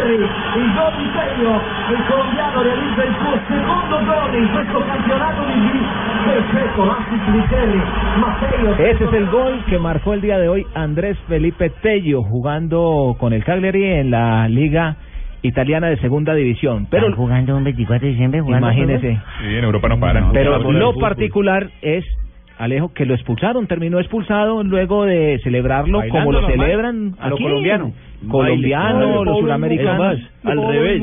Ferri, 0.01 0.15
il 0.15 0.73
gol 0.73 0.95
di 0.97 1.09
Seglio, 1.13 1.61
il 1.91 2.05
colombiano 2.07 2.61
realizza 2.63 3.03
il 3.03 3.15
suo 3.19 3.39
secondo 3.47 3.99
gol 4.03 4.33
in 4.35 4.51
questo 4.51 4.79
campionato 4.79 5.43
di 5.45 5.53
G, 5.53 6.25
perfetto 6.25 6.85
l'assist 6.85 7.29
di 7.29 7.41
Ferri, 7.47 7.81
Matteo 8.17 8.73
Ese 8.77 9.03
es 9.03 9.13
el 9.13 9.27
gol 9.27 9.63
que 9.65 9.77
marcó 9.77 10.13
el 10.13 10.21
día 10.21 10.39
de 10.39 10.49
hoy 10.49 10.65
Andrés 10.73 11.17
Felipe 11.27 11.69
Tello 11.81 12.23
jugando 12.23 13.15
con 13.19 13.33
el 13.33 13.43
Cagliari 13.43 13.85
en 13.85 14.09
la 14.09 14.47
Liga 14.47 14.95
Italiana 15.43 15.87
de 15.87 15.97
Segunda 15.97 16.33
División. 16.33 16.87
Pero 16.89 17.13
jugando 17.15 17.55
un 17.55 17.63
24 17.63 18.05
de 18.05 18.11
diciembre, 18.11 18.41
jugando 18.41 18.67
imagínese. 18.67 19.19
Sí, 19.39 19.55
en 19.55 19.63
Europa 19.63 19.87
no 19.87 19.99
paran. 19.99 20.31
Pero 20.31 20.59
lo 20.71 20.93
particular 20.95 21.69
es 21.81 22.05
Alejo 22.61 22.93
que 22.93 23.07
lo 23.07 23.15
expulsaron, 23.15 23.65
terminó 23.65 23.99
expulsado 23.99 24.63
luego 24.63 25.05
de 25.05 25.39
celebrarlo 25.43 25.97
Bailando 25.97 26.19
como 26.19 26.31
lo 26.31 26.41
normal, 26.41 26.59
celebran 26.59 27.15
a 27.19 27.29
lo 27.29 27.35
aquí. 27.35 27.43
colombiano. 28.29 29.25
Los 29.25 29.39
suramericanos. 29.39 30.19
Al 30.43 30.67
revés. 30.67 31.01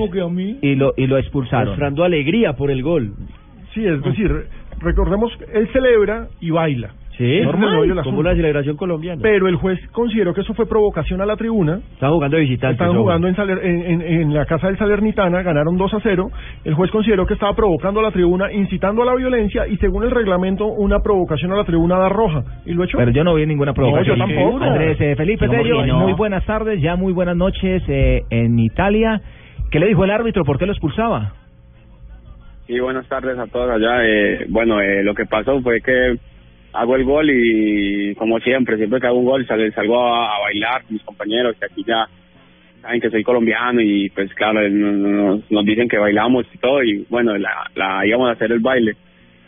Y 0.62 0.77
lo 0.77 0.94
y 0.97 1.09
lo 1.09 1.18
expulsaron. 1.18 1.71
Mostrando 1.71 2.05
alegría 2.05 2.53
por 2.53 2.71
el 2.71 2.85
gol. 2.85 3.12
Sí, 3.75 3.85
es 3.85 4.01
decir, 4.05 4.47
recordemos, 4.79 5.33
él 5.53 5.68
celebra 5.73 6.29
y 6.40 6.51
baila. 6.51 6.90
Sí, 7.18 7.40
normal, 7.40 8.02
como 8.04 8.20
una 8.20 8.33
celebración 8.37 8.76
colombiana. 8.76 9.20
Pero 9.20 9.48
el 9.48 9.57
juez 9.57 9.81
consideró 9.90 10.33
que 10.33 10.42
eso 10.42 10.54
fue 10.54 10.66
provocación 10.68 11.20
a 11.20 11.26
la 11.26 11.37
tribuna. 11.37 11.81
Estaban 11.94 12.14
jugando 12.14 12.37
de 12.37 12.42
visitantes. 12.44 12.74
Estaban 12.81 12.96
jugando 12.96 13.26
en, 13.26 13.35
Saler- 13.35 13.61
en, 13.64 13.83
en- 13.83 14.02
en 14.02 14.33
la 14.35 14.46
casa 14.46 14.68
del 14.68 14.78
Salernitana, 14.78 15.42
ganaron 15.42 15.76
2 15.76 15.94
a 15.94 15.98
0. 16.00 16.31
El 16.64 16.74
juez 16.74 16.90
consideró 16.92 17.26
que 17.26 17.35
estaba 17.35 17.54
provocando 17.57 17.98
a 17.98 18.04
la 18.04 18.12
tribuna, 18.12 18.52
incitando 18.52 19.02
a 19.02 19.07
la 19.07 19.16
violencia 19.16 19.66
y 19.66 19.76
según 19.78 20.04
el 20.04 20.12
reglamento, 20.12 20.66
una 20.66 21.00
provocación 21.00 21.50
a 21.52 21.57
la 21.57 21.64
tribuna 21.64 21.98
da 21.98 22.09
roja. 22.09 22.44
¿Y 22.64 22.72
lo 22.72 22.85
echó? 22.85 22.98
Pero 22.98 23.11
yo 23.11 23.24
no 23.24 23.35
vi 23.35 23.46
ninguna 23.46 23.72
provocación. 23.74 24.16
No, 24.16 24.26
yo 24.28 24.35
tampoco. 24.37 24.64
Andrés 24.64 24.96
eh, 25.00 25.16
Felipe 25.16 25.48
muy 25.48 26.12
buenas 26.12 26.44
tardes, 26.46 26.81
ya 26.81 26.94
muy 26.94 27.12
buenas 27.12 27.37
noches 27.37 27.83
eh, 27.88 28.22
en 28.31 28.59
Italia. 28.61 29.20
¿Qué 29.72 29.81
le 29.81 29.88
dijo 29.88 30.04
el 30.04 30.12
árbitro? 30.12 30.44
¿Por 30.44 30.57
qué 30.57 30.66
lo 30.66 30.72
expulsaba? 30.72 31.33
Sí, 32.68 32.78
buenas 32.81 33.09
tardes 33.09 33.37
a 33.38 33.46
todos 33.46 33.70
allá. 33.70 34.04
Eh, 34.07 34.46
bueno, 34.50 34.81
eh, 34.81 35.02
lo 35.02 35.14
que 35.14 35.24
pasó 35.24 35.61
fue 35.62 35.81
que 35.81 36.16
hago 36.72 36.96
el 36.96 37.04
gol 37.04 37.31
y 37.31 38.14
como 38.16 38.38
siempre, 38.40 38.76
siempre 38.76 39.00
que 39.00 39.07
hago 39.07 39.18
un 39.18 39.24
gol 39.24 39.46
sal- 39.46 39.72
salgo 39.74 39.98
a, 40.00 40.38
bailar 40.40 40.83
con 40.85 40.94
mis 40.94 41.02
compañeros 41.02 41.57
que 41.59 41.66
aquí 41.66 41.85
ya 41.87 42.07
saben 42.83 43.00
que 43.00 43.11
soy 43.11 43.22
colombiano 43.24 43.81
y 43.81 44.09
pues 44.11 44.33
claro, 44.35 44.68
nos, 44.68 45.64
dicen 45.64 45.88
que 45.88 45.98
bailamos 45.98 46.46
y 46.54 46.59
todo 46.59 46.83
y 46.83 47.04
bueno, 47.09 47.37
la, 47.37 48.07
íbamos 48.07 48.28
a 48.28 48.33
hacer 48.33 48.52
el 48.52 48.61
baile. 48.61 48.96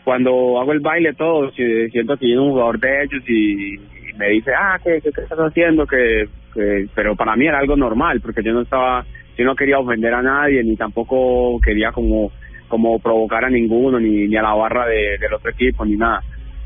Cuando 0.03 0.59
hago 0.59 0.71
el 0.73 0.79
baile 0.79 1.13
todo, 1.13 1.51
si- 1.51 1.89
siento 1.89 2.17
que 2.17 2.25
viene 2.25 2.41
un 2.41 2.51
jugador 2.51 2.79
de 2.79 3.03
ellos 3.03 3.23
y, 3.29 3.75
me 4.17 4.29
dice, 4.29 4.51
ah, 4.53 4.77
¿qué, 4.83 4.99
qué, 5.01 5.09
estás 5.09 5.39
haciendo? 5.39 5.87
Que, 5.87 6.27
que, 6.53 6.87
pero 6.93 7.15
para 7.15 7.35
mí 7.35 7.47
era 7.47 7.59
algo 7.59 7.75
normal 7.77 8.19
porque 8.21 8.43
yo 8.43 8.51
no 8.53 8.61
estaba, 8.61 9.05
yo 9.37 9.45
no 9.45 9.55
quería 9.55 9.79
ofender 9.79 10.13
a 10.13 10.21
nadie 10.21 10.63
ni 10.63 10.75
tampoco 10.75 11.59
quería 11.63 11.91
como 11.91 12.31
como 12.67 12.99
provocar 12.99 13.43
a 13.43 13.49
ninguno, 13.49 13.99
ni, 13.99 14.29
ni 14.29 14.35
a 14.37 14.41
la 14.41 14.53
barra 14.53 14.87
de, 14.87 15.17
del 15.19 15.33
otro 15.33 15.51
equipo, 15.51 15.85
ni 15.85 15.97
nada. 15.97 16.21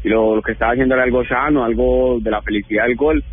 Y 0.06 0.10
lo, 0.10 0.40
que 0.44 0.52
estaba 0.52 0.74
haciendo 0.74 0.94
era 0.94 1.04
algo 1.04 1.26
sano, 1.26 1.64
algo 1.64 2.20
de 2.22 2.30
la 2.30 2.40
felicidad 2.44 2.86
del 2.86 2.96
gol. 2.96 3.24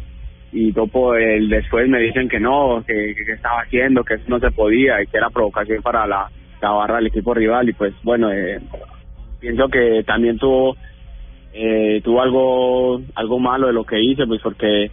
Y 0.53 0.73
topo 0.73 1.15
el, 1.15 1.51
después 1.51 1.87
me 1.87 2.01
dicen 2.01 2.31
que 2.31 2.41
no, 2.41 2.83
que, 2.87 3.15
que, 3.15 3.25
que 3.27 3.33
estaba 3.33 3.61
haciendo, 3.61 4.03
que 4.03 4.15
eso 4.15 4.25
no 4.29 4.39
se 4.39 4.51
podía 4.53 5.03
y 5.03 5.07
que 5.07 5.19
era 5.19 5.29
provocación 5.29 5.83
para 5.83 6.07
la, 6.07 6.31
la 6.63 6.71
barra 6.71 6.97
del 6.97 7.09
equipo 7.09 7.35
rival. 7.35 7.69
Y 7.69 7.75
pues 7.75 7.93
bueno, 8.03 8.33
eh, 8.33 8.59
pienso 9.39 9.69
que 9.69 10.03
también 10.07 10.39
tuvo 10.39 10.75
eh, 11.53 12.01
tuvo 12.03 12.23
algo 12.23 13.03
algo 13.17 13.39
malo 13.39 13.67
de 13.67 13.75
lo 13.75 13.85
que 13.85 14.01
hice, 14.01 14.27
pues 14.27 14.41
porque 14.41 14.91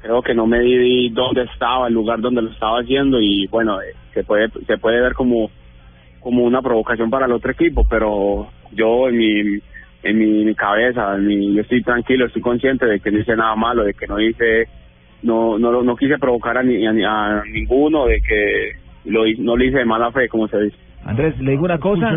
creo 0.00 0.22
que 0.22 0.34
no 0.34 0.46
me 0.46 0.60
di 0.60 1.10
dónde 1.10 1.42
estaba, 1.42 1.88
el 1.88 1.92
lugar 1.92 2.20
donde 2.22 2.40
lo 2.40 2.50
estaba 2.50 2.80
haciendo 2.80 3.20
y 3.20 3.46
bueno, 3.48 3.82
eh, 3.82 3.92
se 4.14 4.24
puede 4.24 4.48
se 4.66 4.78
puede 4.78 5.02
ver 5.02 5.12
como 5.12 5.50
como 6.18 6.44
una 6.44 6.62
provocación 6.62 7.10
para 7.10 7.26
el 7.26 7.32
otro 7.32 7.50
equipo, 7.50 7.86
pero 7.90 8.48
yo 8.72 9.08
en 9.10 9.18
mi 9.18 9.60
en 10.02 10.18
mi, 10.18 10.44
mi 10.44 10.54
cabeza, 10.54 11.14
en 11.16 11.26
mi- 11.26 11.54
yo 11.54 11.62
estoy 11.62 11.82
tranquilo, 11.82 12.26
estoy 12.26 12.42
consciente 12.42 12.86
de 12.86 13.00
que 13.00 13.10
no 13.10 13.18
hice 13.18 13.36
nada 13.36 13.54
malo, 13.56 13.84
de 13.84 13.94
que 13.94 14.06
no 14.06 14.20
hice, 14.20 14.66
no, 15.22 15.58
no, 15.58 15.82
no 15.82 15.96
quise 15.96 16.18
provocar 16.18 16.56
a, 16.58 16.62
ni- 16.62 16.86
a, 16.86 16.92
ni- 16.92 17.04
a 17.04 17.42
ninguno, 17.50 18.06
de 18.06 18.20
que 18.20 18.72
lo, 19.04 19.24
no 19.38 19.56
lo 19.56 19.64
hice 19.64 19.78
de 19.78 19.84
mala 19.84 20.10
fe, 20.12 20.28
como 20.28 20.48
se 20.48 20.58
dice. 20.62 20.76
Andrés, 21.04 21.38
le 21.40 21.52
digo 21.52 21.64
una 21.64 21.78
cosa, 21.78 22.10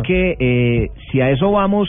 es 0.00 0.06
que 0.06 0.36
eh, 0.38 0.88
si 1.10 1.20
a 1.20 1.30
eso 1.30 1.50
vamos, 1.52 1.88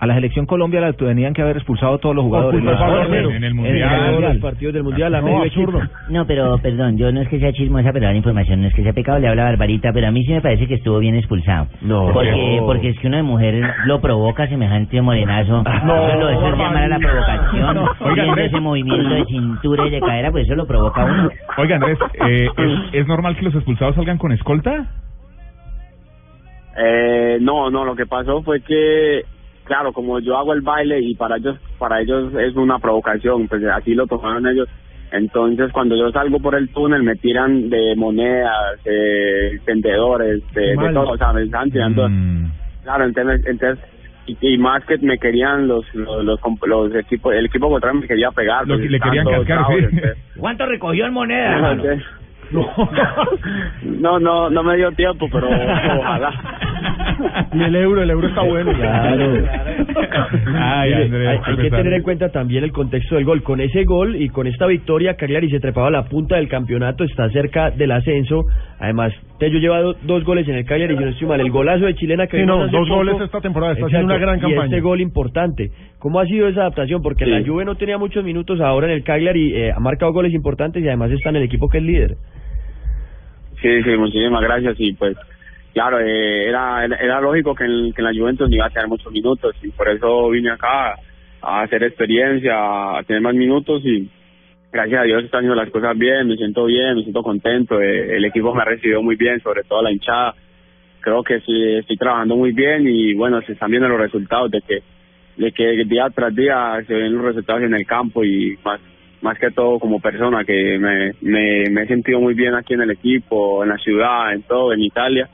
a 0.00 0.06
la 0.06 0.14
selección 0.14 0.46
Colombia 0.46 0.80
la 0.80 0.92
tenían 0.92 1.32
que 1.34 1.42
haber 1.42 1.56
expulsado 1.56 1.94
a 1.94 1.98
todos 1.98 2.14
los 2.14 2.24
jugadores. 2.24 2.62
En 2.62 3.42
el 3.44 3.54
Mundial. 3.54 4.20
los 4.20 4.36
partidos 4.38 4.74
del 4.74 4.84
Mundial, 4.84 5.14
a 5.14 5.20
No, 5.20 5.26
medio 5.26 5.42
absurdo. 5.42 5.80
No, 6.08 6.26
pero 6.26 6.56
perdón, 6.58 6.96
yo 6.98 7.10
no 7.10 7.20
es 7.20 7.28
que 7.28 7.40
sea 7.40 7.52
chismosa, 7.52 7.92
pero 7.92 8.06
la 8.06 8.14
información 8.14 8.60
no 8.62 8.68
es 8.68 8.74
que 8.74 8.82
sea 8.84 8.92
pecado, 8.92 9.18
le 9.18 9.28
habla 9.28 9.44
Barbarita, 9.44 9.92
pero 9.92 10.06
a 10.06 10.10
mí 10.12 10.24
sí 10.24 10.32
me 10.32 10.40
parece 10.40 10.66
que 10.68 10.74
estuvo 10.74 10.98
bien 11.00 11.16
expulsado. 11.16 11.66
No. 11.82 12.10
Porque, 12.12 12.56
No. 12.60 12.66
porque 12.66 12.88
es 12.90 12.98
que 13.00 13.06
una 13.08 13.22
mujer 13.22 13.60
lo 13.86 14.00
provoca 14.00 14.46
semejante 14.48 15.00
morenazo. 15.02 15.62
No, 15.84 16.08
eso, 16.08 16.20
lo, 16.20 16.28
eso 16.30 16.46
es 16.46 16.52
llamar 16.58 16.76
a 16.84 16.88
la 16.88 16.98
provocación. 16.98 17.74
No. 17.74 17.84
Oiga, 18.00 18.22
Andrés. 18.24 18.46
ese 18.52 18.60
movimiento 18.60 19.08
de 19.14 19.24
cintura 19.24 19.86
y 19.86 19.90
de 19.90 20.00
cadera, 20.00 20.30
pues 20.30 20.44
eso 20.46 20.54
lo 20.54 20.66
provoca 20.66 21.02
a 21.02 21.04
uno. 21.06 21.28
Oiga, 21.56 21.74
Andrés, 21.76 21.98
eh, 22.26 22.48
¿es, 22.56 23.00
es 23.00 23.06
normal 23.08 23.36
que 23.36 23.42
los 23.42 23.54
expulsados 23.54 23.96
salgan 23.96 24.18
con 24.18 24.32
escolta? 24.32 24.86
Eh, 26.80 27.38
no, 27.40 27.70
no, 27.70 27.84
lo 27.84 27.96
que 27.96 28.06
pasó 28.06 28.42
fue 28.42 28.60
que, 28.60 29.22
claro, 29.68 29.92
como 29.92 30.18
yo 30.18 30.36
hago 30.36 30.52
el 30.52 30.62
baile 30.62 30.98
y 31.00 31.14
para 31.14 31.36
ellos, 31.36 31.56
para 31.78 32.00
ellos 32.00 32.34
es 32.34 32.56
una 32.56 32.78
provocación, 32.78 33.46
pues 33.46 33.62
así 33.64 33.94
lo 33.94 34.06
tomaron 34.06 34.46
ellos. 34.48 34.68
Entonces, 35.12 35.70
cuando 35.72 35.96
yo 35.96 36.10
salgo 36.10 36.38
por 36.40 36.54
el 36.54 36.68
túnel, 36.70 37.02
me 37.02 37.14
tiran 37.14 37.70
de 37.70 37.94
monedas, 37.96 38.82
de 38.84 39.60
vendedores, 39.64 40.42
de, 40.52 40.74
todo, 40.92 41.10
o 41.10 41.16
sea, 41.16 41.32
me 41.32 41.44
están 41.44 41.70
tirando. 41.70 42.08
Mm. 42.08 42.50
Claro, 42.82 43.04
entonces, 43.04 43.46
entonces 43.46 43.84
y, 44.26 44.36
y 44.40 44.58
más 44.58 44.84
que 44.84 44.98
me 44.98 45.18
querían 45.18 45.66
los 45.66 45.84
los, 45.94 46.24
los, 46.24 46.40
los 46.66 46.94
equipos, 46.94 47.34
el 47.34 47.46
equipo 47.46 47.70
contrario 47.70 48.00
me 48.00 48.06
quería 48.06 48.30
pegar. 48.30 48.66
Lo 48.66 48.76
pues, 48.76 48.90
le 48.90 49.00
querían 49.00 49.26
cascar, 49.26 49.64
sí. 49.68 49.86
¿Cuánto 50.38 50.66
recogió 50.66 51.06
en 51.06 51.12
moneda, 51.12 51.76
hermano? 52.50 52.88
No, 54.00 54.18
no, 54.18 54.50
no 54.50 54.62
me 54.62 54.76
dio 54.76 54.90
tiempo, 54.92 55.26
pero 55.30 55.48
ojalá. 55.48 56.32
Y 57.52 57.62
el 57.62 57.74
euro, 57.76 58.02
el 58.02 58.10
euro 58.10 58.28
está 58.28 58.42
bueno. 58.42 58.72
Claro. 58.72 59.32
Ay, 60.54 60.90
Mire, 60.90 61.04
Andrés, 61.04 61.40
hay, 61.44 61.56
que 61.56 61.70
tener 61.70 61.92
en 61.94 62.02
cuenta 62.02 62.28
también 62.30 62.64
el 62.64 62.72
contexto 62.72 63.16
del 63.16 63.24
gol. 63.24 63.42
Con 63.42 63.60
ese 63.60 63.84
gol 63.84 64.16
y 64.16 64.28
con 64.28 64.46
esta 64.46 64.66
victoria, 64.66 65.14
Cagliari 65.14 65.50
se 65.50 65.58
trepaba 65.60 65.88
a 65.88 65.90
la 65.90 66.04
punta 66.04 66.36
del 66.36 66.48
campeonato, 66.48 67.04
está 67.04 67.28
cerca 67.30 67.70
del 67.70 67.90
ascenso. 67.92 68.44
Además, 68.78 69.12
Tello 69.38 69.58
lleva 69.58 69.80
do- 69.80 69.96
dos 70.02 70.24
goles 70.24 70.46
en 70.48 70.56
el 70.56 70.64
Cagliari, 70.64 70.96
si 70.96 71.02
no 71.04 71.10
estoy 71.10 71.28
mal. 71.28 71.40
El 71.40 71.50
golazo 71.50 71.86
de 71.86 71.94
Chilena 71.94 72.26
que 72.26 72.38
Sí, 72.40 72.46
no, 72.46 72.62
hace 72.62 72.70
dos 72.76 72.88
poco. 72.88 72.98
goles 73.00 73.20
esta 73.20 73.40
temporada, 73.40 73.72
está 73.72 73.86
haciendo 73.86 74.06
una 74.06 74.18
gran 74.18 74.38
Y 74.38 74.40
campaña. 74.42 74.64
este 74.64 74.80
gol 74.80 75.00
importante. 75.00 75.70
¿Cómo 75.98 76.20
ha 76.20 76.26
sido 76.26 76.46
esa 76.48 76.60
adaptación? 76.62 77.02
Porque 77.02 77.24
Sí. 77.24 77.30
la 77.30 77.44
Juve 77.44 77.64
no 77.64 77.74
tenía 77.76 77.98
muchos 77.98 78.22
minutos 78.24 78.60
ahora 78.60 78.86
en 78.86 78.92
el 78.92 79.02
Cagliari, 79.02 79.54
eh, 79.56 79.72
ha 79.72 79.80
marcado 79.80 80.12
goles 80.12 80.32
importantes 80.32 80.82
y 80.84 80.86
además 80.86 81.10
está 81.10 81.30
en 81.30 81.36
el 81.36 81.42
equipo 81.42 81.68
que 81.68 81.78
es 81.78 81.84
líder. 81.84 82.16
Sí, 83.60 83.82
sí, 83.82 83.90
muchísimas 83.96 84.42
gracias. 84.42 84.76
Y 84.78 84.92
pues 84.92 85.16
claro, 85.72 86.00
eh, 86.00 86.48
era, 86.48 86.84
era 86.84 87.20
lógico 87.20 87.54
que 87.54 87.64
en, 87.64 87.92
que 87.92 88.00
en 88.00 88.04
la 88.04 88.14
Juventus 88.14 88.50
iba 88.50 88.66
a 88.66 88.70
tener 88.70 88.88
muchos 88.88 89.12
minutos. 89.12 89.54
Y 89.62 89.70
por 89.70 89.88
eso 89.88 90.30
vine 90.30 90.50
acá 90.50 90.94
a 91.40 91.62
hacer 91.62 91.82
experiencia, 91.82 92.98
a 92.98 93.02
tener 93.04 93.22
más 93.22 93.34
minutos. 93.34 93.82
Y 93.84 94.08
gracias 94.72 95.00
a 95.00 95.04
Dios 95.04 95.24
están 95.24 95.40
haciendo 95.40 95.54
las 95.54 95.70
cosas 95.70 95.96
bien, 95.96 96.28
me 96.28 96.36
siento 96.36 96.66
bien, 96.66 96.96
me 96.96 97.02
siento 97.02 97.22
contento, 97.22 97.80
eh, 97.80 98.16
el 98.16 98.24
equipo 98.24 98.54
me 98.54 98.62
ha 98.62 98.66
recibido 98.66 99.02
muy 99.02 99.16
bien, 99.16 99.40
sobre 99.40 99.62
todo 99.64 99.82
la 99.82 99.90
hinchada, 99.90 100.34
creo 101.00 101.22
que 101.22 101.40
sí, 101.40 101.76
estoy 101.76 101.96
trabajando 101.96 102.36
muy 102.36 102.52
bien. 102.52 102.86
Y 102.86 103.14
bueno, 103.14 103.40
se 103.42 103.52
están 103.52 103.70
viendo 103.70 103.88
los 103.88 104.00
resultados 104.00 104.50
de 104.50 104.60
que 104.60 104.82
de 105.36 105.52
que 105.52 105.84
día 105.84 106.08
tras 106.12 106.34
día 106.34 106.82
se 106.86 106.92
ven 106.92 107.14
los 107.14 107.24
resultados 107.24 107.62
en 107.62 107.72
el 107.72 107.86
campo 107.86 108.24
y 108.24 108.58
más 108.64 108.80
más 109.22 109.38
que 109.38 109.50
todo 109.50 109.78
como 109.78 110.00
persona 110.00 110.44
que 110.44 110.78
me, 110.78 111.12
me, 111.20 111.70
me 111.70 111.82
he 111.82 111.86
sentido 111.86 112.20
muy 112.20 112.34
bien 112.34 112.54
aquí 112.54 112.74
en 112.74 112.82
el 112.82 112.90
equipo, 112.90 113.62
en 113.62 113.70
la 113.70 113.78
ciudad, 113.78 114.32
en 114.32 114.42
todo, 114.42 114.72
en 114.72 114.80
Italia. 114.80 115.28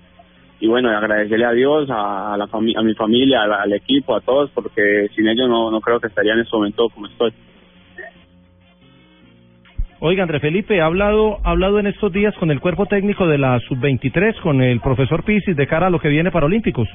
Y 0.61 0.69
bueno, 0.69 0.89
agradecerle 0.89 1.45
a 1.45 1.53
Dios, 1.53 1.89
a, 1.91 2.37
la 2.39 2.49
a 2.51 2.83
mi 2.83 2.95
familia, 2.95 3.43
al 3.43 3.73
equipo, 3.73 4.17
a 4.17 4.21
todos, 4.21 4.51
porque 4.53 5.09
sin 5.15 5.29
ellos 5.29 5.49
no, 5.49 5.71
no 5.71 5.81
creo 5.81 6.01
que 6.01 6.07
estaría 6.07 6.33
en 6.33 6.41
este 6.41 6.57
momento 6.57 6.89
como 6.89 7.07
estoy. 7.07 7.33
Oiga, 10.01 10.23
André 10.23 10.39
Felipe, 10.39 10.81
ha 10.81 10.87
hablado, 10.87 11.39
ha 11.45 11.51
hablado 11.51 11.79
en 11.79 11.87
estos 11.87 12.13
días 12.13 12.35
con 12.37 12.51
el 12.51 12.61
cuerpo 12.61 12.87
técnico 12.87 13.27
de 13.27 13.39
la 13.39 13.59
sub-23, 13.61 14.41
con 14.43 14.61
el 14.61 14.81
profesor 14.81 15.25
Pisis, 15.25 15.57
de 15.57 15.67
cara 15.67 15.87
a 15.87 15.91
lo 15.91 15.99
que 15.99 16.09
viene 16.09 16.31
para 16.31 16.47
Olímpicos. 16.47 16.89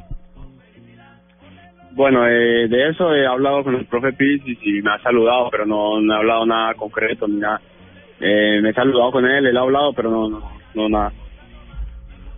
Bueno, 2.00 2.26
eh, 2.26 2.70
de 2.70 2.90
eso 2.92 3.14
he 3.14 3.28
hablado 3.28 3.62
con 3.62 3.76
el 3.76 3.86
profe 3.86 4.14
Pisis 4.14 4.58
y 4.62 4.82
me 4.82 4.90
ha 4.90 5.00
saludado, 5.00 5.50
pero 5.52 5.66
no, 5.66 6.00
no 6.00 6.14
he 6.14 6.16
hablado 6.16 6.46
nada 6.46 6.74
concreto 6.76 7.28
ni 7.28 7.36
nada. 7.36 7.60
Eh, 8.22 8.62
me 8.64 8.70
he 8.70 8.74
saludado 8.74 9.12
con 9.12 9.26
él, 9.26 9.46
él 9.46 9.58
ha 9.58 9.60
hablado, 9.60 9.92
pero 9.92 10.10
no, 10.10 10.30
no, 10.30 10.42
no 10.76 10.88
nada. 10.88 11.12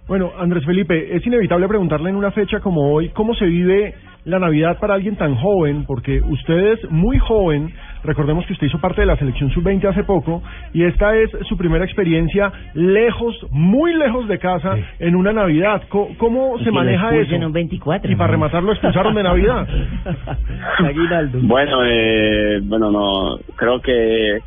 Bueno, 0.08 0.32
Andrés 0.36 0.66
Felipe, 0.66 1.16
es 1.16 1.24
inevitable 1.28 1.68
preguntarle 1.68 2.10
en 2.10 2.16
una 2.16 2.32
fecha 2.32 2.60
como 2.60 2.92
hoy 2.92 3.10
cómo 3.10 3.36
se 3.36 3.46
vive 3.46 3.94
la 4.24 4.38
Navidad 4.38 4.78
para 4.80 4.94
alguien 4.94 5.16
tan 5.16 5.36
joven, 5.36 5.84
porque 5.86 6.22
usted 6.22 6.74
es 6.74 6.92
muy 6.92 7.18
joven, 7.18 7.74
recordemos 8.04 8.46
que 8.46 8.54
usted 8.54 8.68
hizo 8.68 8.80
parte 8.80 9.02
de 9.02 9.08
la 9.08 9.16
selección 9.18 9.50
sub-20 9.52 9.86
hace 9.90 10.04
poco, 10.04 10.44
y 10.74 10.84
esta 10.84 11.16
es 11.16 11.32
su 11.50 11.58
primera 11.58 11.84
experiencia 11.86 12.52
lejos, 12.76 13.36
muy 13.50 13.94
lejos 13.96 14.28
de 14.28 14.38
casa, 14.38 14.78
en 15.00 15.16
una 15.16 15.34
Navidad. 15.34 15.82
Co- 15.90 16.10
¿Cómo, 16.20 16.58
Y 16.60 16.64
se 16.64 16.72
maneja 16.72 17.16
eso? 17.16 17.36
un 17.36 17.52
24. 17.52 18.12
Y 18.12 18.16
para 18.16 18.28
¿no? 18.28 18.32
rematar 18.34 18.62
lo 18.64 18.74
expulsaron 18.74 19.16
de 19.16 19.24
Navidad. 19.24 19.68
Bueno, 21.42 21.80
eh, 21.86 22.60
bueno, 22.64 22.92
no, 22.92 23.38
creo 23.56 23.82
que 23.82 24.38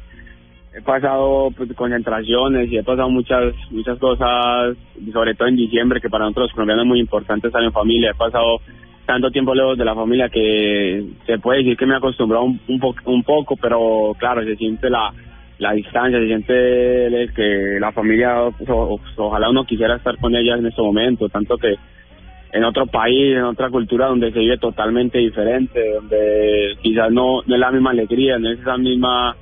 he 0.76 0.82
pasado 0.84 1.50
pues, 1.56 1.72
concentraciones 1.74 2.70
y 2.70 2.78
he 2.78 2.82
pasado 2.82 3.08
muchas 3.10 3.54
muchas 3.70 3.98
cosas, 3.98 4.76
sobre 5.12 5.34
todo 5.34 5.48
en 5.48 5.56
diciembre, 5.56 6.00
que 6.00 6.08
para 6.10 6.24
nosotros 6.24 6.44
los 6.46 6.52
colombianos 6.52 6.84
es 6.84 6.88
muy 6.88 7.00
importante 7.00 7.46
estar 7.48 7.62
en 7.62 7.72
familia. 7.72 8.10
He 8.10 8.14
pasado 8.14 8.58
tanto 9.06 9.30
tiempo 9.30 9.54
lejos 9.54 9.76
de 9.78 9.84
la 9.84 9.94
familia 9.94 10.28
que 10.28 11.04
se 11.26 11.38
puede 11.38 11.58
decir 11.58 11.76
que 11.76 11.86
me 11.86 11.94
he 11.94 11.96
acostumbrado 11.98 12.44
un, 12.44 12.60
un, 12.68 12.80
po- 12.80 12.94
un 13.06 13.22
poco, 13.22 13.56
pero 13.56 14.14
claro, 14.18 14.42
se 14.44 14.56
siente 14.56 14.88
la, 14.90 15.12
la 15.58 15.72
distancia, 15.72 16.18
se 16.18 16.26
siente 16.26 17.32
que 17.34 17.78
la 17.80 17.92
familia, 17.92 18.42
o- 18.44 19.00
ojalá 19.16 19.50
uno 19.50 19.64
quisiera 19.64 19.96
estar 19.96 20.16
con 20.18 20.34
ella 20.34 20.56
en 20.56 20.66
este 20.66 20.80
momento, 20.82 21.28
tanto 21.28 21.56
que 21.58 21.74
en 22.52 22.64
otro 22.64 22.86
país, 22.86 23.34
en 23.36 23.42
otra 23.44 23.68
cultura 23.68 24.06
donde 24.06 24.30
se 24.32 24.38
vive 24.38 24.58
totalmente 24.58 25.18
diferente, 25.18 25.94
donde 25.94 26.76
quizás 26.82 27.10
no, 27.10 27.42
no 27.46 27.54
es 27.54 27.60
la 27.60 27.72
misma 27.72 27.90
alegría, 27.90 28.38
no 28.38 28.50
es 28.50 28.60
esa 28.60 28.76
misma 28.78 29.36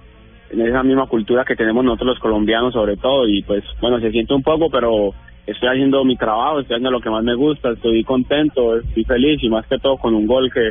en 0.51 0.61
esa 0.61 0.83
misma 0.83 1.07
cultura 1.07 1.46
que 1.46 1.57
tenemos 1.57 1.83
nosotros 1.83 2.09
los 2.09 2.18
colombianos 2.18 2.75
sobre 2.75 2.98
todo 2.98 3.27
y 3.27 3.40
pues 3.42 3.64
bueno 3.81 3.98
se 4.01 4.11
siente 4.11 4.35
un 4.35 4.42
poco 4.42 4.68
pero 4.68 5.14
estoy 5.46 5.68
haciendo 5.68 6.05
mi 6.05 6.16
trabajo 6.16 6.61
estoy 6.61 6.74
haciendo 6.76 6.90
lo 6.90 7.00
que 7.00 7.11
más 7.11 7.24
me 7.24 7.35
gusta 7.35 7.70
estoy 7.70 8.05
contento 8.05 8.78
estoy 8.78 9.05
feliz 9.05 9.42
y 9.42 9.48
más 9.48 9.66
que 9.66 9.78
todo 9.78 9.96
con 9.98 10.14
un 10.14 10.26
gol 10.26 10.50
que 10.52 10.70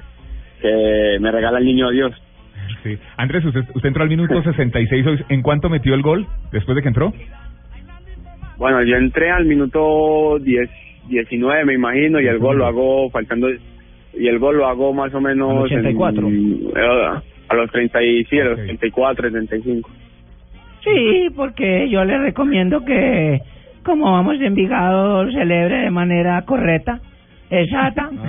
que 0.61 1.17
me 1.19 1.31
regala 1.31 1.57
el 1.59 1.65
niño 1.65 1.89
Dios 1.89 2.11
Sí. 2.83 2.97
Andrés, 3.17 3.43
usted, 3.45 3.61
usted 3.75 3.87
entró 3.89 4.01
al 4.03 4.09
minuto 4.09 4.41
66 4.41 5.05
hoy. 5.05 5.19
¿En 5.29 5.41
cuánto 5.43 5.69
metió 5.69 5.93
el 5.93 6.01
gol 6.01 6.25
después 6.51 6.75
de 6.75 6.81
que 6.81 6.87
entró? 6.87 7.13
bueno 8.57 8.83
yo 8.83 8.95
entré 8.95 9.29
al 9.31 9.45
minuto 9.45 10.37
10 10.39 10.69
19 11.09 11.65
me 11.65 11.73
imagino 11.73 12.19
y 12.21 12.27
el 12.27 12.37
gol 12.39 12.57
lo 12.57 12.65
hago 12.65 13.09
faltando 13.09 13.47
y 14.13 14.27
el 14.27 14.39
gol 14.39 14.57
lo 14.57 14.67
hago 14.67 14.93
más 14.93 15.13
o 15.13 15.21
menos 15.21 15.49
Al 15.51 15.57
84. 15.63 16.27
en- 16.27 16.59
eh, 16.75 17.19
a 17.49 17.55
los 17.55 17.69
30 17.71 18.01
y 18.03 18.23
sí, 18.25 18.39
a 18.39 18.45
los 18.45 18.57
34 18.57 19.29
35 19.29 19.89
Sí, 20.83 21.27
porque 21.35 21.89
yo 21.89 22.03
le 22.05 22.17
recomiendo 22.17 22.83
que, 22.83 23.39
como 23.83 24.11
vamos 24.11 24.39
de 24.39 24.47
Envigado, 24.47 25.29
celebre 25.31 25.77
de 25.79 25.91
manera 25.91 26.41
correcta, 26.43 26.99
exacta. 27.49 28.09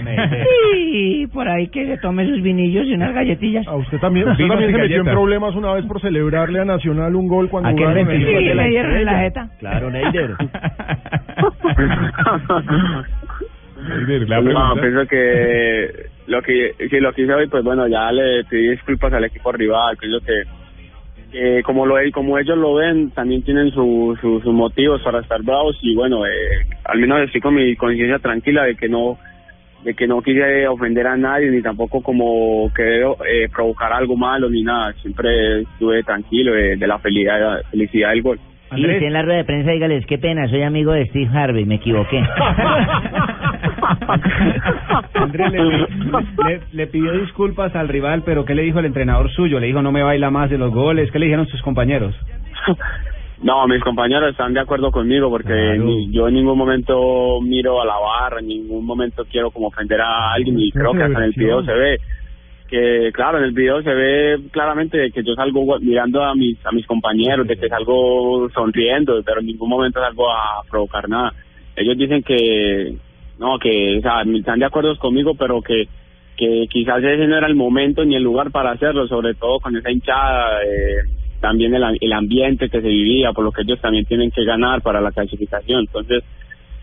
Y 0.94 1.26
por 1.28 1.48
ahí 1.48 1.68
que 1.68 1.86
se 1.86 1.96
tome 1.98 2.26
sus 2.26 2.42
vinillos 2.42 2.86
y 2.86 2.94
unas 2.94 3.14
galletillas. 3.14 3.66
A 3.68 3.76
usted 3.76 3.98
también, 3.98 4.28
usted 4.28 4.42
Vinos 4.44 4.56
también 4.58 4.72
se 4.74 4.78
metió 4.82 4.96
en 4.98 5.04
problemas 5.06 5.54
una 5.54 5.72
vez 5.74 5.84
por 5.86 6.00
celebrarle 6.00 6.60
a 6.60 6.64
Nacional 6.64 7.14
un 7.16 7.28
gol 7.28 7.48
cuando 7.48 7.68
Aquel 7.70 7.84
jugaron 7.86 8.06
25 8.08 8.38
el- 8.38 8.44
de 8.48 8.54
la 8.54 8.66
estrella. 8.66 8.98
en 9.00 9.04
la 9.06 9.18
jeta. 9.20 9.48
Claro, 9.58 9.90
Neider. 9.90 10.30
la 14.28 14.40
no, 14.40 14.74
pienso 14.80 15.06
que 15.08 15.88
lo 16.26 16.42
que 16.42 16.74
sí, 16.88 17.00
lo 17.00 17.12
que 17.12 17.22
hice 17.22 17.34
hoy, 17.34 17.48
pues 17.48 17.64
bueno, 17.64 17.86
ya 17.88 18.12
le 18.12 18.44
pedí 18.44 18.70
disculpas 18.70 19.12
al 19.12 19.24
equipo 19.24 19.50
rival, 19.52 19.96
creo 19.98 20.20
que 20.20 20.42
que 21.32 21.62
como 21.64 21.86
lo 21.86 21.96
como 22.12 22.38
ellos 22.38 22.56
lo 22.58 22.74
ven, 22.74 23.10
también 23.10 23.42
tienen 23.42 23.70
su, 23.70 24.16
su- 24.20 24.40
sus 24.40 24.52
motivos 24.54 25.00
para 25.02 25.20
estar 25.20 25.42
bravos 25.42 25.76
y 25.82 25.94
bueno, 25.96 26.26
eh, 26.26 26.30
al 26.84 26.98
menos 27.00 27.22
estoy 27.22 27.40
con 27.40 27.54
mi 27.54 27.74
conciencia 27.74 28.18
tranquila 28.18 28.64
de 28.64 28.76
que 28.76 28.88
no 28.88 29.16
de 29.82 29.94
que 29.94 30.06
no 30.06 30.22
quise 30.22 30.68
ofender 30.68 31.06
a 31.08 31.16
nadie 31.16 31.50
ni 31.50 31.60
tampoco 31.60 32.00
como 32.02 32.70
querer 32.72 33.04
eh, 33.28 33.48
provocar 33.52 33.92
algo 33.92 34.14
malo 34.16 34.48
ni 34.48 34.62
nada, 34.62 34.92
siempre 35.02 35.62
estuve 35.62 36.04
tranquilo 36.04 36.52
de, 36.52 36.76
de 36.76 36.86
la 36.86 36.98
felicidad 37.00 37.62
felicidad 37.70 38.10
del 38.10 38.22
gol. 38.22 38.38
Y 38.74 38.80
usted 38.86 39.02
en 39.08 39.12
la 39.12 39.22
rueda 39.22 39.38
de 39.38 39.44
prensa 39.44 39.70
dígales, 39.72 40.06
qué 40.06 40.18
pena, 40.18 40.48
soy 40.48 40.62
amigo 40.62 40.92
de 40.92 41.06
Steve 41.08 41.28
Harvey, 41.34 41.64
me 41.64 41.74
equivoqué. 41.74 42.22
Andrés 45.14 45.52
le, 45.52 45.58
le- 45.64 46.60
le 46.72 46.86
pidió 46.86 47.12
disculpas 47.20 47.74
al 47.74 47.88
rival, 47.88 48.22
pero 48.24 48.44
¿qué 48.44 48.54
le 48.54 48.62
dijo 48.62 48.78
el 48.78 48.86
entrenador 48.86 49.30
suyo? 49.32 49.58
Le 49.60 49.66
dijo 49.66 49.82
no 49.82 49.92
me 49.92 50.02
baila 50.02 50.30
más 50.30 50.50
de 50.50 50.58
los 50.58 50.72
goles. 50.72 51.10
¿Qué 51.10 51.18
le 51.18 51.26
dijeron 51.26 51.46
sus 51.48 51.62
compañeros? 51.62 52.14
No, 53.42 53.66
mis 53.66 53.80
compañeros 53.82 54.30
están 54.30 54.54
de 54.54 54.60
acuerdo 54.60 54.90
conmigo 54.92 55.28
porque 55.28 55.52
ni- 55.84 56.12
yo 56.12 56.28
en 56.28 56.34
ningún 56.34 56.56
momento 56.56 57.40
miro 57.40 57.80
a 57.82 57.86
la 57.86 57.98
barra, 57.98 58.38
en 58.40 58.46
ningún 58.46 58.84
momento 58.86 59.24
quiero 59.30 59.50
como 59.50 59.66
ofender 59.68 60.00
a 60.00 60.32
alguien 60.34 60.58
y 60.60 60.70
creo 60.70 60.92
que 60.92 61.02
hasta 61.02 61.18
en 61.18 61.24
el 61.24 61.32
video 61.32 61.64
se 61.64 61.72
ve 61.72 61.98
que 62.68 63.10
claro, 63.12 63.38
en 63.38 63.44
el 63.44 63.52
video 63.52 63.82
se 63.82 63.92
ve 63.92 64.38
claramente 64.50 65.10
que 65.12 65.22
yo 65.24 65.34
salgo 65.34 65.78
mirando 65.80 66.22
a 66.24 66.34
mis 66.34 66.56
a 66.64 66.70
mis 66.72 66.86
compañeros, 66.86 67.46
de 67.46 67.56
que 67.56 67.68
salgo 67.68 68.48
sonriendo, 68.50 69.20
pero 69.26 69.40
en 69.40 69.46
ningún 69.46 69.68
momento 69.68 70.00
salgo 70.00 70.30
a 70.30 70.62
provocar 70.70 71.06
nada. 71.08 71.32
Ellos 71.76 71.98
dicen 71.98 72.22
que 72.22 72.94
no, 73.42 73.58
que 73.58 73.96
están 73.96 74.58
de 74.58 74.64
acuerdo 74.64 74.96
conmigo, 74.96 75.34
pero 75.34 75.60
que 75.60 75.88
que 76.36 76.66
quizás 76.70 76.98
ese 76.98 77.26
no 77.26 77.36
era 77.36 77.46
el 77.46 77.54
momento 77.54 78.04
ni 78.04 78.16
el 78.16 78.22
lugar 78.22 78.50
para 78.50 78.72
hacerlo, 78.72 79.06
sobre 79.06 79.34
todo 79.34 79.60
con 79.60 79.76
esa 79.76 79.90
hinchada, 79.90 80.62
eh, 80.64 81.08
también 81.40 81.74
el, 81.74 81.82
el 82.00 82.12
ambiente 82.12 82.68
que 82.68 82.80
se 82.80 82.88
vivía, 82.88 83.32
por 83.32 83.44
lo 83.44 83.52
que 83.52 83.62
ellos 83.62 83.80
también 83.80 84.06
tienen 84.06 84.30
que 84.30 84.44
ganar 84.44 84.80
para 84.80 85.00
la 85.00 85.12
clasificación. 85.12 85.80
Entonces, 85.80 86.24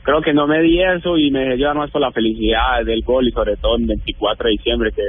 creo 0.03 0.21
que 0.21 0.33
no 0.33 0.47
me 0.47 0.61
di 0.61 0.81
eso 0.81 1.17
y 1.17 1.31
me 1.31 1.41
dejé 1.41 1.57
llevar 1.57 1.77
más 1.77 1.91
por 1.91 2.01
la 2.01 2.11
felicidad 2.11 2.85
del 2.85 3.01
gol 3.01 3.27
y 3.27 3.31
sobre 3.31 3.57
todo 3.57 3.77
en 3.77 3.87
24 3.87 4.45
de 4.45 4.51
diciembre, 4.51 4.91
que 4.91 5.03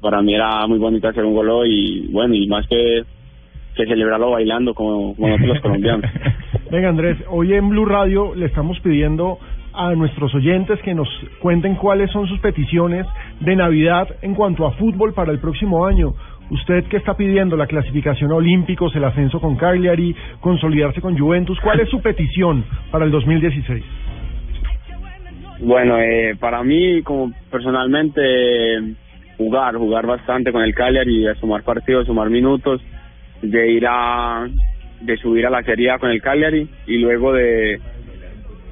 para 0.00 0.20
mí 0.20 0.34
era 0.34 0.66
muy 0.66 0.78
bonito 0.78 1.08
hacer 1.08 1.24
un 1.24 1.34
gol 1.34 1.48
hoy 1.48 1.70
y 1.70 2.12
bueno, 2.12 2.34
y 2.34 2.46
más 2.46 2.66
que, 2.66 3.02
que 3.74 3.86
celebrarlo 3.86 4.32
bailando 4.32 4.74
como, 4.74 5.14
como 5.14 5.28
nosotros 5.28 5.54
los 5.54 5.60
colombianos. 5.60 6.10
Venga, 6.70 6.88
Andrés, 6.88 7.18
hoy 7.28 7.52
en 7.54 7.68
Blue 7.68 7.84
Radio 7.84 8.34
le 8.34 8.46
estamos 8.46 8.78
pidiendo 8.80 9.38
a 9.74 9.94
nuestros 9.94 10.34
oyentes 10.34 10.80
que 10.82 10.94
nos 10.94 11.08
cuenten 11.40 11.76
cuáles 11.76 12.10
son 12.10 12.26
sus 12.26 12.38
peticiones 12.40 13.06
de 13.40 13.56
Navidad 13.56 14.08
en 14.22 14.34
cuanto 14.34 14.66
a 14.66 14.72
fútbol 14.72 15.14
para 15.14 15.32
el 15.32 15.38
próximo 15.38 15.86
año. 15.86 16.14
¿Usted 16.50 16.84
qué 16.90 16.98
está 16.98 17.16
pidiendo? 17.16 17.56
¿La 17.56 17.66
clasificación 17.66 18.30
a 18.30 18.34
Olímpicos, 18.34 18.94
el 18.94 19.04
ascenso 19.04 19.40
con 19.40 19.56
Cagliari, 19.56 20.14
consolidarse 20.40 21.00
con 21.00 21.18
Juventus? 21.18 21.58
¿Cuál 21.60 21.80
es 21.80 21.88
su 21.88 22.02
petición 22.02 22.64
para 22.90 23.06
el 23.06 23.10
2016? 23.10 23.82
Bueno, 25.60 25.98
eh, 25.98 26.36
para 26.38 26.62
mí, 26.62 27.02
como 27.02 27.32
personalmente, 27.50 28.20
jugar, 29.38 29.76
jugar 29.76 30.06
bastante 30.06 30.52
con 30.52 30.62
el 30.62 30.74
Cagliari, 30.74 31.24
sumar 31.40 31.62
partidos, 31.62 32.06
sumar 32.06 32.28
minutos, 32.28 32.82
de 33.40 33.70
ir 33.70 33.86
a, 33.88 34.46
de 35.00 35.16
subir 35.16 35.46
a 35.46 35.50
la 35.50 35.62
Serie 35.62 35.96
con 35.98 36.10
el 36.10 36.20
Cagliari 36.20 36.68
y 36.86 36.98
luego 36.98 37.32
de, 37.32 37.80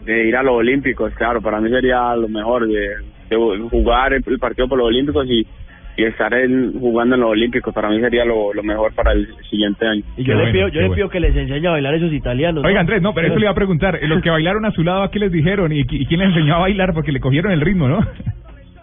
de 0.05 0.29
ir 0.29 0.37
a 0.37 0.43
los 0.43 0.55
Olímpicos, 0.55 1.13
claro, 1.15 1.41
para 1.41 1.61
mí 1.61 1.69
sería 1.71 2.15
lo 2.17 2.29
mejor, 2.29 2.67
de, 2.67 2.89
de 3.31 3.37
jugar 3.71 4.13
el, 4.13 4.23
el 4.27 4.39
partido 4.39 4.69
por 4.69 4.79
los 4.79 4.89
Olímpicos 4.89 5.27
y, 5.29 5.47
y 5.97 6.05
estar 6.05 6.33
en- 6.35 6.73
jugando 6.81 7.15
en 7.17 7.21
los 7.21 7.31
Olímpicos, 7.31 7.75
para 7.75 7.91
mí 7.91 8.01
sería 8.01 8.25
lo, 8.25 8.55
lo 8.55 8.63
mejor 8.63 8.95
para 8.95 9.13
el 9.13 9.29
siguiente 9.51 9.87
año. 9.87 10.03
Y 10.17 10.25
yo 10.25 10.35
le 10.35 10.53
pido, 10.53 10.69
yo 10.69 10.81
le 10.81 10.87
pido 10.95 11.09
que 11.11 11.21
les 11.21 11.37
enseñe 11.37 11.67
a 11.67 11.73
bailar 11.73 11.95
esos 11.95 12.13
italianos. 12.13 12.65
Oiga, 12.65 12.81
Andrés, 12.81 13.03
no, 13.03 13.13
pero 13.13 13.27
eso 13.29 13.39
le 13.39 13.45
iba 13.45 13.51
a 13.53 13.55
preguntar. 13.55 13.99
Los 14.03 14.23
que 14.23 14.31
bailaron 14.31 14.65
a 14.65 14.71
su 14.71 14.83
lado, 14.83 15.03
¿a 15.03 15.11
qué 15.11 15.19
les 15.19 15.31
dijeron? 15.33 15.71
¿Y, 15.73 15.81
y 15.81 16.07
quién 16.07 16.21
les 16.21 16.29
enseñó 16.31 16.55
a 16.57 16.59
bailar? 16.61 16.95
Porque 16.95 17.13
le 17.13 17.21
cogieron 17.21 17.53
el 17.53 17.61
ritmo, 17.61 17.89
¿no? 17.89 17.99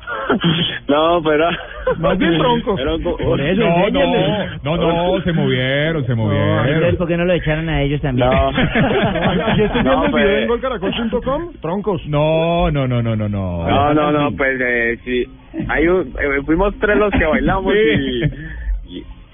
No, 0.87 1.21
pero... 1.21 1.49
Más 1.97 2.17
bien 2.17 2.37
troncos. 2.37 2.75
Pero- 2.79 2.97
Por 3.17 3.41
eso, 3.41 3.59
no, 3.61 3.89
no, 3.89 4.77
no, 4.77 4.77
no, 5.15 5.21
se 5.23 5.33
movieron, 5.33 6.05
se 6.05 6.15
movieron. 6.15 6.95
¿por 6.95 7.07
qué 7.07 7.17
no 7.17 7.25
lo 7.25 7.33
echaron 7.33 7.67
a 7.69 7.81
ellos 7.81 7.99
también? 8.01 8.29
No. 8.29 8.47
Aquí 9.47 9.61
estoy 9.63 9.81
viendo 9.83 9.91
No, 9.95 10.05
el 10.05 10.11
pues. 10.11 10.23
video 10.23 10.37
en 10.39 10.47
golcaracol.com, 10.47 11.53
troncos. 11.61 12.01
No, 12.07 12.71
no, 12.71 12.87
no, 12.87 13.01
no, 13.01 13.15
no, 13.15 13.27
no. 13.27 13.67
No, 13.67 13.93
no, 13.93 14.11
no, 14.11 14.31
pues 14.35 14.59
eh, 14.61 14.97
sí. 15.03 15.25
Hay 15.67 15.87
un- 15.87 16.07
eh, 16.19 16.41
fuimos 16.45 16.73
tres 16.79 16.97
los 16.97 17.11
que 17.11 17.25
bailamos 17.25 17.73
y, 17.73 18.23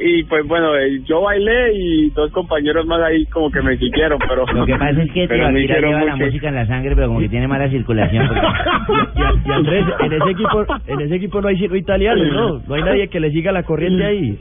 y, 0.06 0.24
pues 0.26 0.46
bueno, 0.48 0.76
eh, 0.76 1.00
yo 1.06 1.22
bailé 1.22 1.74
y 1.74 2.10
dos 2.12 2.32
compañeros 2.32 2.86
más 2.86 3.02
ahí 3.02 3.26
como 3.28 3.50
que 3.50 3.62
me 3.62 3.78
siguieron, 3.78 4.20
pero 4.28 4.46
Lo 4.54 4.66
que 4.66 4.74
pasa 4.76 5.02
es 5.02 5.12
que 5.12 5.28
Tibaquira 5.28 5.80
lleva 5.80 6.04
la 6.04 6.12
mucho. 6.16 6.26
música 6.26 6.50
en 6.50 6.56
la 6.56 6.66
sangre, 6.68 6.96
pero 6.96 7.08
como 7.08 7.20
que 7.20 7.30
tiene 7.30 7.48
mala 7.48 7.70
circulación. 7.70 8.28
porque- 8.28 8.42
Y, 9.46 9.50
y 9.50 9.52
Andrés, 9.54 9.86
en 10.00 10.14
ese 10.14 10.30
equipo, 10.32 10.66
en 10.88 11.02
ese 11.02 11.16
equipo 11.16 11.42
no 11.42 11.48
hay 11.48 11.58
cinco 11.58 11.76
italianos, 11.76 12.28
¿no? 12.34 12.60
No 12.68 12.76
hay 12.76 12.84
nadie 12.84 13.08
que 13.08 13.20
le 13.20 13.32
siga 13.32 13.52
la 13.52 13.64
corriente 13.64 14.04
ahí. 14.06 14.38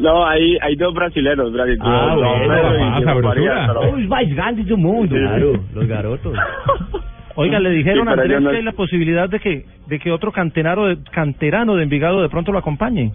No, 0.00 0.24
hay, 0.26 0.56
hay 0.62 0.76
dos 0.76 0.94
brasileños, 0.94 1.52
brasileños. 1.52 1.86
Ah, 1.86 2.14
dos, 2.14 2.24
bueno, 2.46 2.54
ah, 2.54 2.74
y 2.74 2.96
Diego 2.96 3.04
sabrosura. 3.04 3.28
María, 3.54 3.66
pero- 3.68 3.80
Os 3.92 4.08
mais 4.08 4.34
grandes 4.34 4.66
do 4.66 4.76
mundo. 4.76 5.14
Claro, 5.14 5.52
los 5.74 5.86
garotos. 5.86 6.34
Oiga, 7.38 7.58
le 7.60 7.68
dijeron 7.70 8.04
Sí, 8.04 8.08
a 8.08 8.12
Andrés 8.12 8.40
no- 8.40 8.50
que 8.50 8.56
hay 8.56 8.62
la 8.62 8.72
posibilidad 8.72 9.28
de 9.28 9.38
que 9.40 9.64
de 9.88 9.98
que 9.98 10.10
otro 10.10 10.32
canterano 10.32 10.86
de, 10.86 10.96
canterano 11.12 11.76
de 11.76 11.82
Envigado 11.82 12.22
de 12.22 12.28
pronto 12.30 12.50
lo 12.50 12.58
acompañe. 12.58 13.12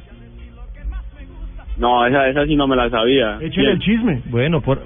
No, 1.77 2.05
esa, 2.05 2.27
esa 2.27 2.45
sí 2.45 2.55
no 2.55 2.67
me 2.67 2.75
la 2.75 2.89
sabía. 2.89 3.37
Échale 3.41 3.71
el 3.71 3.79
chisme. 3.79 4.21
Bueno, 4.25 4.61
por 4.61 4.85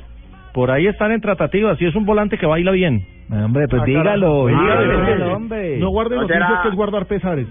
por 0.53 0.71
ahí 0.71 0.87
están 0.87 1.11
en 1.11 1.19
tratativas 1.19 1.81
y 1.81 1.85
es 1.85 1.95
un 1.95 2.05
volante 2.05 2.37
que 2.37 2.45
baila 2.45 2.71
bien. 2.71 3.05
Hombre, 3.29 3.67
pues 3.67 3.81
Ah, 3.81 3.85
dígalo, 3.85 4.45
carajo. 4.45 4.47
dígalo, 4.47 4.71
Ah, 5.01 5.05
dígalo, 5.05 5.33
hombre. 5.35 5.77
No 5.79 5.89
guarde 5.89 6.15
No 6.15 6.21
noticias 6.21 6.47
será- 6.47 6.61
que 6.61 6.69
es 6.69 6.75
guardar 6.75 7.05
pesares. 7.07 7.47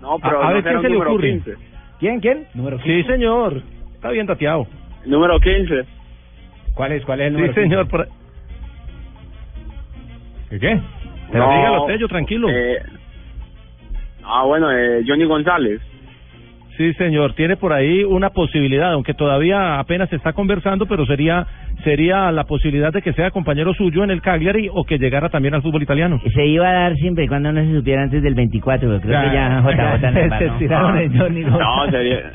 No, 0.00 0.18
pero 0.18 0.40
A- 0.40 0.44
a 0.46 0.48
no 0.48 0.54
ver, 0.54 0.62
¿quién 0.64 0.80
se 0.80 0.88
le 0.88 0.96
ocurre? 0.96 1.30
15. 1.30 1.54
¿Quién, 1.98 2.20
quién? 2.20 2.46
Número 2.54 2.78
Sí, 2.80 3.02
señor. 3.02 3.62
Está 3.94 4.10
bien 4.10 4.26
tateado. 4.26 4.66
Número 5.04 5.38
15. 5.40 5.82
¿Cuál 6.74 6.92
es, 6.92 7.04
cuál 7.04 7.20
es 7.20 7.26
el 7.26 7.32
Sí, 7.34 7.40
número? 7.40 7.54
señor. 7.54 7.88
por- 7.88 8.08
¿Qué 10.48 10.58
qué? 10.60 10.80
Pero 11.32 11.44
No, 11.46 11.52
dígalo, 11.56 11.84
Tello, 11.86 12.08
tranquilo. 12.08 12.48
eh, 12.48 12.78
ah, 14.24 14.44
bueno, 14.44 14.70
eh, 14.72 15.02
Johnny 15.06 15.24
González. 15.24 15.80
Sí, 16.78 16.94
señor, 16.94 17.34
tiene 17.34 17.56
por 17.56 17.72
ahí 17.72 18.04
una 18.04 18.30
posibilidad, 18.30 18.92
aunque 18.92 19.12
todavía 19.12 19.80
apenas 19.80 20.08
se 20.10 20.14
está 20.14 20.32
conversando, 20.32 20.86
pero 20.86 21.04
sería 21.06 21.44
sería 21.82 22.30
la 22.30 22.44
posibilidad 22.44 22.92
de 22.92 23.02
que 23.02 23.12
sea 23.14 23.32
compañero 23.32 23.74
suyo 23.74 24.04
en 24.04 24.10
el 24.10 24.22
Cagliari 24.22 24.68
o 24.72 24.84
que 24.84 24.96
llegara 24.96 25.28
también 25.28 25.54
al 25.54 25.62
fútbol 25.62 25.82
italiano. 25.82 26.20
Se 26.32 26.46
iba 26.46 26.68
a 26.68 26.72
dar 26.72 26.94
siempre 26.94 27.24
y 27.24 27.28
cuando 27.28 27.50
no 27.50 27.60
se 27.64 27.74
supiera 27.76 28.04
antes 28.04 28.22
del 28.22 28.34
24, 28.34 28.88
pero 28.88 29.00
creo 29.00 29.22
que 29.22 29.34
ya 29.34 29.60
JJ 29.60 30.12
no 30.12 30.38
Se 30.38 30.46
estiraron 30.46 30.98
en 30.98 31.18
Johnny 31.18 31.40
No, 31.40 31.90
sería, 31.90 32.32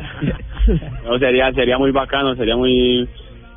no, 1.06 1.20
sería, 1.20 1.52
sería 1.54 1.78
muy 1.78 1.92
bacano, 1.92 2.36
sería 2.36 2.58
muy, 2.58 3.08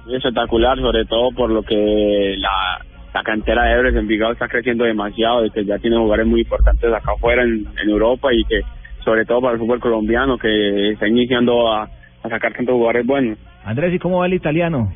muy 0.04 0.14
espectacular, 0.14 0.78
sobre 0.78 1.04
todo 1.06 1.32
por 1.32 1.50
lo 1.50 1.64
que 1.64 2.36
la, 2.38 2.78
la 3.12 3.22
cantera 3.24 3.64
de 3.64 3.72
Ebres 3.72 3.96
en 3.96 4.06
Vigado 4.06 4.34
está 4.34 4.46
creciendo 4.46 4.84
demasiado, 4.84 5.44
y 5.46 5.50
que 5.50 5.64
ya 5.64 5.78
tiene 5.78 5.96
jugadores 5.96 6.28
muy 6.28 6.42
importantes 6.42 6.92
acá 6.92 7.10
afuera 7.12 7.42
en, 7.42 7.66
en 7.82 7.90
Europa 7.90 8.32
y 8.32 8.44
que, 8.44 8.60
sobre 9.06 9.24
todo 9.24 9.40
para 9.40 9.54
el 9.54 9.60
fútbol 9.60 9.78
colombiano, 9.80 10.36
que 10.36 10.90
está 10.90 11.06
iniciando 11.06 11.72
a, 11.72 11.84
a 11.84 12.28
sacar 12.28 12.52
tantos 12.52 12.74
jugadores 12.74 13.06
buenos. 13.06 13.38
Andrés, 13.64 13.94
¿y 13.94 13.98
cómo 14.00 14.18
va 14.18 14.26
el 14.26 14.34
italiano? 14.34 14.92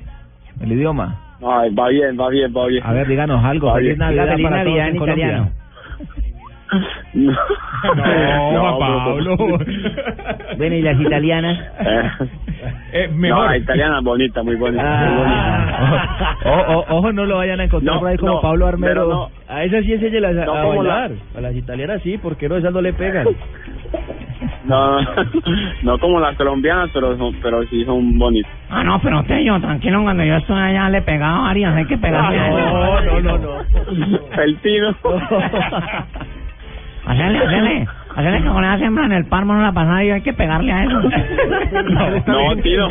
El 0.61 0.73
idioma. 0.73 1.37
No, 1.41 1.47
va 1.49 1.89
bien, 1.89 2.19
va 2.21 2.29
bien, 2.29 2.53
va 2.55 2.67
bien. 2.67 2.83
A 2.85 2.93
ver, 2.93 3.07
díganos 3.07 3.43
algo. 3.45 3.69
Va 3.69 3.75
Feliz 3.77 3.97
bien. 3.97 3.99
Navidad 3.99 4.27
Feliz 4.33 4.47
para 4.49 4.65
todos 4.65 4.79
en 4.79 4.87
en 4.87 4.97
Colombia. 4.97 5.27
italiano. 5.27 5.51
No, 7.15 7.33
No, 8.53 8.79
Pablo. 8.79 9.37
Bueno, 10.57 10.75
¿y 10.77 10.83
las 10.83 11.01
italianas? 11.01 11.59
Eh, 11.81 12.11
Eh, 12.93 13.09
mejor. 13.09 13.47
No, 13.49 13.57
italiana 13.57 13.99
es 13.99 14.05
bonita, 14.05 14.43
muy 14.43 14.57
bonita. 14.57 14.83
muy 14.85 15.17
bonita. 15.19 16.37
O- 16.45 16.73
o- 16.75 16.97
ojo, 16.99 17.13
no 17.13 17.25
lo 17.25 17.37
vayan 17.39 17.61
a 17.61 17.65
encontrar 17.65 17.95
No, 17.95 18.01
por 18.01 18.09
ahí 18.11 18.17
como 18.19 18.35
no, 18.35 18.41
Pablo 18.41 18.67
Armero. 18.67 19.09
no. 19.09 19.31
A 19.49 19.65
esas 19.65 19.85
sí 19.85 19.93
enséñelas 19.95 20.37
a, 20.37 20.45
No 20.45 20.53
a 20.53 20.57
la- 20.63 20.67
bailar. 20.69 21.11
A 21.37 21.41
las 21.41 21.55
italianas 21.57 22.03
sí, 22.03 22.19
porque 22.19 22.49
no, 22.49 22.57
esas 22.57 22.73
no 22.73 22.81
le 22.83 22.93
pegan. 22.93 23.27
No, 24.65 24.99
no 25.83 25.99
como 25.99 26.21
las 26.21 26.37
colombianas, 26.37 26.91
pero 26.93 27.17
son, 27.17 27.35
pero 27.43 27.63
sí 27.65 27.85
son 27.85 28.19
bonitas. 28.19 28.51
Ah, 28.69 28.85
no, 28.85 29.01
pero 29.01 29.23
Tello, 29.25 29.59
tranquilo, 29.61 30.03
cuando 30.03 30.23
yo 30.25 30.37
estuve 30.37 30.61
allá 30.61 30.91
le 30.91 31.01
pegaba 31.03 31.39
a 31.39 31.43
varias, 31.43 31.75
hay 31.75 31.87
que 31.87 31.97
pegarle 31.97 32.39
a 32.39 32.51
No, 32.51 33.01
no, 33.01 33.21
no, 33.21 33.39
no. 33.39 33.61
El 34.43 34.59
Hacerle, 37.07 37.39
hacerle, 37.39 37.89
hacerle 38.15 38.43
que 38.43 38.49
con 38.49 38.65
esa 38.65 38.79
siembra 38.79 39.05
en 39.07 39.13
el 39.13 39.25
páramo 39.27 39.55
no 39.55 39.63
la 39.63 39.73
pasada 39.73 40.05
y 40.05 40.11
hay 40.11 40.23
que 40.23 40.33
pegarle 40.33 40.73
a 40.73 40.85
eso. 40.85 41.01
No, 42.27 42.57
Tino, 42.57 42.89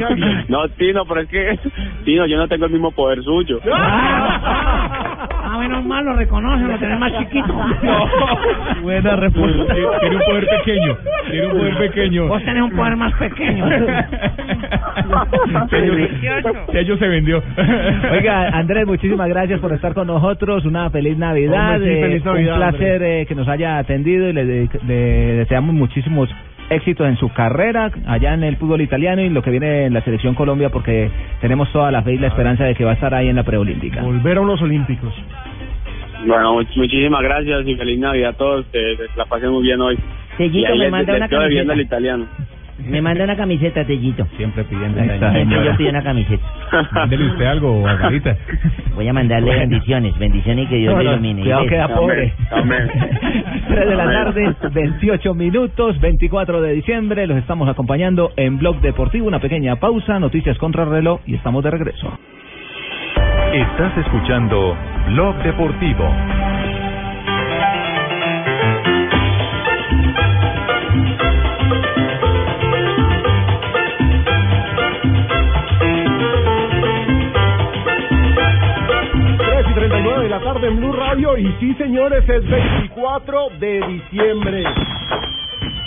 no, 0.48 0.70
Tino, 0.70 1.06
pero 1.06 1.22
es 1.22 1.30
que, 1.30 1.60
Tino, 2.06 2.26
yo 2.26 2.38
no 2.38 2.48
tengo 2.48 2.66
el 2.66 2.72
mismo 2.72 2.92
poder 2.92 3.22
suyo. 3.24 3.60
Ah, 5.60 5.68
menos 5.68 5.86
mal 5.86 6.06
lo 6.06 6.14
reconoce, 6.14 6.64
lo 6.64 6.78
tenés 6.80 7.00
más 7.00 7.12
chiquito. 7.18 7.54
Buena 8.82 9.16
respuesta. 9.18 9.74
Tiene 10.00 10.16
un 10.16 10.22
poder 10.24 10.48
pequeño. 10.48 10.98
Tiene 11.30 11.48
un 11.48 11.52
poder 11.58 11.78
pequeño. 11.78 12.28
Vos 12.28 12.44
tenés 12.44 12.64
un 12.64 12.72
poder 12.72 12.96
más 12.96 13.14
pequeño. 13.14 13.66
Tello, 15.70 16.54
Tello 16.72 16.98
se 16.98 17.08
vendió. 17.08 17.42
Oiga, 18.12 18.50
Andrés, 18.50 18.86
muchísimas 18.88 19.28
gracias 19.30 19.60
por 19.60 19.74
estar 19.74 19.94
con 19.94 20.08
nosotros. 20.08 20.66
Una 20.66 20.90
feliz 20.90 21.18
Navidad. 21.18 21.76
Hombre, 21.76 21.90
sí, 21.94 22.00
eh, 22.00 22.02
feliz 22.04 22.26
Navidad, 22.26 22.54
un 22.54 22.60
placer 22.60 23.04
eh, 23.04 23.26
que 23.28 23.36
nos 23.36 23.48
haya 23.48 23.78
atendido 23.78 24.30
y 24.30 24.34
le, 24.34 24.46
de- 24.46 24.70
le 24.88 24.94
deseamos 25.38 25.74
muchísimos 25.76 26.30
éxitos 26.70 27.08
en 27.08 27.16
su 27.18 27.30
carrera 27.34 27.90
allá 28.06 28.36
en 28.36 28.44
el 28.44 28.56
fútbol 28.58 28.82
italiano 28.82 29.24
y 29.24 29.30
lo 29.30 29.42
que 29.42 29.50
viene 29.50 29.86
en 29.86 29.94
la 29.94 30.02
selección 30.02 30.36
Colombia 30.36 30.70
porque 30.70 31.10
tenemos 31.42 31.72
toda 31.72 31.90
la 31.90 32.04
fe 32.04 32.14
y 32.14 32.18
la 32.20 32.28
esperanza 32.28 32.64
de 32.64 32.76
que 32.76 32.86
va 32.86 32.92
a 32.92 32.94
estar 32.94 33.12
ahí 33.16 33.28
en 33.28 33.36
la 33.38 33.44
preolímpica. 33.44 34.02
Volver 34.04 34.38
a 34.38 34.42
unos 34.42 34.62
olímpicos. 34.62 35.12
Bueno, 36.26 36.54
much- 36.56 36.76
muchísimas 36.76 37.22
gracias 37.22 37.66
y 37.68 37.76
feliz 37.76 38.00
Navidad 38.00 38.32
a 38.32 38.34
todos. 38.34 38.66
Que, 38.68 38.80
que 38.98 39.04
la 39.16 39.26
pasen 39.26 39.52
muy 39.52 39.64
bien 39.64 39.80
hoy. 39.82 39.98
Tellito, 40.38 40.70
me 40.72 40.76
les, 40.78 40.92
manda 40.92 41.14
les 41.14 41.22
una 41.22 41.30
camiseta. 41.30 41.74
al 41.74 41.82
italiano. 41.82 42.26
Me 42.88 43.02
manda 43.02 43.24
una 43.26 43.36
camiseta, 43.36 43.84
Tellito. 43.86 44.26
Siempre 44.38 44.64
pidiendo. 44.64 45.02
Siempre 45.02 45.66
yo 45.66 45.76
pido 45.78 45.90
una 45.90 46.02
camiseta. 46.02 46.44
Mándele 46.94 47.26
usted 47.32 47.46
algo, 47.46 47.82
Barbarita. 47.82 48.38
Voy 48.96 49.08
a 49.08 49.14
mandarle 49.14 49.48
Bueno. 49.48 49.60
bendiciones, 49.70 50.18
bendiciones 50.18 50.66
y 50.66 50.68
que 50.70 50.76
Dios 50.78 50.94
No, 50.94 51.00
le 51.00 51.06
no, 51.06 51.12
ilumine. 51.14 51.42
cuidado, 51.42 51.66
queda 51.68 51.88
pobre. 51.90 52.34
3 52.50 52.60
de 53.90 53.96
la 53.96 54.04
Amén. 54.04 54.16
tarde, 54.24 54.56
28 54.72 55.34
minutos, 55.34 56.00
24 56.00 56.62
de 56.62 56.74
diciembre. 56.74 57.28
Los 57.28 57.38
estamos 57.38 57.68
acompañando 57.68 58.32
en 58.38 58.58
Blog 58.58 58.80
Deportivo. 58.80 59.28
Una 59.28 59.40
pequeña 59.40 59.76
pausa, 59.78 60.18
noticias 60.20 60.58
contra 60.58 60.86
reloj 60.86 61.20
y 61.26 61.36
estamos 61.36 61.62
de 61.66 61.72
regreso. 61.72 62.18
Estás 63.54 63.98
escuchando 63.98 64.78
Blog 65.10 65.42
Deportivo. 65.42 66.14
Tres 79.40 79.66
y 79.68 79.74
39 79.74 80.24
de 80.24 80.30
la 80.30 80.40
tarde 80.42 80.68
en 80.68 80.78
Blue 80.78 80.94
Radio 80.94 81.38
y 81.38 81.52
sí 81.60 81.74
señores 81.74 82.24
es 82.30 82.48
24 82.48 83.50
de 83.60 83.82
diciembre. 83.88 84.64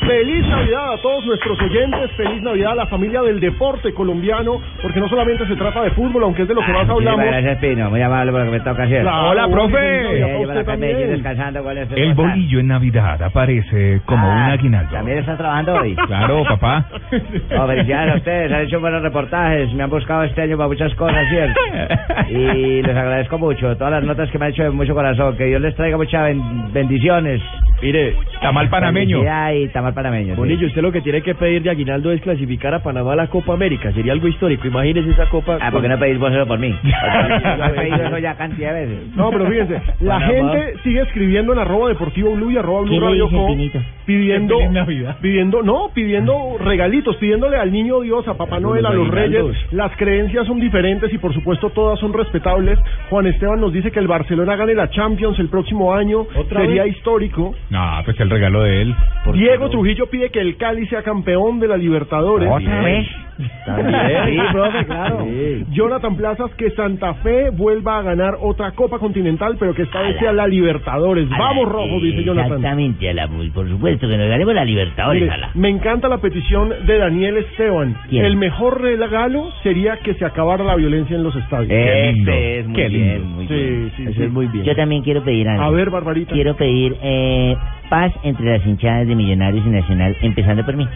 Feliz 0.06 0.46
Navidad 0.48 0.94
a 0.94 0.96
todos 0.98 1.24
nuestros 1.26 1.60
oyentes, 1.60 2.10
feliz 2.16 2.42
Navidad 2.42 2.72
a 2.72 2.74
la 2.74 2.86
familia 2.86 3.22
del 3.22 3.38
deporte 3.40 3.92
colombiano, 3.94 4.60
porque 4.82 4.98
no 5.00 5.08
solamente 5.08 5.46
se 5.46 5.54
trata 5.56 5.82
de 5.82 5.90
fútbol, 5.92 6.24
aunque 6.24 6.42
es 6.42 6.48
de 6.48 6.54
lo 6.54 6.60
que 6.64 6.72
más 6.72 6.88
hablamos. 6.88 7.24
Gracias, 7.24 7.58
Pino. 7.58 7.88
Muy 7.90 8.02
amable 8.02 8.32
por 8.32 8.40
lo 8.44 8.46
que 8.52 8.58
me 8.58 8.64
toca 8.64 8.82
hacer. 8.82 9.02
Claro, 9.02 9.30
Hola, 9.30 9.48
profe. 9.48 10.20
El 11.96 12.14
bolillo 12.14 12.60
en 12.60 12.66
Navidad 12.68 13.22
aparece 13.22 14.00
como 14.04 14.26
un 14.26 14.32
Ah, 14.38 14.52
aguinaldo. 14.52 14.90
¿También 14.92 15.18
estás 15.18 15.38
trabajando 15.38 15.74
hoy? 15.74 15.94
Claro, 16.06 16.42
papá. 16.44 16.84
No, 17.50 17.66
felicidades 17.66 18.12
a 18.14 18.16
ustedes, 18.16 18.52
han 18.52 18.62
hecho 18.62 18.80
buenos 18.80 19.02
reportajes, 19.02 19.72
me 19.72 19.82
han 19.84 19.90
buscado 19.90 20.24
este 20.24 20.42
año 20.42 20.56
para 20.56 20.68
muchas 20.68 20.92
cosas, 20.94 21.26
¿cierto? 21.28 21.60
Y 22.30 22.82
les 22.82 22.96
agradezco 22.96 23.38
mucho, 23.38 23.76
todas 23.76 23.92
las 23.92 24.04
notas 24.04 24.30
que 24.30 24.38
me 24.38 24.46
han 24.46 24.52
hecho 24.52 24.62
de 24.64 24.70
mucho 24.70 24.94
corazón, 24.94 25.36
que 25.36 25.44
Dios 25.46 25.60
les 25.60 25.74
traiga 25.76 25.96
muchas 25.96 26.22
ben- 26.24 26.72
bendiciones. 26.72 27.40
Mire, 27.82 28.14
tamal 28.40 28.68
panameño. 28.68 29.20
Y 29.54 29.68
tamal 29.68 29.91
panameño. 29.92 30.34
sí. 30.34 30.38
Bonillo, 30.40 30.66
usted 30.66 30.82
lo 30.82 30.92
que 30.92 31.00
tiene 31.00 31.22
que 31.22 31.34
pedir 31.34 31.62
de 31.62 31.70
aguinaldo 31.70 32.12
es 32.12 32.20
clasificar 32.20 32.74
a 32.74 32.82
Panamá 32.82 33.12
a 33.12 33.16
la 33.16 33.26
Copa 33.28 33.54
América. 33.54 33.92
Sería 33.92 34.12
algo 34.12 34.28
histórico. 34.28 34.66
Imagínese 34.66 35.10
esa 35.10 35.28
Copa. 35.28 35.58
Ah, 35.60 35.70
¿por 35.70 35.82
qué 35.82 35.88
no 35.88 35.98
pedís 35.98 36.18
vos 36.18 36.32
eso 36.32 36.46
por 36.46 36.58
mí? 36.58 36.74
Yo 36.82 37.64
he 37.64 37.70
pedido 37.70 38.06
eso 38.06 38.18
ya 38.18 38.34
cantidad 38.34 38.74
de 38.74 38.86
veces. 38.86 39.16
No, 39.16 39.30
pero 39.30 39.46
fíjense, 39.46 39.80
la 40.00 40.18
Panamá. 40.18 40.52
gente 40.54 40.78
sigue 40.82 41.00
escribiendo 41.02 41.52
en 41.52 41.58
arroba 41.58 41.88
deportivo 41.88 42.32
blue 42.34 42.50
y 42.50 42.56
arroba 42.56 42.82
¿Qué 42.84 42.88
blue 42.90 43.00
radio 43.00 43.24
dice 43.24 43.36
Co, 43.36 43.46
Pinito? 43.48 43.78
pidiendo, 44.06 44.58
pidiendo, 45.20 45.62
no, 45.62 45.90
pidiendo 45.94 46.56
regalitos, 46.58 47.16
pidiéndole 47.16 47.56
al 47.56 47.70
niño 47.72 48.00
Dios, 48.00 48.26
a 48.28 48.34
Papá 48.34 48.58
Noel, 48.60 48.84
a 48.86 48.90
los 48.92 49.08
reyes. 49.08 49.44
Las 49.72 49.94
creencias 49.96 50.46
son 50.46 50.60
diferentes 50.60 51.12
y 51.12 51.18
por 51.18 51.32
supuesto 51.34 51.70
todas 51.70 51.98
son 52.00 52.12
respetables. 52.12 52.78
Juan 53.10 53.26
Esteban 53.26 53.60
nos 53.60 53.72
dice 53.72 53.90
que 53.90 53.98
el 53.98 54.08
Barcelona 54.08 54.56
gane 54.56 54.74
la 54.74 54.90
Champions 54.90 55.38
el 55.38 55.48
próximo 55.48 55.94
año, 55.94 56.26
¿Otra 56.34 56.60
sería 56.62 56.84
vez? 56.84 56.96
histórico. 56.96 57.54
No, 57.70 58.00
pues 58.04 58.18
el 58.20 58.30
regalo 58.30 58.62
de 58.62 58.82
él. 58.82 58.94
Diego 59.34 59.70
Trujillo 59.70 59.81
pide 60.10 60.30
que 60.30 60.40
el 60.40 60.56
Cali 60.56 60.86
sea 60.86 61.02
campeón 61.02 61.60
de 61.60 61.68
la 61.68 61.76
Libertadores. 61.76 62.50
¿Otra 62.50 62.82
vez? 62.82 63.06
Sí, 63.38 64.38
profe, 64.52 64.84
claro. 64.86 65.26
Jonathan 65.70 66.16
Plazas 66.16 66.50
que 66.56 66.70
Santa 66.72 67.14
Fe 67.14 67.50
vuelva 67.50 67.98
a 67.98 68.02
ganar 68.02 68.34
otra 68.40 68.72
Copa 68.72 68.98
Continental, 68.98 69.56
pero 69.58 69.74
que 69.74 69.82
esta 69.82 70.00
vez 70.02 70.18
sea 70.18 70.32
la 70.32 70.46
Libertadores. 70.46 71.28
Vamos 71.30 71.68
rojo, 71.68 72.00
dice 72.00 72.24
Jonathan. 72.24 72.52
Exactamente, 72.52 73.08
a 73.10 73.14
la, 73.14 73.28
por 73.28 73.68
supuesto 73.68 74.08
que 74.08 74.16
nos 74.18 74.28
ganemos 74.28 74.54
la 74.54 74.64
Libertadores, 74.64 75.22
Mire, 75.22 75.34
me 75.54 75.68
encanta 75.68 76.08
la 76.08 76.18
petición 76.18 76.70
de 76.86 76.98
Daniel 76.98 77.36
Esteban. 77.38 77.96
¿Quién? 78.08 78.24
El 78.24 78.36
mejor 78.36 78.80
regalo 78.80 79.50
sería 79.62 79.96
que 79.98 80.14
se 80.14 80.24
acabara 80.24 80.64
la 80.64 80.76
violencia 80.76 81.16
en 81.16 81.22
los 81.22 81.34
estadios. 81.36 81.70
Es 81.72 82.66
muy 82.66 82.76
qué 82.76 82.88
bien, 82.88 83.12
lindo. 83.22 83.28
muy 83.28 83.48
Sí, 83.48 83.54
bien. 83.54 83.92
sí, 83.96 84.02
Ese 84.04 84.12
sí. 84.14 84.22
es 84.24 84.32
muy 84.32 84.46
bien. 84.46 84.64
Yo 84.64 84.74
también 84.76 85.02
quiero 85.02 85.22
pedir 85.22 85.48
algo. 85.48 85.62
A 85.64 85.70
ver, 85.70 85.90
Barbarita. 85.90 86.32
Quiero 86.32 86.54
pedir 86.56 86.96
eh, 87.02 87.56
paz 87.88 88.12
entre 88.22 88.58
las 88.58 88.66
hinchadas 88.66 89.06
de 89.06 89.14
Millonarios 89.14 89.64
y 89.66 89.70
Nacional, 89.70 90.16
empezando 90.22 90.64
por 90.64 90.76
mí. 90.76 90.86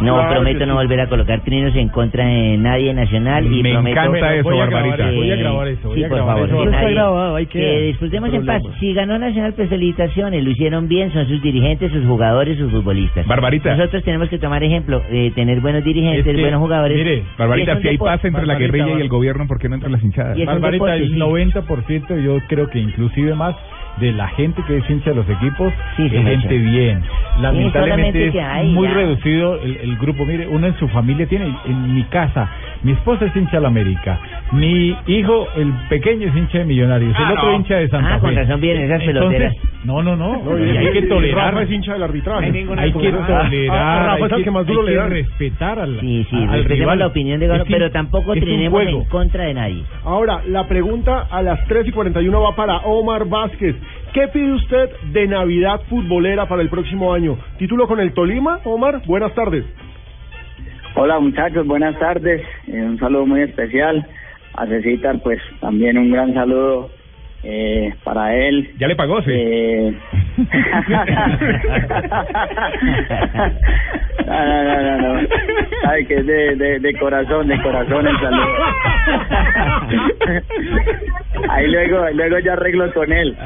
No 0.00 0.14
Claro 0.14 0.30
prometo 0.34 0.64
no 0.66 0.74
volver 0.76 1.00
a 1.00 1.08
colocar 1.08 1.40
trinos 1.42 1.74
en 1.76 1.88
contra 1.92 2.24
de 2.26 2.56
nadie 2.56 2.92
nacional 2.94 3.46
y 3.52 3.62
Me 3.62 3.72
prometo 3.72 4.00
encanta 4.00 4.34
eso, 4.34 4.44
Voy 4.44 4.56
a 4.58 4.60
Barbarita. 4.64 4.96
grabar, 4.96 5.14
Voy 5.14 5.30
a 5.30 5.36
grabar 5.36 5.68
eso, 5.68 5.88
voy 5.88 5.96
sí, 5.98 6.04
a 6.04 6.08
por 6.08 6.18
favor, 6.18 6.48
eso. 6.48 6.58
que, 6.64 6.70
nadie- 6.70 6.94
grabado, 6.94 7.36
ahí 7.36 7.46
que 7.46 7.58
queda. 7.58 7.80
disfrutemos 7.86 8.34
en 8.34 8.46
paz. 8.46 8.62
Si 8.80 8.92
ganó 8.94 9.18
Nacional, 9.18 9.52
pues 9.54 9.68
felicitaciones, 9.68 10.44
lo 10.44 10.50
hicieron 10.50 10.88
bien, 10.88 11.12
son 11.12 11.26
sus 11.28 11.42
dirigentes, 11.42 11.92
sus 11.92 12.04
jugadores, 12.06 12.58
sus 12.58 12.70
futbolistas. 12.70 13.26
Barbarita. 13.26 13.76
Nosotros 13.76 14.02
tenemos 14.04 14.28
que 14.28 14.38
tomar 14.38 14.62
ejemplo, 14.64 15.02
de 15.10 15.30
tener 15.32 15.60
buenos 15.60 15.84
dirigentes, 15.84 16.26
Es 16.26 16.34
que, 16.34 16.40
buenos 16.40 16.60
jugadores. 16.60 16.96
Mire, 16.96 17.16
Y 17.18 17.22
Barbarita, 17.38 17.80
si 17.80 17.88
hay 17.88 17.98
paz 17.98 18.24
entre 18.24 18.46
la 18.46 18.54
Barbarita, 18.54 18.76
guerrilla 18.78 18.98
y 18.98 19.02
el 19.02 19.08
gobierno, 19.08 19.46
¿por 19.46 19.58
qué 19.58 19.68
no 19.68 19.74
entre 19.76 19.90
las 19.90 20.02
hinchadas? 20.02 20.38
Es 20.38 20.46
Barbarita, 20.46 20.84
deporte, 20.86 21.04
el 21.04 21.10
sí. 21.10 21.18
90% 21.18 22.18
yo 22.24 22.38
creo 22.48 22.68
que 22.68 22.78
inclusive 22.78 23.34
más 23.34 23.54
de 23.98 24.12
la 24.12 24.28
gente 24.28 24.62
que 24.66 24.78
es 24.78 24.88
hincha 24.90 25.10
de 25.10 25.16
los 25.16 25.28
equipos 25.28 25.72
Sí, 25.96 26.08
sí, 26.08 26.16
es 26.16 26.22
me 26.24 26.30
gente 26.38 26.56
bien. 26.58 27.02
Lamentablemente 27.40 28.28
es 28.28 28.34
hay, 28.36 28.68
muy 28.68 28.86
ya. 28.88 28.94
reducido 28.94 29.60
el, 29.62 29.76
el 29.76 29.96
grupo. 29.96 30.24
Mire, 30.24 30.46
uno 30.48 30.66
en 30.66 30.74
su 30.78 30.88
familia 30.88 31.26
tiene, 31.26 31.52
en 31.66 31.94
mi 31.94 32.02
casa, 32.04 32.48
mi 32.82 32.92
esposa 32.92 33.26
es 33.26 33.36
hincha 33.36 33.56
de 33.56 33.60
la 33.62 33.68
América, 33.68 34.18
mi 34.52 34.96
hijo, 35.06 35.46
el 35.56 35.72
pequeño 35.88 36.28
es 36.28 36.36
hincha 36.36 36.58
de 36.58 36.64
Millonarios, 36.64 37.14
el 37.16 37.24
Ah, 37.24 37.32
otro 37.32 37.50
no. 37.50 37.56
hincha 37.56 37.76
de 37.76 37.88
Santa 37.88 38.14
Ah, 38.14 38.18
Fe. 38.18 38.20
con 38.20 38.36
razón 38.36 38.60
vienen 38.60 38.84
esas 38.84 39.02
Entonces, 39.02 39.38
peloteras. 39.38 39.56
No, 39.84 40.02
no, 40.02 40.14
no, 40.16 40.42
hay 40.56 40.92
que 40.92 41.02
tolerar. 41.02 41.54
Rafa 41.54 41.62
es 41.62 41.70
hincha 41.70 41.92
del 41.94 42.02
arbitraje. 42.02 42.46
Hay, 42.46 42.66
hay 42.78 42.92
que 42.92 43.10
tolerar, 43.12 43.50
A- 43.70 44.00
a 44.02 44.06
Rafa 44.06 44.26
es 44.26 44.32
hay 44.32 44.38
el 44.38 44.44
que 44.44 44.50
más 44.50 44.66
duro 44.66 44.80
hay 44.82 44.86
le 44.86 44.92
que 44.92 44.98
dan. 44.98 45.10
respetar 45.10 45.78
al, 45.78 46.00
Sí, 46.00 46.26
sí, 46.30 46.36
al 46.36 46.64
rival. 46.64 46.98
la 46.98 47.06
opinión 47.06 47.40
de 47.40 47.46
Galo, 47.46 47.64
pero 47.68 47.90
tampoco 47.90 48.32
un 48.32 48.70
juego. 48.70 49.00
en 49.02 49.04
contra 49.08 49.44
de 49.44 49.54
nadie. 49.54 49.82
Ahora, 50.04 50.42
la 50.46 50.66
pregunta 50.68 51.26
a 51.30 51.42
las 51.42 51.64
3 51.66 51.86
y 51.88 51.92
41 51.92 52.40
va 52.42 52.54
para 52.54 52.78
Omar 52.78 53.24
Vázquez. 53.26 53.74
¿Qué 54.12 54.26
pide 54.26 54.52
usted 54.54 54.90
de 55.12 55.28
Navidad 55.28 55.82
futbolera 55.88 56.46
para 56.48 56.62
el 56.62 56.68
próximo 56.68 57.12
año? 57.12 57.38
¿Título 57.58 57.86
con 57.86 58.00
el 58.00 58.12
Tolima, 58.12 58.58
Omar? 58.64 59.02
Buenas 59.06 59.32
tardes. 59.34 59.64
Hola 60.96 61.20
muchachos, 61.20 61.64
buenas 61.64 61.96
tardes. 61.96 62.42
Eh, 62.66 62.82
un 62.82 62.98
saludo 62.98 63.26
muy 63.26 63.42
especial. 63.42 64.04
A 64.54 64.66
Cecitar, 64.66 65.22
pues 65.22 65.40
también 65.60 65.96
un 65.96 66.10
gran 66.10 66.34
saludo 66.34 66.90
eh, 67.42 67.94
para 68.04 68.36
él. 68.36 68.74
¿Ya 68.78 68.86
le 68.86 68.96
pagó, 68.96 69.22
sí? 69.22 69.30
Eh... 69.32 69.94
no, 74.26 74.46
no, 74.46 74.64
no, 74.64 74.82
no, 74.82 74.98
no. 74.98 75.14
Sabe 75.82 76.06
que 76.06 76.16
es 76.16 76.26
de, 76.26 76.56
de, 76.56 76.80
de 76.80 76.98
corazón, 76.98 77.48
de 77.48 77.62
corazón 77.62 78.06
el 78.06 78.18
saludo. 78.18 78.46
Ahí 81.48 81.66
luego, 81.68 82.04
luego 82.12 82.38
ya 82.40 82.52
arreglo 82.52 82.92
con 82.92 83.10
él. 83.12 83.36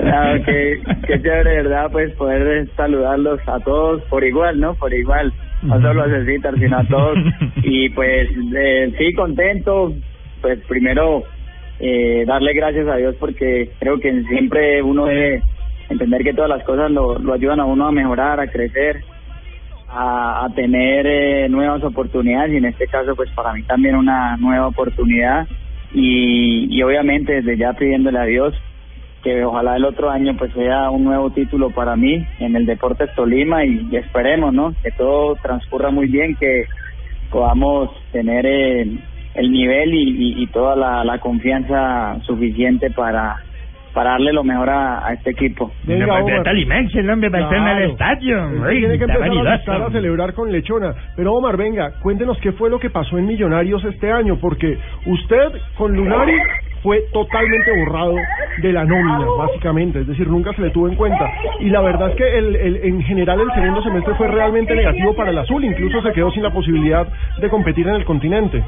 no, 0.00 0.44
que, 0.44 0.82
que 1.06 1.22
chévere, 1.22 1.62
¿verdad? 1.62 1.88
Pues 1.90 2.12
poder 2.14 2.68
saludarlos 2.76 3.40
a 3.48 3.58
todos 3.60 4.02
por 4.04 4.24
igual, 4.24 4.60
¿no? 4.60 4.74
Por 4.74 4.92
igual. 4.92 5.32
No 5.64 5.80
solo 5.80 6.02
a 6.02 6.08
Cecitar, 6.08 6.58
sino 6.58 6.78
a 6.78 6.84
todos. 6.84 7.18
Y 7.62 7.88
pues 7.90 8.28
eh, 8.56 8.92
sí, 8.98 9.14
contento. 9.14 9.92
Pues 10.40 10.60
primero 10.68 11.24
eh, 11.80 12.24
darle 12.26 12.52
gracias 12.52 12.86
a 12.86 12.96
Dios 12.96 13.16
porque 13.18 13.70
creo 13.78 13.98
que 13.98 14.22
siempre 14.24 14.82
uno 14.82 15.06
debe 15.06 15.42
entender 15.88 16.22
que 16.22 16.34
todas 16.34 16.50
las 16.50 16.62
cosas 16.64 16.90
lo, 16.90 17.18
lo 17.18 17.32
ayudan 17.32 17.60
a 17.60 17.64
uno 17.64 17.86
a 17.86 17.92
mejorar, 17.92 18.40
a 18.40 18.46
crecer, 18.46 19.02
a, 19.88 20.44
a 20.44 20.54
tener 20.54 21.06
eh, 21.06 21.48
nuevas 21.48 21.82
oportunidades 21.82 22.52
y 22.52 22.56
en 22.58 22.66
este 22.66 22.86
caso 22.86 23.16
pues 23.16 23.30
para 23.30 23.52
mí 23.54 23.62
también 23.62 23.96
una 23.96 24.36
nueva 24.36 24.68
oportunidad 24.68 25.46
y, 25.92 26.66
y 26.70 26.82
obviamente 26.82 27.34
desde 27.34 27.56
ya 27.56 27.72
pidiéndole 27.72 28.18
a 28.18 28.24
Dios 28.24 28.54
que 29.24 29.42
ojalá 29.44 29.76
el 29.76 29.84
otro 29.86 30.10
año 30.10 30.36
pues 30.38 30.52
sea 30.52 30.90
un 30.90 31.02
nuevo 31.04 31.30
título 31.30 31.70
para 31.70 31.96
mí 31.96 32.24
en 32.38 32.54
el 32.54 32.66
Deportes 32.66 33.10
Tolima 33.16 33.64
y, 33.64 33.88
y 33.90 33.96
esperemos, 33.96 34.52
¿no? 34.54 34.74
Que 34.82 34.90
todo 34.92 35.34
transcurra 35.42 35.90
muy 35.90 36.06
bien, 36.06 36.36
que 36.36 36.64
podamos 37.30 37.90
tener 38.12 38.44
eh, 38.46 38.86
el 39.34 39.50
nivel 39.50 39.92
y, 39.94 40.02
y, 40.10 40.42
y 40.42 40.46
toda 40.48 40.76
la, 40.76 41.04
la 41.04 41.18
confianza 41.18 42.18
suficiente 42.26 42.90
para 42.90 43.36
para 43.92 44.10
darle 44.10 44.32
lo 44.32 44.42
mejor 44.42 44.68
a, 44.70 45.06
a 45.06 45.12
este 45.12 45.30
equipo. 45.30 45.70
Venga, 45.84 46.20
Omar. 46.20 46.42
Tolimense, 46.42 46.98
el 46.98 47.08
hombre 47.08 47.28
va 47.28 47.38
a 47.38 47.42
estar 47.42 47.56
en 47.58 47.62
el 47.68 47.76
Claro. 47.76 47.92
estadio. 47.92 48.64
Ay, 48.66 48.78
tiene 48.80 48.98
que 48.98 49.04
empezar 49.04 49.78
a 49.78 49.86
a 49.86 49.90
celebrar 49.92 50.34
con 50.34 50.50
Lechona. 50.50 50.92
Pero 51.14 51.32
Omar, 51.34 51.56
venga, 51.56 51.92
cuéntenos 52.02 52.36
qué 52.38 52.50
fue 52.50 52.70
lo 52.70 52.80
que 52.80 52.90
pasó 52.90 53.18
en 53.18 53.26
Millonarios 53.26 53.84
este 53.84 54.10
año, 54.10 54.36
porque 54.40 54.76
usted 55.06 55.52
con 55.78 55.94
Lunari 55.94 56.34
fue 56.84 57.02
totalmente 57.14 57.72
borrado 57.78 58.14
de 58.58 58.72
la 58.72 58.84
nómina, 58.84 59.26
básicamente, 59.38 60.00
es 60.02 60.06
decir, 60.06 60.28
nunca 60.28 60.52
se 60.52 60.60
le 60.60 60.70
tuvo 60.70 60.86
en 60.86 60.96
cuenta. 60.96 61.32
Y 61.60 61.70
la 61.70 61.80
verdad 61.80 62.10
es 62.10 62.16
que 62.16 62.38
el, 62.38 62.54
el- 62.56 62.76
en 62.84 63.02
general 63.02 63.40
el 63.40 63.50
segundo 63.54 63.82
semestre 63.82 64.14
fue 64.14 64.28
realmente 64.28 64.74
negativo 64.74 65.14
para 65.14 65.30
el 65.30 65.38
azul, 65.38 65.64
incluso 65.64 66.02
se 66.02 66.12
quedó 66.12 66.30
sin 66.30 66.42
la 66.42 66.50
posibilidad 66.50 67.08
de 67.40 67.48
competir 67.48 67.88
en 67.88 67.94
el 67.94 68.04
continente. 68.04 68.62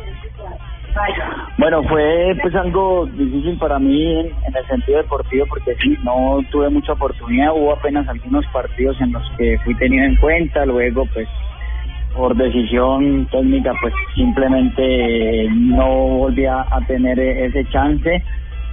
Bueno, 1.59 1.83
fue 1.85 2.35
pues 2.41 2.55
algo 2.55 3.05
difícil 3.07 3.59
para 3.59 3.79
mí 3.79 4.19
en, 4.21 4.27
en 4.29 4.57
el 4.57 4.67
sentido 4.67 4.97
deportivo 4.99 5.45
porque 5.47 5.75
sí, 5.83 5.95
no 6.03 6.39
tuve 6.51 6.71
mucha 6.71 6.93
oportunidad, 6.95 7.53
hubo 7.55 7.75
apenas 7.75 8.09
algunos 8.09 8.47
partidos 8.47 8.99
en 9.03 9.13
los 9.13 9.23
que 9.37 9.59
fui 9.63 9.75
tenido 9.75 10.05
en 10.07 10.17
cuenta, 10.17 10.65
luego 10.65 11.05
pues 11.13 11.29
por 12.17 12.35
decisión 12.37 13.27
técnica 13.31 13.73
pues 13.81 13.93
simplemente 14.15 15.49
no 15.53 15.87
volví 16.19 16.47
a, 16.47 16.67
tener 16.89 17.19
e- 17.21 17.47
ese 17.47 17.65
chance. 17.67 18.23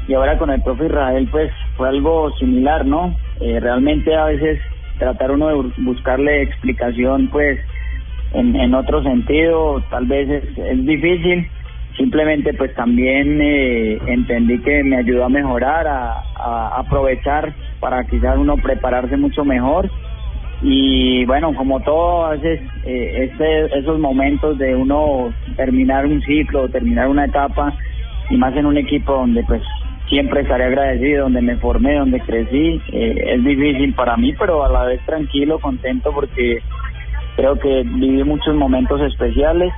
Y 0.08 0.14
ahora 0.14 0.38
con 0.38 0.50
el 0.50 0.62
profe 0.62 0.86
Israel 0.86 1.28
pues 1.32 1.52
fue 1.76 1.90
algo 1.90 2.32
similar, 2.40 2.86
¿no? 2.86 3.16
Eh, 3.42 3.60
realmente 3.60 4.16
a 4.16 4.26
veces 4.26 4.60
tratar 4.98 5.32
uno 5.32 5.48
de 5.48 5.56
bu- 5.56 5.74
buscarle 5.78 6.42
explicación 6.44 7.30
pues 7.30 7.60
en, 8.32 8.56
en 8.56 8.74
otro 8.74 9.04
sentido 9.04 9.84
tal 9.90 10.06
vez 10.08 10.30
es, 10.30 10.44
es 10.58 10.86
difícil. 10.86 11.48
Simplemente 11.98 12.54
pues 12.56 12.74
también 12.76 13.40
eh, 13.42 13.98
entendí 14.08 14.60
que 14.62 14.84
me 14.84 14.98
ayudó 14.98 15.26
a 15.26 15.30
mejorar 15.30 15.88
a, 15.88 16.14
a 16.36 16.80
aprovechar 16.80 17.54
para 17.80 18.04
quizás 18.06 18.38
uno 18.38 18.56
prepararse 18.58 19.18
mucho 19.18 19.44
mejor 19.46 19.90
y 20.64 21.26
bueno 21.26 21.54
como 21.54 21.82
todo 21.82 22.26
a 22.26 22.36
eh, 22.36 22.62
este 22.86 23.78
esos 23.78 24.00
momentos 24.00 24.58
de 24.58 24.74
uno 24.74 25.34
terminar 25.58 26.06
un 26.06 26.22
ciclo 26.22 26.70
terminar 26.70 27.10
una 27.10 27.26
etapa 27.26 27.74
y 28.30 28.38
más 28.38 28.56
en 28.56 28.66
un 28.66 28.78
equipo 28.78 29.12
donde 29.12 29.44
pues 29.44 29.62
siempre 30.08 30.42
estaré 30.42 30.64
agradecido 30.64 31.24
donde 31.24 31.42
me 31.42 31.58
formé 31.58 31.96
donde 31.96 32.22
crecí 32.22 32.82
eh, 32.94 33.34
es 33.36 33.44
difícil 33.44 33.94
para 33.94 34.16
mí 34.16 34.34
pero 34.40 34.64
a 34.64 34.72
la 34.72 34.86
vez 34.86 35.02
tranquilo 35.06 35.60
contento 35.60 36.12
porque 36.14 36.60
creo 37.36 37.60
que 37.60 37.84
viví 37.84 38.24
muchos 38.24 38.56
momentos 38.56 39.02
especiales 39.02 39.74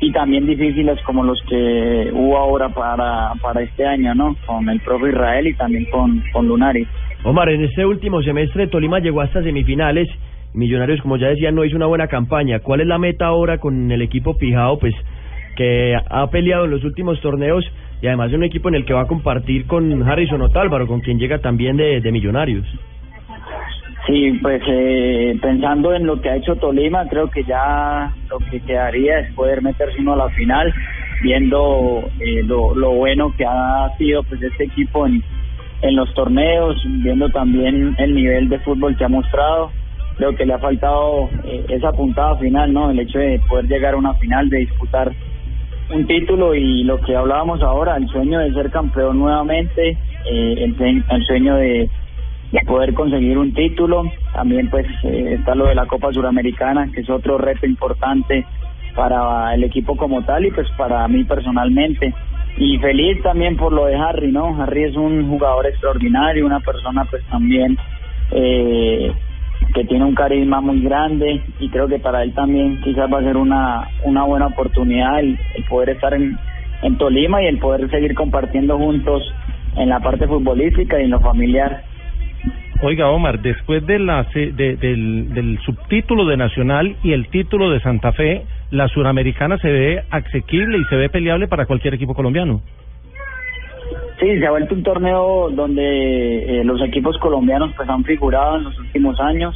y 0.00 0.12
también 0.12 0.46
difíciles 0.46 1.00
como 1.04 1.22
los 1.22 1.40
que 1.48 2.10
hubo 2.12 2.36
ahora 2.36 2.68
para, 2.68 3.32
para 3.40 3.62
este 3.62 3.86
año, 3.86 4.14
¿no? 4.14 4.36
Con 4.44 4.68
el 4.68 4.80
profe 4.80 5.10
Israel 5.10 5.46
y 5.46 5.54
también 5.54 5.86
con, 5.86 6.22
con 6.32 6.46
Lunari. 6.46 6.86
Omar, 7.22 7.48
en 7.48 7.64
este 7.64 7.86
último 7.86 8.20
semestre 8.22 8.66
Tolima 8.66 8.98
llegó 8.98 9.22
hasta 9.22 9.42
semifinales. 9.42 10.08
Millonarios, 10.54 11.00
como 11.02 11.16
ya 11.16 11.28
decía, 11.28 11.50
no 11.50 11.64
hizo 11.64 11.76
una 11.76 11.86
buena 11.86 12.06
campaña. 12.06 12.60
¿Cuál 12.60 12.80
es 12.80 12.86
la 12.86 12.98
meta 12.98 13.26
ahora 13.26 13.58
con 13.58 13.90
el 13.90 14.02
equipo 14.02 14.38
Pijao? 14.38 14.78
Pues 14.78 14.94
que 15.56 15.94
ha 15.94 16.26
peleado 16.30 16.64
en 16.64 16.70
los 16.70 16.84
últimos 16.84 17.20
torneos 17.20 17.64
y 18.02 18.06
además 18.06 18.30
es 18.30 18.36
un 18.36 18.44
equipo 18.44 18.68
en 18.68 18.74
el 18.74 18.84
que 18.84 18.92
va 18.92 19.02
a 19.02 19.06
compartir 19.06 19.66
con 19.66 20.02
Harrison 20.02 20.42
Otálvaro, 20.42 20.86
con 20.86 21.00
quien 21.00 21.18
llega 21.18 21.38
también 21.38 21.76
de, 21.76 22.00
Millonarios. 22.12 22.66
Sí, 24.06 24.38
pues 24.42 24.62
eh, 24.68 25.38
pensando 25.40 25.94
en 25.94 26.06
lo 26.06 26.20
que 26.20 26.28
ha 26.28 26.36
hecho 26.36 26.56
Tolima, 26.56 27.06
creo 27.08 27.30
que 27.30 27.42
ya 27.44 28.12
lo 28.28 28.38
que 28.50 28.60
quedaría 28.60 29.20
es 29.20 29.32
poder 29.32 29.62
meterse 29.62 30.00
uno 30.00 30.12
a 30.12 30.16
la 30.16 30.28
final, 30.30 30.72
viendo 31.22 32.04
eh, 32.20 32.42
lo, 32.44 32.74
lo 32.74 32.90
bueno 32.92 33.32
que 33.36 33.46
ha 33.46 33.88
sido 33.96 34.22
pues 34.24 34.42
este 34.42 34.64
equipo 34.64 35.06
en, 35.06 35.22
en 35.80 35.96
los 35.96 36.12
torneos, 36.14 36.76
viendo 37.02 37.30
también 37.30 37.94
el 37.98 38.14
nivel 38.14 38.48
de 38.50 38.58
fútbol 38.60 38.96
que 38.96 39.04
ha 39.04 39.08
mostrado. 39.08 39.70
Creo 40.16 40.34
que 40.36 40.46
le 40.46 40.54
ha 40.54 40.58
faltado 40.58 41.28
eh, 41.44 41.64
esa 41.68 41.92
puntada 41.92 42.36
final, 42.36 42.72
¿no? 42.72 42.90
El 42.90 43.00
hecho 43.00 43.18
de 43.18 43.40
poder 43.48 43.66
llegar 43.66 43.94
a 43.94 43.96
una 43.96 44.14
final, 44.14 44.48
de 44.48 44.58
disputar 44.58 45.12
un 45.92 46.06
título 46.06 46.54
y 46.54 46.84
lo 46.84 47.00
que 47.00 47.14
hablábamos 47.14 47.62
ahora, 47.62 47.96
el 47.96 48.08
sueño 48.08 48.38
de 48.38 48.52
ser 48.52 48.70
campeón 48.70 49.18
nuevamente, 49.18 49.98
eh, 50.30 50.54
el, 50.58 51.04
el 51.10 51.24
sueño 51.24 51.56
de, 51.56 51.90
de 52.52 52.60
poder 52.66 52.94
conseguir 52.94 53.36
un 53.36 53.52
título. 53.52 54.04
También 54.32 54.70
pues 54.70 54.86
eh, 55.02 55.36
está 55.38 55.54
lo 55.54 55.66
de 55.66 55.74
la 55.74 55.86
Copa 55.86 56.12
Suramericana, 56.12 56.90
que 56.92 57.00
es 57.00 57.10
otro 57.10 57.36
reto 57.36 57.66
importante 57.66 58.46
para 58.94 59.52
el 59.54 59.64
equipo 59.64 59.96
como 59.96 60.22
tal 60.22 60.46
y 60.46 60.52
pues 60.52 60.68
para 60.76 61.06
mí 61.08 61.24
personalmente. 61.24 62.14
Y 62.56 62.78
feliz 62.78 63.20
también 63.22 63.56
por 63.56 63.72
lo 63.72 63.86
de 63.86 63.96
Harry, 63.96 64.30
¿no? 64.30 64.62
Harry 64.62 64.84
es 64.84 64.96
un 64.96 65.28
jugador 65.28 65.66
extraordinario, 65.66 66.46
una 66.46 66.60
persona 66.60 67.04
pues 67.10 67.24
también 67.26 67.76
eh, 68.30 69.12
que 69.74 69.84
tiene 69.84 70.04
un 70.04 70.14
carisma 70.14 70.60
muy 70.60 70.80
grande 70.82 71.42
y 71.58 71.68
creo 71.68 71.88
que 71.88 71.98
para 71.98 72.22
él 72.22 72.32
también 72.34 72.80
quizás 72.82 73.12
va 73.12 73.18
a 73.18 73.22
ser 73.22 73.36
una, 73.36 73.88
una 74.04 74.24
buena 74.24 74.46
oportunidad 74.46 75.20
el, 75.20 75.38
poder 75.68 75.90
estar 75.90 76.14
en, 76.14 76.36
en 76.82 76.96
Tolima 76.98 77.42
y 77.42 77.46
el 77.46 77.58
poder 77.58 77.88
seguir 77.90 78.14
compartiendo 78.14 78.78
juntos 78.78 79.22
en 79.76 79.88
la 79.88 80.00
parte 80.00 80.26
futbolística 80.26 81.00
y 81.00 81.04
en 81.04 81.10
lo 81.10 81.20
familiar. 81.20 81.82
Oiga, 82.82 83.08
Omar, 83.10 83.40
después 83.40 83.86
de 83.86 83.98
la, 83.98 84.24
de- 84.34 84.76
del, 84.76 85.32
del 85.32 85.58
subtítulo 85.64 86.26
de 86.26 86.36
Nacional 86.36 86.96
y 87.02 87.12
el 87.12 87.28
título 87.28 87.70
de 87.70 87.80
Santa 87.80 88.12
Fe, 88.12 88.42
la 88.70 88.88
suramericana 88.88 89.56
se 89.58 89.70
ve 89.70 90.02
asequible 90.10 90.78
y 90.78 90.84
se 90.84 90.96
ve 90.96 91.08
peleable 91.08 91.48
para 91.48 91.66
cualquier 91.66 91.94
equipo 91.94 92.14
colombiano. 92.14 92.60
Sí, 94.20 94.38
se 94.38 94.46
ha 94.46 94.50
vuelto 94.50 94.74
un 94.74 94.82
torneo 94.84 95.50
donde 95.50 96.60
eh, 96.60 96.64
los 96.64 96.80
equipos 96.82 97.18
colombianos 97.18 97.72
pues 97.76 97.88
han 97.88 98.04
figurado 98.04 98.58
en 98.58 98.64
los 98.64 98.78
últimos 98.78 99.18
años. 99.20 99.54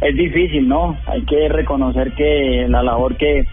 Es 0.00 0.16
difícil, 0.16 0.66
¿no? 0.66 0.96
Hay 1.06 1.22
que 1.22 1.48
reconocer 1.48 2.12
que 2.12 2.66
la 2.68 2.82
labor 2.82 3.16
que, 3.16 3.44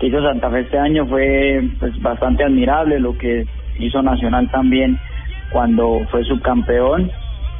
que 0.00 0.06
hizo 0.08 0.20
Santa 0.20 0.50
Fe 0.50 0.60
este 0.60 0.78
año 0.78 1.06
fue 1.06 1.62
pues 1.78 2.00
bastante 2.02 2.42
admirable, 2.42 2.98
lo 2.98 3.16
que 3.16 3.46
hizo 3.78 4.02
Nacional 4.02 4.50
también 4.50 4.98
cuando 5.52 6.00
fue 6.10 6.24
subcampeón. 6.24 7.10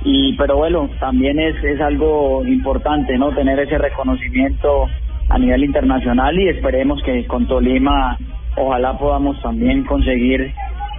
Y 0.05 0.33
pero 0.37 0.57
bueno, 0.57 0.89
también 0.99 1.39
es 1.39 1.63
es 1.63 1.81
algo 1.81 2.45
importante, 2.45 3.17
¿no? 3.17 3.31
Tener 3.31 3.61
ese 3.61 3.79
reconocimiento 3.79 4.89
a 5.29 5.39
nivel 5.39 5.63
internacional 5.63 6.37
y 6.37 6.49
esperemos 6.49 7.01
que 7.05 7.27
con 7.27 7.47
Tolima 7.47 8.19
ojalá 8.57 8.99
podamos 8.99 9.41
también 9.41 9.85
conseguir 9.85 10.53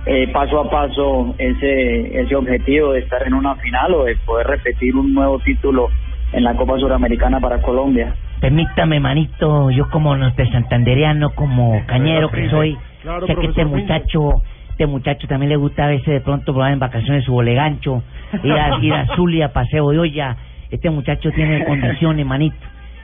eh, 0.05 0.27
paso 0.33 0.59
a 0.59 0.69
paso 0.69 1.35
ese 1.37 2.21
ese 2.21 2.35
objetivo 2.35 2.93
de 2.93 2.99
estar 2.99 3.25
en 3.25 3.33
una 3.33 3.55
final 3.55 3.93
o 3.93 4.03
de 4.05 4.15
poder 4.25 4.47
repetir 4.47 4.95
un 4.95 5.13
nuevo 5.13 5.39
título 5.39 5.89
en 6.33 6.43
la 6.43 6.55
Copa 6.55 6.77
Suramericana 6.77 7.39
para 7.39 7.61
Colombia. 7.61 8.13
Permítame, 8.39 8.99
manito, 8.99 9.69
yo 9.69 9.89
como 9.89 10.15
norte 10.15 10.49
santandereano, 10.49 11.31
como 11.35 11.85
cañero 11.85 12.29
que 12.29 12.49
soy, 12.49 12.77
Claro, 13.03 13.27
sé 13.27 13.35
que 13.35 13.47
este 13.47 13.65
muchacho, 13.65 14.41
este 14.71 14.87
muchacho 14.87 15.27
también 15.27 15.49
le 15.49 15.57
gusta 15.57 15.85
a 15.85 15.87
veces 15.89 16.07
de 16.07 16.21
pronto 16.21 16.53
probar 16.53 16.71
en 16.71 16.79
vacaciones 16.79 17.23
su 17.25 17.33
bolegancho, 17.33 18.01
ir 18.43 18.53
a, 18.53 18.79
ir 18.81 18.93
a 18.93 19.05
Zulia, 19.15 19.53
paseo 19.53 19.91
de 19.91 19.99
olla. 19.99 20.37
Este 20.71 20.89
muchacho 20.89 21.31
tiene 21.31 21.65
condiciones, 21.65 22.25
manito. 22.25 22.55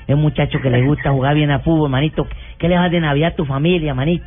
Es 0.07 0.15
un 0.15 0.21
muchacho 0.21 0.59
que 0.61 0.69
le 0.69 0.83
gusta 0.83 1.11
jugar 1.11 1.35
bien 1.35 1.51
a 1.51 1.59
fútbol, 1.59 1.89
manito. 1.89 2.25
¿Qué 2.57 2.69
le 2.69 2.77
vas 2.77 2.89
de 2.89 3.01
Navidad 3.01 3.33
a 3.33 3.35
tu 3.35 3.45
familia, 3.45 3.93
manito? 3.93 4.25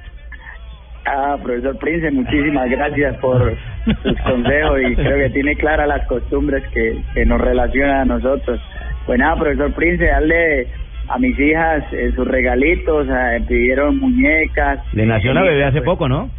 Ah, 1.07 1.37
profesor 1.43 1.77
Prince, 1.79 2.11
muchísimas 2.11 2.71
gracias 2.71 3.17
por 3.17 3.57
sus 4.03 4.21
consejos 4.25 4.81
y 4.83 4.95
creo 4.95 5.19
que 5.19 5.31
tiene 5.31 5.57
claras 5.57 5.89
las 5.89 6.07
costumbres 6.07 6.63
que, 6.73 7.01
que 7.15 7.25
nos 7.27 7.41
relacionan 7.41 8.01
a 8.01 8.05
nosotros. 8.05 8.61
Pues 9.07 9.19
nada, 9.19 9.37
profesor 9.37 9.73
Prince, 9.73 10.05
darle 10.05 10.69
a 11.09 11.19
mis 11.19 11.39
hijas 11.39 11.83
eh, 11.93 12.13
sus 12.15 12.27
regalitos, 12.27 13.09
eh, 13.09 13.43
pidieron 13.49 13.99
muñecas. 13.99 14.81
Le 14.93 15.07
nació 15.07 15.33
la 15.33 15.43
bebé 15.43 15.65
hace 15.65 15.79
Pues, 15.79 15.87
poco, 15.87 16.09
¿no? 16.09 16.31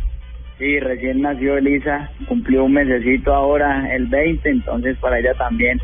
Sí, 0.57 0.79
recién 0.79 1.21
nació 1.21 1.57
Elisa, 1.57 2.11
cumplió 2.27 2.65
un 2.65 2.73
mesecito 2.73 3.33
ahora, 3.33 3.93
el 3.93 4.05
20, 4.05 4.47
entonces 4.47 4.95
para 4.97 5.19
ella 5.19 5.33
también 5.33 5.79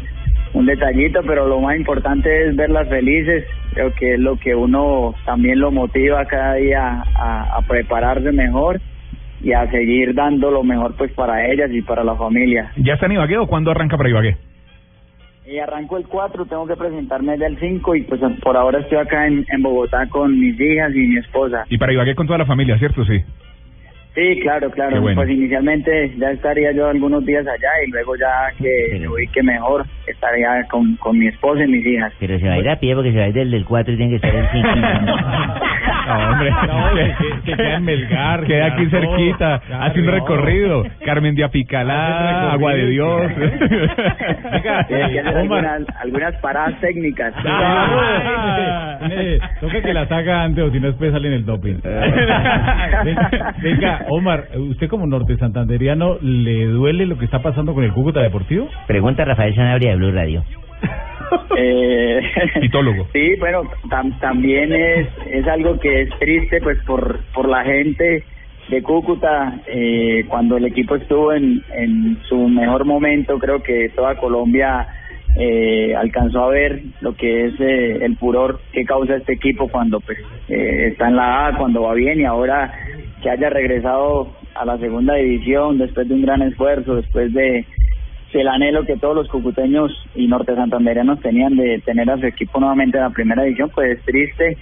un 0.53 0.65
detallito, 0.67 1.21
pero 1.25 1.47
lo 1.47 1.59
más 1.59 1.75
importante 1.75 2.47
es 2.47 2.55
verlas 2.55 2.87
felices, 2.87 3.43
creo 3.77 3.93
que 3.93 4.15
es 4.15 4.19
lo 4.19 4.37
que 4.37 4.55
uno 4.55 5.13
también 5.23 5.59
lo 5.59 5.71
motiva 5.71 6.25
cada 6.25 6.55
día 6.55 7.03
a, 7.15 7.57
a 7.57 7.61
prepararse 7.61 8.31
mejor 8.31 8.81
y 9.39 9.53
a 9.53 9.69
seguir 9.69 10.15
dando 10.15 10.49
lo 10.49 10.63
mejor 10.63 10.95
pues 10.97 11.11
para 11.11 11.45
ellas 11.45 11.69
y 11.71 11.83
para 11.83 12.03
la 12.03 12.15
familia. 12.15 12.71
¿Ya 12.77 12.93
está 12.93 13.05
en 13.05 13.11
Ibagué 13.11 13.37
o 13.37 13.45
cuándo 13.45 13.69
arranca 13.69 13.95
para 13.95 14.09
Ibagué? 14.09 14.35
Y 15.45 15.59
arranco 15.59 15.97
el 15.97 16.07
4, 16.07 16.45
tengo 16.47 16.65
que 16.65 16.75
presentarme 16.75 17.37
ya 17.37 17.45
el 17.45 17.59
5 17.59 17.95
y 17.95 18.01
pues 18.01 18.19
por 18.41 18.57
ahora 18.57 18.79
estoy 18.79 18.97
acá 18.97 19.27
en, 19.27 19.45
en 19.47 19.61
Bogotá 19.61 20.07
con 20.09 20.37
mis 20.39 20.59
hijas 20.59 20.91
y 20.95 21.07
mi 21.07 21.17
esposa. 21.19 21.63
Y 21.69 21.77
para 21.77 21.93
Ibagué 21.93 22.15
con 22.15 22.25
toda 22.25 22.39
la 22.39 22.45
familia, 22.47 22.79
¿cierto? 22.79 23.05
Sí. 23.05 23.23
Sí, 24.17 24.39
claro, 24.41 24.71
claro. 24.71 24.99
Bueno. 24.99 25.21
Pues 25.21 25.29
inicialmente 25.29 26.11
ya 26.17 26.31
estaría 26.31 26.71
yo 26.71 26.87
algunos 26.87 27.23
días 27.23 27.45
allá 27.45 27.69
y 27.85 27.91
luego 27.91 28.15
ya 28.15 28.49
que 28.57 28.97
me 28.99 29.07
ubique 29.07 29.43
mejor 29.43 29.85
estaría 30.07 30.63
con, 30.71 30.95
con 30.95 31.19
mi 31.19 31.27
esposa 31.27 31.63
y 31.63 31.67
mis 31.67 31.85
hijas. 31.85 32.11
Pero 32.19 32.39
se 32.39 32.47
va 32.47 32.55
a 32.55 32.57
ir 32.57 32.67
a 32.67 32.79
pie 32.79 32.95
porque 32.95 33.11
se 33.11 33.19
va 33.19 33.25
a 33.25 33.27
ir 33.27 33.35
del, 33.35 33.51
del 33.51 33.63
4 33.63 33.93
y 33.93 33.97
tiene 33.97 34.09
que 34.09 34.15
estar 34.15 34.35
el 34.35 34.47
5. 34.51 34.67
No, 36.07 36.29
hombre. 36.31 37.15
que 37.45 37.53
queda 37.55 37.75
en 37.75 37.85
Melgar, 37.85 38.43
Queda 38.45 38.65
aquí 38.67 38.85
cerquita. 38.87 39.59
claro, 39.67 39.83
hace 39.83 39.99
un 39.99 40.05
no. 40.05 40.11
recorrido. 40.13 40.83
Carmen 41.05 41.35
de 41.35 41.43
Apicalá, 41.43 42.51
Agua 42.53 42.73
de 42.73 42.87
Dios. 42.87 43.31
Que 44.61 44.69
hacer 44.69 45.27
algunas, 45.27 45.81
algunas 46.01 46.35
paradas 46.41 46.79
técnicas. 46.79 47.33
Ah, 47.45 48.99
eh, 49.09 49.39
toca 49.59 49.81
que 49.81 49.93
las 49.93 50.11
haga 50.11 50.43
antes 50.43 50.63
o 50.63 50.71
si 50.71 50.79
no 50.79 50.87
después 50.87 51.11
sale 51.11 51.27
en 51.27 51.33
el 51.35 51.45
doping. 51.45 51.79
venga, 51.83 53.53
venga, 53.61 54.01
Omar, 54.09 54.45
¿usted 54.55 54.87
como 54.87 55.05
norte 55.07 55.37
santanderiano 55.37 56.17
le 56.21 56.65
duele 56.65 57.05
lo 57.05 57.17
que 57.17 57.25
está 57.25 57.39
pasando 57.41 57.73
con 57.73 57.83
el 57.83 57.91
Cúcuta 57.93 58.21
Deportivo? 58.21 58.67
Pregunta 58.87 59.25
Rafael 59.25 59.55
Sanabria 59.55 59.91
de 59.91 59.97
Blue 59.97 60.11
Radio. 60.11 60.43
Eh. 61.57 62.21
Sí, 63.13 63.35
bueno, 63.39 63.63
tam- 63.89 64.17
también 64.19 64.71
es, 64.73 65.07
es 65.31 65.47
algo 65.47 65.79
que 65.79 66.01
es 66.03 66.09
triste 66.19 66.59
pues 66.61 66.77
por, 66.85 67.19
por 67.33 67.47
la 67.47 67.63
gente 67.63 68.23
de 68.69 68.83
Cúcuta, 68.83 69.61
eh, 69.67 70.25
cuando 70.27 70.57
el 70.57 70.65
equipo 70.65 70.95
estuvo 70.95 71.31
en, 71.33 71.63
en 71.73 72.17
su 72.27 72.47
mejor 72.49 72.83
momento, 72.85 73.39
creo 73.39 73.63
que 73.63 73.89
toda 73.95 74.15
Colombia 74.15 74.85
eh, 75.39 75.95
alcanzó 75.95 76.43
a 76.43 76.49
ver 76.49 76.81
lo 77.01 77.15
que 77.15 77.45
es 77.45 77.53
eh, 77.59 77.99
el 78.01 78.17
furor 78.17 78.59
que 78.73 78.83
causa 78.83 79.15
este 79.15 79.33
equipo 79.33 79.69
cuando 79.69 79.99
pues 80.01 80.17
eh, 80.49 80.89
está 80.91 81.07
en 81.07 81.15
la 81.15 81.47
A, 81.47 81.57
cuando 81.57 81.83
va 81.83 81.93
bien 81.93 82.19
y 82.19 82.25
ahora 82.25 82.73
que 83.21 83.29
haya 83.29 83.49
regresado 83.49 84.35
a 84.55 84.65
la 84.65 84.77
segunda 84.79 85.13
división 85.15 85.77
después 85.77 86.07
de 86.09 86.15
un 86.15 86.23
gran 86.23 86.41
esfuerzo, 86.41 86.95
después 86.95 87.31
de 87.33 87.65
del 88.33 88.47
anhelo 88.47 88.85
que 88.85 88.97
todos 88.97 89.15
los 89.15 89.27
cucuteños 89.29 89.91
y 90.15 90.27
norte 90.27 90.55
santanderianos 90.55 91.19
tenían 91.21 91.55
de 91.55 91.79
tener 91.85 92.09
a 92.09 92.17
su 92.17 92.25
equipo 92.25 92.59
nuevamente 92.59 92.97
en 92.97 93.03
la 93.03 93.09
primera 93.09 93.43
división, 93.43 93.71
pues 93.73 93.97
es 93.97 94.05
triste, 94.05 94.57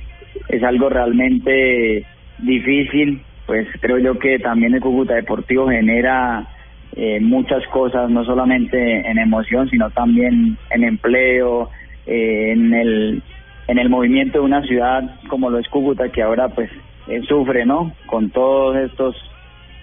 es 0.50 0.64
algo 0.64 0.90
realmente 0.90 2.06
difícil, 2.40 3.22
pues 3.46 3.68
creo 3.80 3.98
yo 4.00 4.20
que 4.20 4.40
también 4.40 4.74
el 4.74 4.82
Cúcuta 4.82 5.16
Deportivo 5.16 5.70
genera 5.70 6.48
eh, 6.96 7.20
muchas 7.20 7.66
cosas, 7.68 8.10
no 8.10 8.24
solamente 8.24 9.10
en 9.10 9.18
emoción, 9.18 9.70
sino 9.70 9.90
también 9.92 10.58
en 10.70 10.84
empleo, 10.84 11.70
eh, 12.06 12.52
en 12.52 12.74
el 12.74 13.24
en 13.68 13.80
el 13.80 13.90
movimiento 13.90 14.40
de 14.40 14.46
una 14.46 14.62
ciudad 14.62 15.20
como 15.28 15.50
lo 15.50 15.58
es 15.58 15.68
Cúcuta, 15.70 16.10
que 16.10 16.22
ahora 16.22 16.50
pues 16.50 16.70
eh, 17.08 17.22
sufre, 17.28 17.66
¿no? 17.66 17.92
Con 18.06 18.30
todos 18.30 18.78
estos 18.78 19.16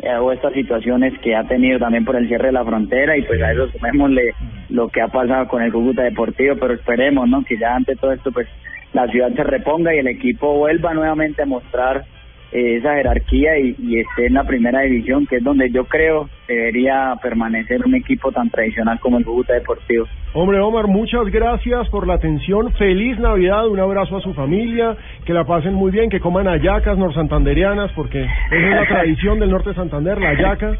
eh, 0.03 0.17
o 0.17 0.33
estas 0.33 0.53
situaciones 0.53 1.17
que 1.21 1.37
ha 1.37 1.45
tenido 1.45 1.79
también 1.79 2.05
por 2.05 2.17
el 2.17 2.27
cierre 2.27 2.49
de 2.49 2.53
la 2.53 2.65
frontera 2.65 3.17
y 3.17 3.23
pues 3.23 3.41
a 3.41 3.53
eso 3.53 3.69
sumémosle 3.71 4.35
lo 4.69 4.89
que 4.89 5.01
ha 5.01 5.07
pasado 5.07 5.47
con 5.47 5.63
el 5.63 5.73
Cúcuta 5.73 6.03
Deportivo, 6.03 6.57
pero 6.59 6.75
esperemos, 6.75 7.29
¿no? 7.29 7.45
Que 7.45 7.57
ya 7.57 7.77
ante 7.77 7.95
todo 7.95 8.13
esto 8.13 8.33
pues 8.33 8.49
la 8.93 9.07
ciudad 9.07 9.33
se 9.35 9.45
reponga 9.45 9.95
y 9.95 9.99
el 9.99 10.09
equipo 10.09 10.59
vuelva 10.59 10.93
nuevamente 10.93 11.43
a 11.43 11.47
mostrar 11.47 12.05
esa 12.53 12.95
jerarquía 12.95 13.59
y, 13.59 13.75
y 13.79 14.01
esté 14.01 14.27
en 14.27 14.35
la 14.35 14.45
primera 14.45 14.81
división, 14.83 15.27
que 15.27 15.37
es 15.37 15.45
donde 15.45 15.71
yo 15.71 15.85
creo 15.85 16.29
debería 16.53 17.15
permanecer 17.23 17.81
un 17.85 17.95
equipo 17.95 18.31
tan 18.33 18.51
tradicional 18.51 18.99
como 19.01 19.19
el 19.19 19.25
Cúcuta 19.25 19.55
Deportivo. 19.55 20.07
Hombre, 20.35 20.61
Omar, 20.61 20.87
muchas 20.87 21.27
gracias 21.27 21.89
por 21.89 22.07
la 22.07 22.15
atención. 22.15 22.73
Feliz 22.73 23.19
Navidad, 23.19 23.67
un 23.69 23.81
abrazo 23.81 24.17
a 24.17 24.21
su 24.21 24.33
familia, 24.35 24.97
que 25.25 25.33
la 25.33 25.45
pasen 25.45 25.75
muy 25.75 25.91
bien, 25.91 26.11
que 26.11 26.21
coman 26.21 26.47
hallacas 26.47 26.97
norsantanderianas, 26.97 27.93
porque 27.93 28.23
esa 28.23 28.57
es 28.57 28.75
la 28.75 28.87
tradición 28.89 29.39
del 29.39 29.51
norte 29.51 29.71
de 29.71 29.77
Santander, 29.77 30.19
la 30.19 30.31
hallaca, 30.31 30.73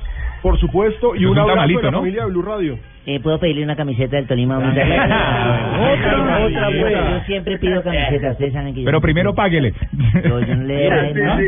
por 0.43 0.59
supuesto, 0.59 1.15
y 1.15 1.25
un 1.25 1.39
abrazo 1.39 1.55
tamalito, 1.57 1.81
de 1.81 1.85
la 1.87 1.91
¿no? 1.93 1.99
familia 1.99 2.25
de 2.25 2.31
Blue 2.31 2.43
Radio. 2.43 2.79
Eh, 3.05 3.19
¿Puedo 3.21 3.41
pedirle 3.41 3.65
una 3.65 3.75
camiseta 3.75 4.15
del 4.17 4.27
Tolima? 4.29 4.59
Otra, 4.63 4.75
otra, 6.45 6.71
Yo- 6.71 6.81
pues. 6.81 6.93
Yo 6.95 7.21
siempre 7.27 7.59
pido 7.59 7.83
camisetas, 7.83 8.33
ustedes 8.33 8.53
saben 8.53 8.75
que 8.75 8.83
yo... 8.83 8.87
Pero 8.87 9.01
primero 9.01 9.35
páguele. 9.35 9.73
Yo, 10.25 10.39
yo 10.41 10.55
no 10.55 10.63
le 10.65 10.89
doy 10.89 11.15
nada. 11.15 11.41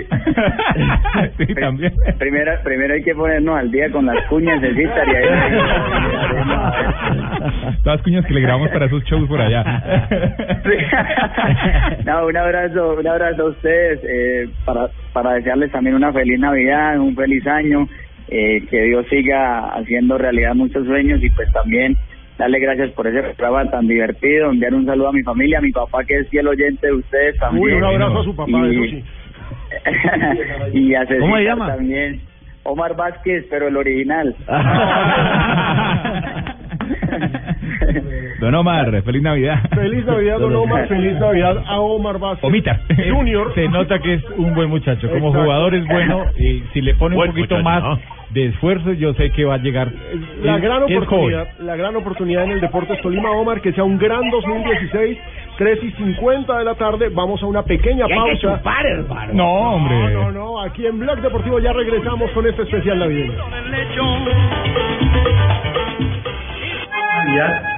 Sí, 1.39 1.47
también. 1.55 1.93
Primero, 2.19 2.53
primero 2.65 2.95
hay 2.95 3.03
que 3.05 3.15
ponernos 3.15 3.57
al 3.57 3.71
día 3.71 3.89
con 3.91 4.05
las 4.07 4.21
cuñas 4.27 4.61
de 4.61 4.75
Citar 4.75 5.07
y 5.09 5.15
ahí... 5.15 5.25
Todas 7.85 8.03
cuñas 8.03 8.27
que 8.27 8.35
le 8.35 8.41
grabamos 8.41 8.71
para 8.71 8.87
esos 8.87 9.05
shows 9.05 9.29
por 9.29 9.41
allá. 9.41 9.63
No, 12.05 12.27
un 12.27 12.37
abrazo, 12.37 12.97
un 12.99 13.07
abrazo 13.07 13.43
a 13.43 13.47
ustedes 13.51 14.01
eh, 14.05 14.49
para, 14.65 14.89
para 15.13 15.35
desearles 15.35 15.71
también 15.73 15.95
una 15.97 16.13
feliz 16.13 16.39
Navidad, 16.39 16.99
un 16.99 17.15
feliz 17.15 17.47
año, 17.47 17.87
eh, 18.29 18.63
que 18.71 18.83
Dios 18.83 19.07
siga 19.09 19.69
haciendo 19.75 20.17
realidad 20.19 20.55
muchos 20.55 20.87
sueños 20.87 21.23
y 21.23 21.31
pues 21.31 21.51
también 21.53 21.97
darle 22.39 22.59
gracias 22.59 22.91
por 22.91 23.07
ese 23.07 23.23
programa 23.35 23.71
tan 23.71 23.87
divertido, 23.87 24.51
enviar 24.51 24.75
un 24.75 24.87
saludo 24.87 25.09
a 25.09 25.13
mi 25.13 25.23
familia, 25.23 25.59
a 25.59 25.63
mi 25.63 25.71
papá 25.73 26.05
que 26.05 26.17
es 26.19 26.29
fiel 26.31 26.49
oyente 26.49 26.87
de 26.89 26.93
ustedes 26.95 27.37
también. 27.39 27.65
Uy, 27.65 27.73
un 27.75 27.85
abrazo 27.85 28.21
a 28.21 28.25
su 28.25 28.35
papá, 28.35 28.51
Y- 28.51 28.91
sí. 28.91 29.05
y 30.73 30.95
a 30.95 31.05
¿Cómo 31.07 31.37
Cecitar 31.37 31.43
llama? 31.43 31.67
también. 31.77 32.21
Omar 32.67 32.97
Vázquez, 32.97 33.45
pero 33.51 33.69
el 33.69 33.77
original. 33.77 34.35
Don 38.45 38.55
Omar, 38.55 39.03
feliz 39.03 39.23
Navidad. 39.23 39.59
Feliz 39.75 40.05
Navidad, 40.05 40.39
don 40.39 40.55
Omar, 40.55 40.87
feliz 40.89 41.19
Navidad 41.19 41.63
a 41.67 41.81
Omar 41.81 42.19
Vázquez. 42.19 42.45
Omita. 42.45 42.81
Junior. 43.11 43.55
Se 43.55 43.69
nota 43.69 43.99
que 44.01 44.15
es 44.15 44.25
un 44.37 44.55
buen 44.55 44.69
muchacho. 44.69 45.09
Como 45.09 45.29
Exacto. 45.29 45.43
jugador 45.45 45.75
es 45.75 45.87
bueno 45.87 46.27
y 46.39 46.63
si 46.73 46.81
le 46.83 46.95
pone 46.95 47.17
un 47.17 47.27
poquito 47.27 47.57
muchacho, 47.57 47.63
más 47.89 47.99
de 48.31 48.47
esfuerzo, 48.47 48.93
yo 48.93 49.15
sé 49.15 49.31
que 49.31 49.45
va 49.45 49.55
a 49.55 49.59
llegar. 49.59 49.89
La 50.43 50.57
Es- 50.57 50.63
gran 50.63 50.83
oportunidad, 50.83 51.49
la 51.61 51.77
gran 51.77 51.97
oportunidad 51.97 52.45
en 52.45 52.51
el 52.53 52.61
Deportes 52.61 53.01
Tolima, 53.01 53.31
Omar, 53.31 53.61
que 53.61 53.73
sea 53.73 53.85
un 53.85 53.97
gran 53.97 54.29
2016, 54.31 55.19
3 55.57 55.79
y 55.85 55.91
50 55.93 56.59
de 56.59 56.65
la 56.65 56.75
tarde, 56.75 57.09
vamos 57.11 57.43
a 57.43 57.47
una 57.47 57.63
pequeña 57.63 58.07
Y 58.09 58.13
hay 58.13 58.19
que 58.37 58.43
pausa. 58.43 58.59
chupar, 58.59 58.85
hermano. 58.87 59.33
No, 59.35 59.75
hombre. 59.77 60.13
No, 60.15 60.33
no, 60.33 60.61
aquí 60.61 60.85
en 60.85 60.99
Blog 60.99 61.21
Deportivo 61.21 61.61
ya 61.61 61.73
regresamos 61.73 62.31
con 62.33 62.47
este 62.47 62.63
especial 62.63 62.99
navideño. 62.99 63.35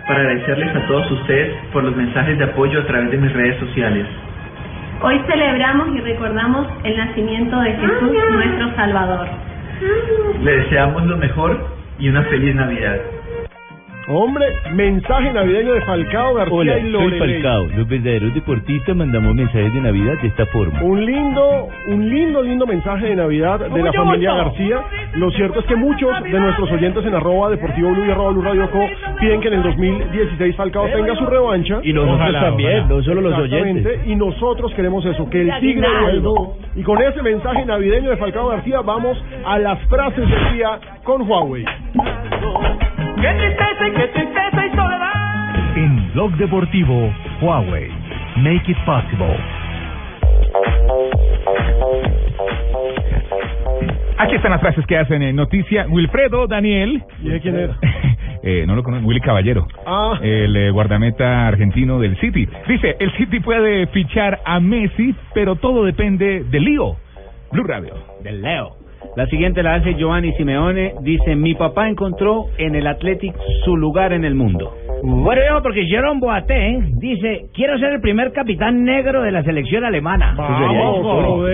Para 0.07 0.21
agradecerles 0.21 0.77
a 0.77 0.87
todos 0.87 1.11
ustedes 1.11 1.55
por 1.73 1.83
los 1.83 1.97
mensajes 1.97 2.37
de 2.39 2.45
apoyo 2.45 2.81
a 2.81 2.87
través 2.87 3.11
de 3.11 3.17
mis 3.17 3.33
redes 3.33 3.59
sociales. 3.59 4.07
Hoy 5.01 5.19
celebramos 5.27 5.89
y 5.97 6.01
recordamos 6.01 6.67
el 6.85 6.97
nacimiento 6.97 7.59
de 7.61 7.73
Jesús, 7.73 8.13
nuestro 8.33 8.75
Salvador. 8.77 9.27
Le 10.43 10.57
deseamos 10.59 11.07
lo 11.07 11.17
mejor 11.17 11.59
y 11.99 12.09
una 12.09 12.23
feliz 12.25 12.55
Navidad. 12.55 12.97
Hombre, 14.09 14.47
mensaje 14.73 15.33
navideño 15.33 15.75
de 15.75 15.81
Falcao 15.81 16.35
García 16.35 16.55
Hola, 16.55 16.79
y 16.79 16.93
soy. 16.93 17.19
Falcao. 17.19 17.65
Los 17.77 17.89
verdaderos 17.89 18.35
deportistas 18.35 18.95
mandamos 18.95 19.35
mensajes 19.35 19.75
de 19.75 19.81
Navidad 19.81 20.15
de 20.23 20.29
esta 20.29 20.47
forma. 20.47 20.81
Un 20.81 21.05
lindo, 21.05 21.69
un 21.89 22.09
lindo, 22.09 22.41
lindo 22.41 22.67
mensaje 22.69 23.07
de 23.07 23.17
Navidad 23.17 23.59
de 23.59 23.83
la 23.83 23.93
familia 23.93 24.35
García. 24.35 24.81
Lo 25.15 25.29
cierto 25.33 25.59
es 25.59 25.67
que 25.67 25.75
muchos 25.75 26.23
de 26.23 26.39
nuestros 26.39 26.71
oyentes 26.71 27.05
en 27.05 27.15
arroba 27.15 27.51
deportivo 27.51 27.91
blue 27.91 28.05
y 28.07 28.11
arroba 28.13 28.31
blue 28.31 28.43
radio 28.43 28.71
co 28.71 28.81
piden 29.19 29.41
que 29.41 29.49
en 29.49 29.55
el 29.55 29.63
2016 29.65 30.55
Falcao 30.55 30.87
tenga 30.87 31.17
su 31.17 31.27
revancha. 31.27 31.81
Y 31.83 31.93
nosotros 31.93 32.21
Ojalá, 32.21 32.41
también, 32.43 32.79
ojalá. 32.85 32.95
no 32.95 33.03
solo 33.03 33.21
los 33.23 33.39
oyentes. 33.39 34.07
Y 34.07 34.15
nosotros 34.15 34.73
queremos 34.75 35.05
eso, 35.05 35.29
que 35.29 35.41
el 35.43 35.53
tigre 35.59 35.89
vuelva. 36.03 36.31
Y 36.77 36.83
con 36.85 37.03
ese 37.03 37.23
mensaje 37.23 37.65
navideño 37.65 38.11
de 38.11 38.17
Falcao 38.19 38.51
García 38.51 38.83
vamos 38.83 39.21
a 39.45 39.59
las 39.59 39.81
frases 39.89 40.29
del 40.29 40.53
día 40.55 40.79
con 41.03 41.29
Huawei. 41.29 41.65
¡Qué 43.21 43.29
tristeza 43.29 43.89
y 43.89 43.93
qué 43.93 44.09
tristeza 44.09 44.67
y 44.67 44.77
soledad! 44.77 45.77
En 45.77 46.13
Blog 46.13 46.33
Deportivo, 46.37 47.13
Huawei. 47.41 47.91
Make 48.37 48.71
it 48.71 48.77
possible. 48.85 49.37
Aquí 54.19 54.35
están 54.35 54.51
las 54.51 54.61
frases 54.61 54.87
que 54.87 54.99
hacen 54.99 55.23
en 55.23 55.37
noticia. 55.37 55.87
Wilfredo 55.89 56.47
Daniel. 56.47 57.03
¿Y 57.23 57.29
de 57.31 57.41
quién 57.41 57.57
es? 57.59 57.71
Eh, 58.43 58.65
no 58.65 58.77
lo 58.77 58.85
conozco, 58.85 59.09
Willy 59.09 59.21
Caballero. 59.21 59.67
Ah. 59.87 60.21
El 60.23 60.55
eh, 60.55 60.71
guardameta 60.71 61.49
argentino 61.49 61.99
del 61.99 62.17
City. 62.21 62.47
Dice, 62.69 62.95
el 63.01 63.11
City 63.17 63.41
puede 63.41 63.89
fichar 63.89 64.39
a 64.45 64.61
Messi, 64.61 65.17
pero 65.35 65.57
todo 65.57 65.85
depende 65.85 66.45
de 66.45 66.61
Lío. 66.61 66.95
Blue 67.51 67.65
Radio. 67.65 67.95
Del 68.23 68.43
Leo. 68.43 68.77
La 69.15 69.27
siguiente 69.27 69.63
la 69.63 69.75
hace 69.75 69.95
Giovanni 69.95 70.33
Simeone. 70.33 70.95
Dice, 71.03 71.37
mi 71.37 71.55
papá 71.55 71.89
encontró 71.89 72.47
en 72.59 72.75
el 72.75 72.87
Athletic 72.87 73.35
su 73.65 73.77
lugar 73.77 74.13
en 74.13 74.25
el 74.25 74.35
mundo. 74.35 74.75
Bueno, 75.03 75.43
yo, 75.49 75.63
porque 75.63 75.87
Jerome 75.87 76.21
Boateng 76.21 76.99
dice, 76.99 77.47
quiero 77.55 77.79
ser 77.79 77.93
el 77.93 78.01
primer 78.01 78.33
capitán 78.33 78.85
negro 78.85 79.23
de 79.23 79.31
la 79.31 79.43
selección 79.43 79.85
alemana. 79.85 80.35
Vamos. 80.37 81.47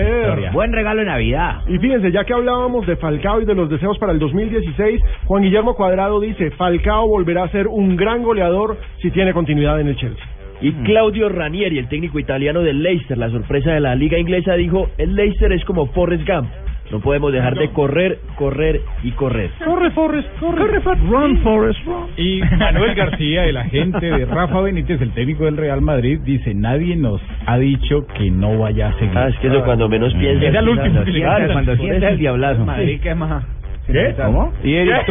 Buen 0.53 0.71
regalo 0.71 1.01
de 1.01 1.05
Navidad. 1.05 1.61
Y 1.67 1.77
fíjense, 1.77 2.11
ya 2.11 2.23
que 2.23 2.33
hablábamos 2.33 2.87
de 2.87 2.95
Falcao 2.95 3.41
y 3.41 3.45
de 3.45 3.55
los 3.55 3.69
deseos 3.69 3.97
para 3.99 4.11
el 4.11 4.19
2016, 4.19 5.01
Juan 5.25 5.43
Guillermo 5.43 5.75
Cuadrado 5.75 6.19
dice, 6.19 6.51
Falcao 6.51 7.07
volverá 7.07 7.43
a 7.43 7.49
ser 7.49 7.67
un 7.67 7.95
gran 7.95 8.23
goleador 8.23 8.77
si 9.01 9.11
tiene 9.11 9.33
continuidad 9.33 9.79
en 9.79 9.87
el 9.89 9.97
Chelsea. 9.97 10.25
Y 10.61 10.71
Claudio 10.85 11.27
Ranieri, 11.27 11.77
el 11.77 11.89
técnico 11.89 12.19
italiano 12.19 12.61
del 12.61 12.81
Leicester, 12.81 13.17
la 13.17 13.29
sorpresa 13.29 13.71
de 13.71 13.81
la 13.81 13.95
liga 13.95 14.17
inglesa, 14.17 14.53
dijo, 14.53 14.87
el 14.97 15.13
Leicester 15.13 15.51
es 15.51 15.65
como 15.65 15.87
Forrest 15.87 16.25
Gump. 16.25 16.47
No 16.91 16.99
podemos 16.99 17.31
dejar 17.33 17.55
de 17.57 17.69
correr, 17.71 18.19
correr 18.37 18.81
y 19.03 19.11
correr. 19.11 19.49
Corre, 19.65 19.89
Forrest, 19.91 20.27
corre. 20.39 20.79
Run, 21.09 21.39
Forrest, 21.39 21.79
run. 21.85 22.07
Y 22.17 22.41
Manuel 22.57 22.93
García, 22.93 23.45
el 23.45 23.57
agente 23.57 24.05
de 24.05 24.25
Rafa 24.25 24.61
Benítez, 24.61 25.01
el 25.01 25.11
técnico 25.11 25.45
del 25.45 25.57
Real 25.57 25.81
Madrid, 25.81 26.19
dice, 26.23 26.53
nadie 26.53 26.95
nos 26.95 27.21
ha 27.47 27.57
dicho 27.57 28.05
que 28.17 28.29
no 28.29 28.59
vaya 28.59 28.89
a 28.89 28.93
seguir. 28.99 29.17
Ah, 29.17 29.27
es 29.29 29.35
que 29.37 29.47
eso 29.47 29.63
cuando 29.63 29.89
menos 29.89 30.13
piensas, 30.13 30.43
Es 30.43 30.55
el 30.55 30.69
último 30.69 30.89
quizás, 30.89 31.05
que 31.05 31.11
le 31.11 31.19
claro, 31.21 31.53
cuando 31.53 31.71
eso. 31.73 31.83
el 31.83 32.17
diablazo. 32.17 32.65
Madrid, 32.65 32.99
¿qué 33.01 33.15
más? 33.15 33.43
¿Qué? 33.87 34.15
¿Cómo? 34.15 34.53
Y 34.63 34.75
Eric 34.75 35.05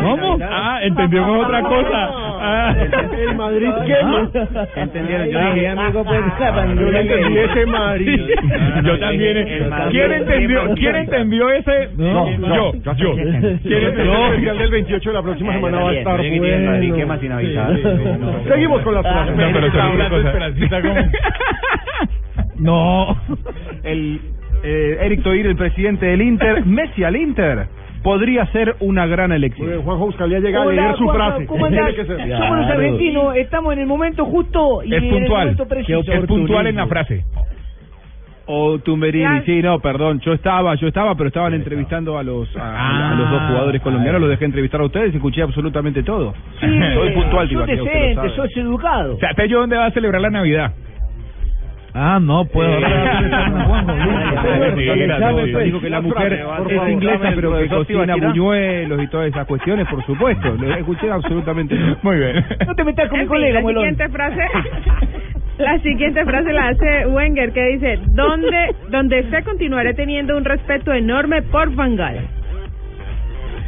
¿Cómo? 0.00 0.38
Ah, 0.42 0.78
entendimos 0.82 1.44
otra 1.44 1.62
cosa. 1.62 2.10
Ah. 2.38 2.74
El 3.18 3.34
Madrid, 3.34 3.70
¿qué? 3.86 3.96
¿Entendieron? 4.80 5.28
Yo 5.28 5.40
dije, 5.54 5.68
amigo, 5.68 6.04
pues, 6.04 6.20
Yo 6.76 6.90
le 6.90 7.00
entendí 7.00 7.38
ese 7.38 7.66
Madrid. 7.66 8.20
Yo 8.84 8.98
también. 9.00 9.36
eh, 9.38 9.70
¿Quién 9.90 10.12
entendió, 10.12 10.60
¿quién 10.76 10.96
entendió 10.96 11.50
ese? 11.50 11.88
No, 11.96 12.28
yo, 12.30 12.72
yo. 12.96 13.14
¿Quién 13.14 13.28
El 13.36 13.84
entendió? 13.86 14.26
especial 14.26 14.58
del 14.58 14.70
28 14.70 15.10
de 15.10 15.14
la 15.14 15.22
próxima 15.22 15.52
semana 15.52 15.78
va 15.80 15.90
a 15.90 15.94
estar 15.94 16.20
el 16.20 16.40
Madrid, 16.40 16.90
bueno. 16.90 16.96
¿qué 16.96 17.06
más 17.06 17.20
sin 17.20 17.32
avisar? 17.32 17.70
No. 17.72 18.44
Seguimos 18.48 18.82
con 18.82 18.94
las 18.94 19.02
frases. 19.02 19.36
No, 19.36 19.52
pero 19.52 19.70
solo 19.72 19.92
una 19.94 20.08
cosa. 20.08 20.32
No. 22.58 23.14
El 23.84 24.18
eh, 24.66 24.98
Eric 25.02 25.22
Toir, 25.22 25.46
el 25.46 25.56
presidente 25.56 26.06
del 26.06 26.22
Inter, 26.22 26.64
Messi 26.66 27.04
al 27.04 27.16
Inter. 27.16 27.66
Podría 28.02 28.46
ser 28.52 28.76
una 28.80 29.06
gran 29.06 29.32
elección. 29.32 29.82
Juanjo 29.82 30.06
Buscalia 30.06 30.38
llega 30.38 30.60
a 30.60 30.66
Hola, 30.66 30.82
leer 30.82 30.96
su 30.96 31.04
Juanjo, 31.04 31.18
frase. 31.28 31.46
¿cómo 31.46 31.66
andás? 31.66 31.94
Somos 31.96 32.58
los 32.58 32.66
argentinos, 32.70 33.36
estamos 33.36 33.72
en 33.72 33.78
el 33.80 33.86
momento 33.86 34.24
justo 34.26 34.82
y 34.84 34.94
Es 34.94 34.98
en 34.98 35.04
el 35.04 35.10
puntual. 35.10 35.40
momento 35.40 35.66
preciso. 35.68 36.00
Es 36.12 36.24
puntual 36.26 36.66
en 36.68 36.76
la 36.76 36.86
frase. 36.86 37.24
O 38.48 38.78
Tumberini, 38.78 39.40
sí, 39.44 39.60
no, 39.60 39.80
perdón, 39.80 40.20
yo 40.20 40.32
estaba, 40.32 40.76
yo 40.76 40.86
estaba, 40.86 41.16
pero 41.16 41.26
estaban 41.26 41.52
entrevistando 41.54 42.16
a 42.16 42.22
los 42.22 42.48
a, 42.56 43.10
a 43.10 43.14
los 43.16 43.28
dos 43.28 43.42
jugadores 43.48 43.82
colombianos, 43.82 44.20
los 44.20 44.30
dejé 44.30 44.44
entrevistar 44.44 44.80
a 44.80 44.84
ustedes 44.84 45.12
y 45.12 45.16
escuché 45.16 45.42
absolutamente 45.42 46.04
todo. 46.04 46.32
Soy 46.60 47.10
puntual, 47.14 47.48
lo 47.52 47.66
decente, 47.66 48.30
sos 48.36 48.56
educado. 48.56 49.16
O 49.16 49.18
sea, 49.18 49.30
¿dónde 49.48 49.76
va 49.76 49.86
a 49.86 49.90
celebrar 49.90 50.20
la 50.20 50.30
Navidad? 50.30 50.72
Ah, 51.98 52.20
no 52.20 52.44
puedo. 52.44 52.76
Dijo 54.76 55.60
Dijo 55.64 55.80
que 55.80 55.88
la 55.88 56.02
mujer 56.02 56.44
es 56.68 56.92
inglesa, 56.92 57.32
pero 57.34 57.56
que 57.58 57.68
cocina 57.68 58.16
buñuelos 58.16 59.02
y 59.02 59.06
todas 59.06 59.28
esas 59.28 59.46
cuestiones, 59.46 59.88
por 59.88 60.04
supuesto. 60.04 60.54
Lo 60.60 60.74
escuché 60.74 61.10
absolutamente. 61.10 61.74
Muy 62.02 62.18
bien. 62.18 62.44
No 62.66 62.74
te 62.74 62.84
metas 62.84 63.08
con 63.08 63.20
mi 63.20 63.26
colega, 63.26 63.62
la 63.62 63.68
siguiente 63.68 64.08
frase 64.10 64.42
la 65.58 65.78
siguiente 65.78 66.22
frase 66.26 66.52
la 66.52 66.68
hace 66.68 67.06
Wenger 67.06 67.52
que 67.52 67.66
dice 67.68 67.98
donde 68.08 68.74
donde 68.90 69.20
esté 69.20 69.42
continuaré 69.42 69.94
teniendo 69.94 70.36
un 70.36 70.44
respeto 70.44 70.92
enorme 70.92 71.40
por 71.40 71.74
Van 71.74 71.96
Gaal 71.96 72.28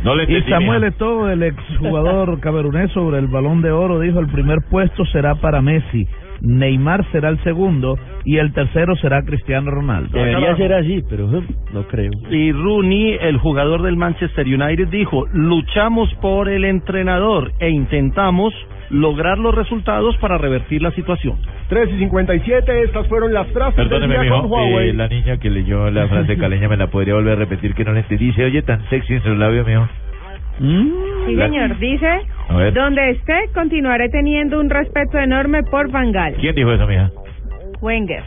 No 0.05 0.14
le 0.14 0.24
Y 0.24 0.43
Samuel. 0.43 0.85
Eto'o, 0.85 1.31
el 1.31 1.43
exjugador 1.45 2.41
camerunés 2.41 2.91
sobre 2.93 3.18
el 3.18 3.29
Balón 3.29 3.62
de 3.62 3.70
Oro, 3.70 4.01
dijo 4.01 4.20
el 4.20 4.29
primer 4.29 4.59
puesto 4.68 5.07
será 5.07 5.37
para 5.37 5.62
Messi, 5.62 6.07
Neymar 6.41 7.05
será 7.11 7.28
el 7.30 7.43
segundo 7.43 7.99
y 8.24 8.39
el 8.39 8.53
tercero 8.53 8.97
será 8.97 9.22
Cristiano 9.22 9.70
Ronaldo. 9.70 10.16
Debería 10.16 10.57
ser 10.57 10.72
así, 10.72 11.03
pero 11.09 11.39
eh, 11.39 11.43
no 11.72 11.82
creo. 11.89 12.11
Y 12.30 12.53
Rooney, 12.53 13.18
el 13.20 13.39
jugador 13.39 13.82
del 13.82 13.97
Manchester 13.97 14.47
United, 14.47 14.89
dijo, 14.89 15.26
luchamos 15.32 16.12
por 16.20 16.49
el 16.49 16.64
entrenador 16.64 17.53
e 17.61 17.70
intentamos 17.70 18.55
lograr 18.91 19.39
los 19.39 19.55
resultados 19.55 20.16
para 20.16 20.39
revertir 20.39 20.80
la 20.82 20.91
situación. 20.93 21.36
3 21.68 21.91
y 21.95 21.99
57, 21.99 22.82
estas 22.84 23.07
fueron 23.09 23.34
las 23.34 23.47
frases 23.49 23.76
del 23.76 23.89
Perdóneme, 23.89 24.14
día 24.14 24.22
mijo, 24.22 24.43
con 24.43 24.51
Huawei. 24.51 24.89
eh, 24.91 24.95
la 24.95 25.09
niña 25.09 25.36
que 25.39 25.51
leyó 25.51 25.91
la 25.91 26.09
frase 26.09 26.39
caleña 26.39 26.68
me 26.68 26.76
la 26.76 26.86
podría 26.86 27.14
volver 27.14 27.34
a 27.34 27.36
repetir 27.36 27.74
que 27.74 27.84
no 27.84 27.93
la 27.93 28.01
entendí. 28.01 28.32
Se 28.32 28.45
oye 28.45 28.62
tan 28.62 28.89
sexy 28.89 29.14
en 29.14 29.22
sus 29.22 29.36
labios, 29.36 29.66
mijo. 29.66 29.86
Sí 30.59 31.35
La- 31.35 31.47
señor 31.47 31.79
dice 31.79 32.21
A 32.49 32.57
ver. 32.57 32.75
donde 32.75 33.11
esté 33.11 33.35
continuaré 33.55 34.09
teniendo 34.11 34.59
un 34.61 34.69
respeto 34.71 35.19
enorme 35.19 35.63
por 35.65 35.91
Van 35.91 36.11
Gaal 36.13 36.35
¿Quién 36.35 36.55
dijo 36.55 36.73
eso, 36.73 36.87
mija? 36.87 37.11
Wenger 37.81 38.23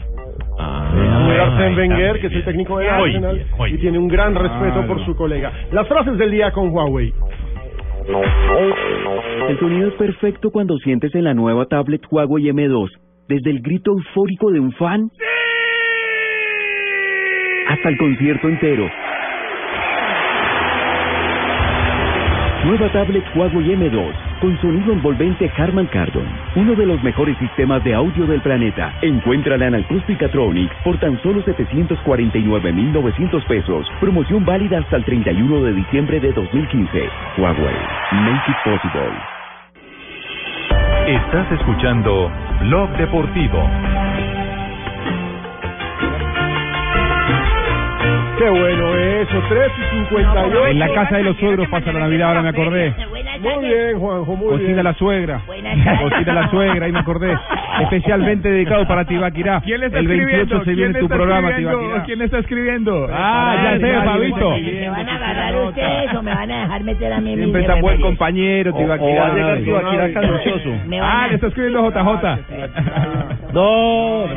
Muy 0.58 1.36
Arsène 1.36 1.76
Wenger, 1.76 2.20
que 2.20 2.26
es 2.28 2.32
el 2.34 2.44
técnico 2.44 2.78
de 2.78 2.88
Arsenal 2.88 3.34
bien, 3.36 3.74
y 3.74 3.78
tiene 3.78 3.98
un 3.98 4.08
gran 4.08 4.34
respeto 4.34 4.86
por 4.86 5.04
su 5.04 5.14
colega. 5.16 5.50
Las 5.72 5.86
frases 5.88 6.16
del 6.18 6.30
día 6.30 6.50
con 6.52 6.70
Huawei. 6.70 7.12
El 9.48 9.58
sonido 9.58 9.88
es 9.88 9.94
perfecto 9.94 10.50
cuando 10.50 10.76
sientes 10.78 11.14
en 11.14 11.24
la 11.24 11.34
nueva 11.34 11.66
tablet 11.66 12.02
Huawei 12.10 12.44
M2, 12.44 12.88
desde 13.28 13.50
el 13.50 13.60
grito 13.62 13.92
eufórico 13.92 14.50
de 14.50 14.60
un 14.60 14.72
fan 14.72 15.10
hasta 17.68 17.88
el 17.88 17.96
concierto 17.96 18.48
entero. 18.48 18.88
Nueva 22.64 22.88
tablet 22.92 23.24
Huawei 23.34 23.74
M2 23.74 24.12
con 24.40 24.56
sonido 24.60 24.92
envolvente 24.92 25.50
Harman 25.56 25.86
Kardon, 25.86 26.28
uno 26.54 26.76
de 26.76 26.86
los 26.86 27.02
mejores 27.02 27.36
sistemas 27.38 27.82
de 27.82 27.92
audio 27.92 28.24
del 28.24 28.40
planeta. 28.40 28.94
Encuéntrala 29.02 29.66
en 29.66 29.74
Acousticatronic 29.74 30.70
por 30.84 30.96
tan 31.00 31.20
solo 31.22 31.42
749.900 31.42 33.44
pesos. 33.48 33.84
Promoción 33.98 34.44
válida 34.44 34.78
hasta 34.78 34.94
el 34.96 35.04
31 35.04 35.64
de 35.64 35.72
diciembre 35.72 36.20
de 36.20 36.30
2015. 36.32 37.08
Huawei, 37.38 37.74
make 38.12 38.48
it 38.48 38.56
possible. 38.64 39.10
Estás 41.08 41.50
escuchando 41.50 42.30
Blog 42.60 42.96
Deportivo. 42.96 43.68
Qué 48.38 48.48
bueno 48.48 48.96
eso, 48.96 49.42
3 49.48 49.72
y 49.78 49.96
58. 50.08 50.66
En 50.68 50.78
la 50.78 50.88
casa 50.92 51.16
de 51.18 51.22
los 51.24 51.36
suegros 51.36 51.68
pasa 51.68 51.92
la 51.92 52.00
Navidad, 52.00 52.28
ahora 52.28 52.42
me 52.42 52.48
acordé. 52.48 52.92
Muy 53.40 53.64
bien, 53.66 53.98
Juanjo, 53.98 54.36
muy 54.36 54.48
Cocina 54.48 54.68
bien. 54.72 54.84
la 54.84 54.94
suegra. 54.94 55.40
Cocina 55.46 56.32
la 56.34 56.50
suegra, 56.50 56.86
ahí 56.86 56.92
me 56.92 56.98
acordé. 57.00 57.36
Especialmente 57.82 58.48
dedicado 58.50 58.86
para 58.88 59.04
Tibaquirá. 59.04 59.60
¿Quién 59.60 59.80
le 59.80 59.86
está 59.86 59.98
El 59.98 60.08
28 60.08 60.40
escribiendo? 60.42 60.64
se 60.64 60.70
viene 60.72 60.82
¿Quién 60.82 60.92
le 60.92 61.00
tu 61.00 61.08
programa? 61.08 61.56
Tibaquirá. 61.56 62.02
¿Quién 62.04 62.18
le 62.18 62.24
está 62.24 62.38
escribiendo? 62.38 63.08
Ah, 63.12 63.56
ya 63.62 63.78
sé, 63.78 63.92
Fabito. 64.04 64.50
¿Me 64.50 64.88
van 64.90 65.08
a 65.08 65.16
agarrar 65.16 65.56
ustedes 65.66 66.14
o 66.14 66.22
me 66.22 66.34
van 66.34 66.50
a 66.50 66.60
dejar 66.62 66.84
meter 66.84 67.12
a 67.12 67.20
mí 67.20 67.34
Siempre 67.36 67.60
mis 67.60 67.68
tan 67.68 67.80
buen 67.80 68.00
compañero, 68.00 68.72
Tibaquirá. 68.74 69.20
va 69.22 69.26
a 69.26 69.34
llegar 69.34 69.58
Tibaquirá 69.58 70.08
van 70.20 71.00
Ah, 71.02 71.26
le 71.28 71.34
está 71.34 71.46
escribiendo 71.48 71.90
JJ. 71.90 72.38
No, 73.52 74.26
no, 74.26 74.34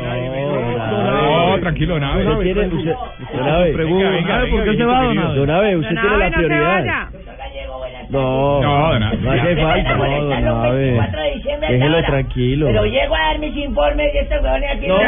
No, 1.06 1.45
tranquilo, 1.60 1.98
nada. 1.98 2.16
Usted 2.16 2.42
tiene, 2.42 2.66
usted, 2.66 2.94
don 3.34 3.48
Abe, 3.48 3.72
Venga, 3.72 4.10
venga, 4.10 4.10
venga, 4.10 4.50
¿por 4.50 4.64
qué 4.64 4.76
se 4.76 4.84
va, 4.84 5.02
don 5.02 5.18
Abe? 5.18 5.34
Don 5.38 5.50
Abe, 5.50 5.76
usted 5.76 5.94
tiene 6.00 6.16
la 6.18 6.30
prioridad. 6.30 7.08
No, 8.08 8.60
No, 8.60 9.30
hace 9.32 9.56
falta, 9.56 9.94
no, 9.96 10.04
don 10.04 10.64
Abe. 10.64 10.78
24 10.78 11.20
de 11.20 11.34
diciembre 11.34 11.68
Déjelo 11.72 12.02
tranquilo. 12.04 12.66
Pero 12.66 12.84
llego 12.86 13.14
a 13.14 13.20
dar 13.20 13.38
mis 13.38 13.56
informes 13.56 14.14
y 14.14 14.18
estos 14.18 14.42
huevones 14.42 14.70
aquí. 14.76 14.86
No. 14.86 14.98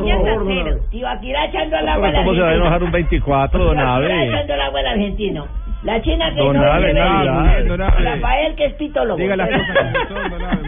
Niños 0.00 0.20
arceros. 0.26 0.90
Tibaquirá 0.90 1.44
echando 1.46 1.76
al 1.76 1.88
agua 1.88 2.08
al 2.08 2.14
¿Cómo 2.14 2.34
se 2.34 2.40
va 2.40 2.48
a 2.48 2.54
enojar 2.54 2.82
un 2.82 2.90
24, 2.90 3.64
don 3.64 3.76
Tibaquirá 3.76 4.14
Abe? 4.14 4.28
echando 4.28 4.54
el 4.54 4.60
agua 4.60 4.80
al 4.80 4.86
argentino. 4.86 5.46
La 5.84 6.00
china 6.00 6.30
que 6.32 6.36
Don 6.40 6.54
no. 6.56 6.62
Don 6.62 7.80
Abe. 7.82 8.04
Rafael 8.04 8.54
que 8.54 8.66
es 8.66 8.74
pitólogo. 8.74 9.18
Diga 9.18 9.34
las 9.36 9.48
cosas 9.48 9.76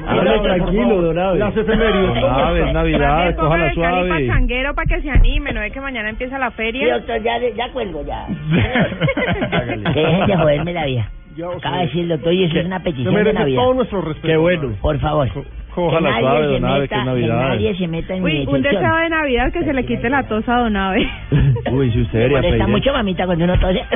Hable 0.09 0.39
tranquilo, 0.43 1.03
don 1.03 1.19
Abe. 1.19 1.39
Las 1.39 1.57
efemérides. 1.57 2.21
Don 2.21 2.35
Abe, 2.35 2.67
es 2.67 2.73
Navidad, 2.73 3.37
cójala 3.37 3.73
suave. 3.75 4.27
changuero 4.27 4.75
para 4.75 4.87
que 4.87 5.03
se 5.03 5.11
anime 5.11 5.53
no 5.53 5.63
es 5.63 5.73
que 5.73 5.81
mañana 5.81 6.11
empieza 6.11 6.39
la 6.39 6.51
Sí, 6.51 6.57
feria 6.57 6.95
doctor, 6.95 7.23
ya, 7.23 7.39
ya 7.57 7.69
cuelgo 7.73 8.05
ya. 8.05 8.27
que 9.95 10.01
dejen 10.01 10.27
de 10.27 10.37
joderme 10.37 10.73
la 10.73 10.85
vida. 10.87 11.09
Acaba 11.57 11.79
de 11.79 11.87
decir 11.87 12.01
el 12.03 12.09
doctor 12.09 12.33
y 12.33 12.45
eso 12.45 12.59
es 12.59 12.67
una 12.67 12.81
petición 12.81 13.15
de 13.15 13.33
Navidad. 13.33 13.63
todo 13.63 13.75
nuestro 13.75 14.01
respeto. 14.03 14.27
Qué 14.29 14.37
bueno. 14.37 14.73
Por 14.81 14.99
favor. 15.01 15.29
Que 15.75 16.01
nadie 16.01 16.21
suave, 16.21 16.47
don 16.47 16.65
Abe, 16.65 16.89
que 16.89 16.95
es 16.95 17.05
Navidad. 17.05 17.41
Que 17.43 17.49
nadie 17.49 17.75
se 17.77 17.89
meta 17.89 18.15
en 18.15 18.23
mi 18.23 18.31
Uy, 18.31 18.47
un 18.47 18.63
decisión. 18.63 18.83
deseo 18.83 18.97
de 18.97 19.09
Navidad 19.09 19.53
que 19.53 19.65
se 19.65 19.73
le 19.73 19.85
quite 19.87 20.09
la 20.09 20.23
tos 20.29 20.49
a 20.49 20.59
Don 20.59 20.77
Abe. 20.77 21.09
Uy, 21.73 21.91
si 21.93 22.03
usted 22.03 22.19
debería 22.19 22.39
molesta 22.43 22.65
pedir. 22.65 22.77
mucho, 22.77 22.93
mamita, 22.93 23.27
cuando 23.27 23.45
uno 23.45 23.59
tose. 23.59 23.83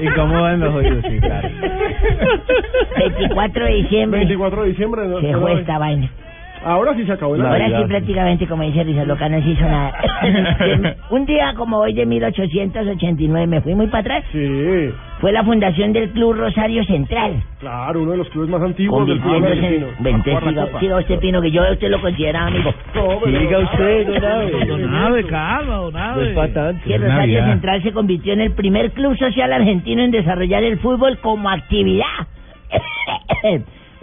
Incomodan 0.00 0.60
los 0.60 0.74
oídos, 0.74 1.04
sí, 1.08 1.18
claro. 1.20 1.48
24 2.96 3.64
de 3.64 3.72
diciembre 3.74 4.18
24 4.20 4.62
de 4.62 4.68
diciembre. 4.68 5.06
¿no? 5.06 5.20
se 5.20 5.34
fue 5.36 5.52
esta 5.60 5.78
vaina. 5.78 6.10
Ahora 6.64 6.94
sí 6.94 7.04
se 7.04 7.12
acabó 7.12 7.36
la 7.36 7.50
Ahora 7.50 7.66
sí 7.66 7.84
prácticamente, 7.88 8.46
como 8.46 8.62
dice 8.62 8.84
Risa 8.84 9.04
Loca, 9.04 9.28
no 9.28 9.40
se 9.42 9.48
hizo 9.48 9.64
nada. 9.64 9.92
Un 11.10 11.26
día 11.26 11.54
como 11.56 11.78
hoy 11.78 11.92
de 11.92 12.06
1889, 12.06 13.46
me 13.46 13.60
fui 13.60 13.74
muy 13.74 13.88
para 13.88 14.00
atrás, 14.00 14.24
Sí, 14.32 14.90
fue 15.20 15.32
la 15.32 15.42
fundación 15.44 15.92
del 15.92 16.10
Club 16.10 16.34
Rosario 16.34 16.84
Central. 16.84 17.42
claro, 17.58 18.02
uno 18.02 18.12
de 18.12 18.16
los 18.18 18.28
clubes 18.30 18.50
más 18.50 18.62
antiguos 18.62 19.06
del 19.06 19.20
fútbol 19.20 19.44
argentino. 19.44 19.86
en... 19.98 20.04
Vente, 20.04 20.38
siga, 20.40 20.80
siga 20.80 20.98
usted, 20.98 21.18
Pino, 21.18 21.42
que 21.42 21.50
yo 21.50 21.62
a 21.64 21.72
usted 21.72 21.90
lo 21.90 22.00
consideraba 22.00 22.46
amigo. 22.46 22.72
No, 22.94 23.16
usted, 23.18 24.20
calma, 25.28 25.90
No 25.92 26.20
es 26.22 26.34
para 26.34 26.52
tanto. 26.52 26.84
Que 26.84 26.98
Rosario 26.98 27.44
Central 27.44 27.82
se 27.82 27.92
convirtió 27.92 28.32
en 28.32 28.40
el 28.40 28.52
primer 28.52 28.92
club 28.92 29.16
social 29.16 29.52
argentino 29.52 30.02
en 30.02 30.10
desarrollar 30.10 30.62
el 30.62 30.78
fútbol 30.78 31.18
como 31.18 31.48
actividad. 31.50 32.06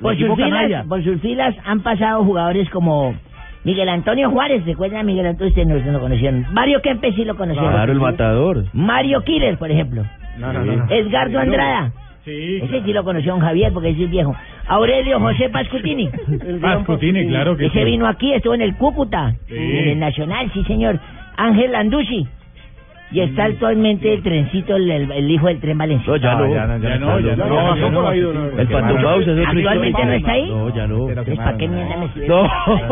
Por, 0.02 0.18
sus 0.18 0.36
filas, 0.36 0.50
canalla. 0.50 0.84
por 0.88 1.04
sus 1.04 1.22
filas 1.22 1.56
han 1.66 1.82
pasado 1.82 2.24
jugadores 2.24 2.70
como 2.70 3.16
Miguel 3.64 3.90
Antonio 3.90 4.30
Juárez, 4.32 4.66
¿recuerdan 4.66 5.02
a 5.02 5.04
Miguel 5.04 5.26
Antonio? 5.28 5.50
Ustedes 5.50 5.68
no, 5.68 5.76
no 5.76 5.92
lo 5.92 6.00
conocieron. 6.00 6.46
Mario 6.54 6.82
Kempes 6.82 7.16
sí 7.16 7.26
lo 7.26 7.36
conocieron. 7.36 7.72
Claro, 7.72 7.92
el 7.92 8.00
matador. 8.00 8.66
Mario 8.74 9.22
Killer, 9.24 9.58
por 9.58 9.70
ejemplo. 9.72 10.04
No, 10.38 10.54
no, 10.54 10.64
no, 10.66 10.76
no. 10.76 10.86
Edgardo 10.90 11.40
Andrada. 11.40 11.92
Sí. 12.26 12.58
Ese 12.62 12.84
sí 12.84 12.94
lo 12.94 13.04
conoció 13.04 13.32
don 13.34 13.42
Javier 13.42 13.72
porque 13.74 13.90
ese 13.90 14.04
es 14.04 14.10
viejo. 14.10 14.36
Aurelio 14.68 15.20
José 15.20 15.50
Pascutini. 15.50 16.10
Pascutini, 16.62 17.28
claro 17.28 17.58
que 17.58 17.66
Ese 17.68 17.80
sí. 17.80 17.86
vino 17.86 18.08
aquí, 18.08 18.34
estuvo 18.34 18.54
en 18.54 18.62
el 18.62 18.76
Cúcuta, 18.76 19.34
Sí. 19.48 19.56
en 19.56 19.88
el 19.90 20.00
Nacional, 20.00 20.50
sí 20.54 20.64
señor. 20.66 21.00
Ángel 21.38 21.72
Landucci. 21.72 22.28
Y 23.12 23.22
está 23.22 23.46
actualmente 23.46 24.14
el 24.14 24.22
trencito, 24.22 24.76
el, 24.76 24.90
el- 24.92 25.12
el 25.12 25.32
hijo 25.32 25.48
del 25.48 25.60
tren 25.60 25.78
Valencia. 25.80 26.06
No, 26.08 26.18
ya 26.18 26.36
no. 26.36 26.48
Ya 26.54 26.68
no, 26.68 26.78
ya 26.80 26.98
no, 27.00 27.20
ya 27.20 27.36
ya. 27.36 28.62
El 28.62 28.68
Pato 28.68 28.96
Paus 29.02 29.22
es 29.24 29.30
otro 29.30 29.44
¿Actualmente 29.50 30.06
no 30.06 30.12
está 30.14 30.32
ahí? 30.32 30.50
No, 30.50 30.76
ya 30.76 30.88
no. 30.88 31.08
¿para 31.36 31.58
qué 31.58 31.68
mierda 31.68 31.98
me 31.98 32.08
sirve? 32.14 32.28
No. 32.28 32.44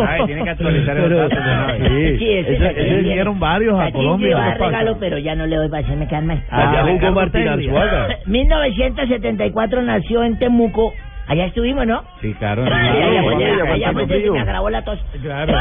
Ay, 0.07 0.25
tiene 0.25 0.43
que 0.43 0.49
actualizar 0.49 0.95
Pero- 0.97 1.17
datos, 1.17 1.37
Abe. 1.39 2.17
Sí, 2.17 2.17
Sí, 2.17 2.33
ese, 2.33 3.01
dieron 3.03 3.39
varios 3.39 3.79
a 3.79 3.91
Colombia, 3.91 4.27
sí 4.27 4.33
va 4.33 4.39
a 4.47 4.53
¿qué 4.53 4.59
pasa? 4.59 4.71
regalo, 4.71 4.97
pero 4.99 5.17
ya 5.19 5.35
no 5.35 5.45
le 5.45 5.55
doy 5.55 5.69
para 5.69 5.83
hacerme 5.83 6.07
quedar 6.07 6.23
mal. 6.23 6.43
Allá 6.49 6.79
Ah, 6.81 6.83
jugó 6.99 7.11
Martín. 7.11 7.47
Arzuaga. 7.47 8.07
1974 8.25 9.81
nació 9.83 10.23
en 10.23 10.39
Temuco. 10.39 10.93
Allá 11.27 11.45
estuvimos, 11.45 11.85
¿no? 11.85 12.01
Sí, 12.21 12.33
claro. 12.35 12.63
Allá, 12.63 13.91
me 13.91 14.71
la 14.71 14.81
tos. 14.83 14.99
Claro. 15.21 15.53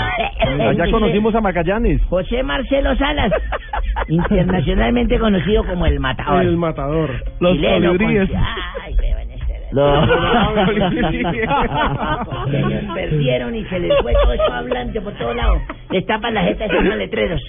Conocimos 0.93 1.35
a 1.35 1.41
Magallanes. 1.41 2.01
José 2.05 2.43
Marcelo 2.45 2.97
Salas, 2.97 3.33
internacionalmente 4.09 5.19
conocido 5.19 5.65
como 5.65 5.87
el 5.87 5.99
matador. 5.99 6.43
El 6.43 6.57
matador. 6.57 7.11
Los 7.41 7.59
colibríes. 7.59 8.31
Ay, 8.85 8.97
Los 9.73 10.09
Se 12.51 12.61
nos 12.61 12.85
perdieron 12.95 13.57
y 13.57 13.65
se 13.65 13.81
les 13.81 13.93
fue 14.03 14.13
todo 14.13 14.33
eso 14.33 14.53
hablante 14.53 15.01
por 15.01 15.13
todos 15.15 15.35
lados. 15.35 15.59
Les 15.91 16.07
tapan 16.07 16.35
la 16.35 16.43
jeta 16.43 16.67
y 16.67 16.83
letreros. 16.97 17.43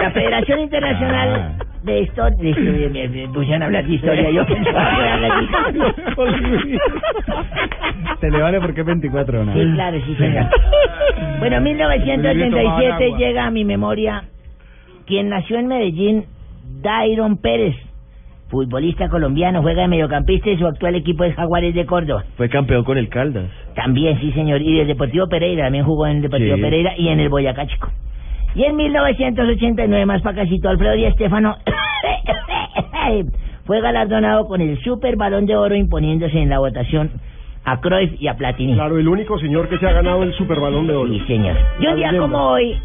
La 0.00 0.10
Federación 0.10 0.60
Internacional 0.60 1.58
de 1.84 2.00
Historia... 2.00 2.36
de 2.38 2.48
historia, 2.50 2.88
me, 2.90 3.08
me 3.08 3.28
pusieron 3.28 3.62
a 3.62 3.66
hablar 3.66 3.86
de 3.86 3.94
historia. 3.94 4.30
Yo 4.30 4.46
pensaba 4.46 4.90
que 4.90 4.96
iba 4.96 5.10
a 5.10 5.14
hablar 5.14 5.32
de 5.38 5.44
historia. 5.44 6.80
Se 8.20 8.30
le 8.30 8.40
vale 8.40 8.60
porque 8.60 8.80
es 8.80 8.86
24, 8.86 9.44
¿no? 9.44 9.52
Sí, 9.52 9.60
claro, 9.74 9.98
sí, 10.06 10.14
señor. 10.16 10.46
Bueno, 11.40 11.60
1987 11.60 13.12
llega 13.18 13.46
a 13.46 13.50
mi 13.50 13.64
memoria 13.64 14.24
quien 15.06 15.28
nació 15.28 15.58
en 15.58 15.66
Medellín, 15.66 16.24
Dairon 16.80 17.36
Pérez, 17.36 17.76
futbolista 18.48 19.08
colombiano, 19.10 19.60
juega 19.60 19.82
de 19.82 19.88
mediocampista 19.88 20.48
y 20.50 20.56
su 20.56 20.66
actual 20.66 20.94
equipo 20.94 21.24
es 21.24 21.34
Jaguares 21.34 21.74
de 21.74 21.84
Córdoba. 21.84 22.24
Fue 22.38 22.48
campeón 22.48 22.84
con 22.84 22.96
el 22.96 23.08
Caldas. 23.10 23.50
También, 23.74 24.18
sí, 24.20 24.32
señor. 24.32 24.62
Y 24.62 24.78
del 24.78 24.86
Deportivo 24.86 25.26
Pereira, 25.28 25.64
también 25.64 25.84
jugó 25.84 26.06
en 26.06 26.16
el 26.16 26.22
Deportivo 26.22 26.56
Sí. 26.56 26.62
Pereira 26.62 26.92
y 26.96 27.08
en 27.08 27.20
el 27.20 27.28
Boyacá 27.28 27.66
Chico. 27.66 27.88
Y 28.54 28.64
en 28.64 28.76
1989, 28.76 30.06
más 30.06 30.22
para 30.22 30.42
casito, 30.42 30.68
Alfredo 30.68 30.94
Di 30.94 31.06
Estefano 31.06 31.56
fue 33.64 33.80
galardonado 33.80 34.46
con 34.46 34.60
el 34.60 34.80
Super 34.82 35.16
Balón 35.16 35.46
de 35.46 35.56
Oro 35.56 35.74
imponiéndose 35.74 36.38
en 36.38 36.50
la 36.50 36.60
votación 36.60 37.10
a 37.64 37.80
Cruyff 37.80 38.12
y 38.20 38.28
a 38.28 38.34
Platini. 38.34 38.74
Claro, 38.74 38.98
el 38.98 39.08
único 39.08 39.38
señor 39.38 39.68
que 39.68 39.78
se 39.78 39.86
ha 39.86 39.92
ganado 39.92 40.22
el 40.22 40.32
Super 40.34 40.60
Balón 40.60 40.86
de 40.86 40.94
Oro. 40.94 41.12
Sí, 41.12 41.20
señor. 41.26 41.56
Y 41.80 41.86
un 41.86 41.96
día 41.96 42.16
como 42.16 42.50
hoy, 42.50 42.76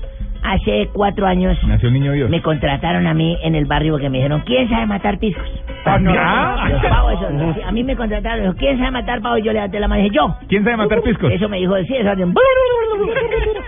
hace 0.43 0.89
cuatro 0.93 1.25
años, 1.27 1.57
Nació 1.67 1.89
un 1.89 1.93
niño 1.95 2.11
Dios. 2.13 2.29
me 2.29 2.41
contrataron 2.41 3.05
a 3.07 3.13
mí 3.13 3.37
en 3.43 3.55
el 3.55 3.65
barrio 3.65 3.93
porque 3.93 4.09
me 4.09 4.17
dijeron, 4.19 4.41
¿quién 4.45 4.67
sabe 4.69 4.85
matar 4.85 5.17
piscos? 5.19 5.43
¿Ah? 5.85 6.67
Los 6.69 6.81
pavos 6.83 7.13
esos. 7.13 7.55
Sí, 7.55 7.61
A 7.65 7.71
mí 7.71 7.83
me 7.83 7.95
contrataron, 7.95 8.41
dijo, 8.41 8.55
¿quién 8.57 8.77
sabe 8.77 8.91
matar 8.91 9.21
pavos? 9.21 9.39
Yo 9.43 9.51
levanté 9.53 9.79
la 9.79 9.87
mano 9.87 10.01
y 10.01 10.03
dije, 10.05 10.15
yo. 10.15 10.35
¿Quién 10.47 10.63
sabe 10.63 10.77
matar 10.77 11.01
piscos? 11.01 11.31
Eso 11.31 11.47
me 11.49 11.57
dijo, 11.57 11.75
sí, 11.83 11.95
eso. 11.95 12.09
hacen- 12.11 12.33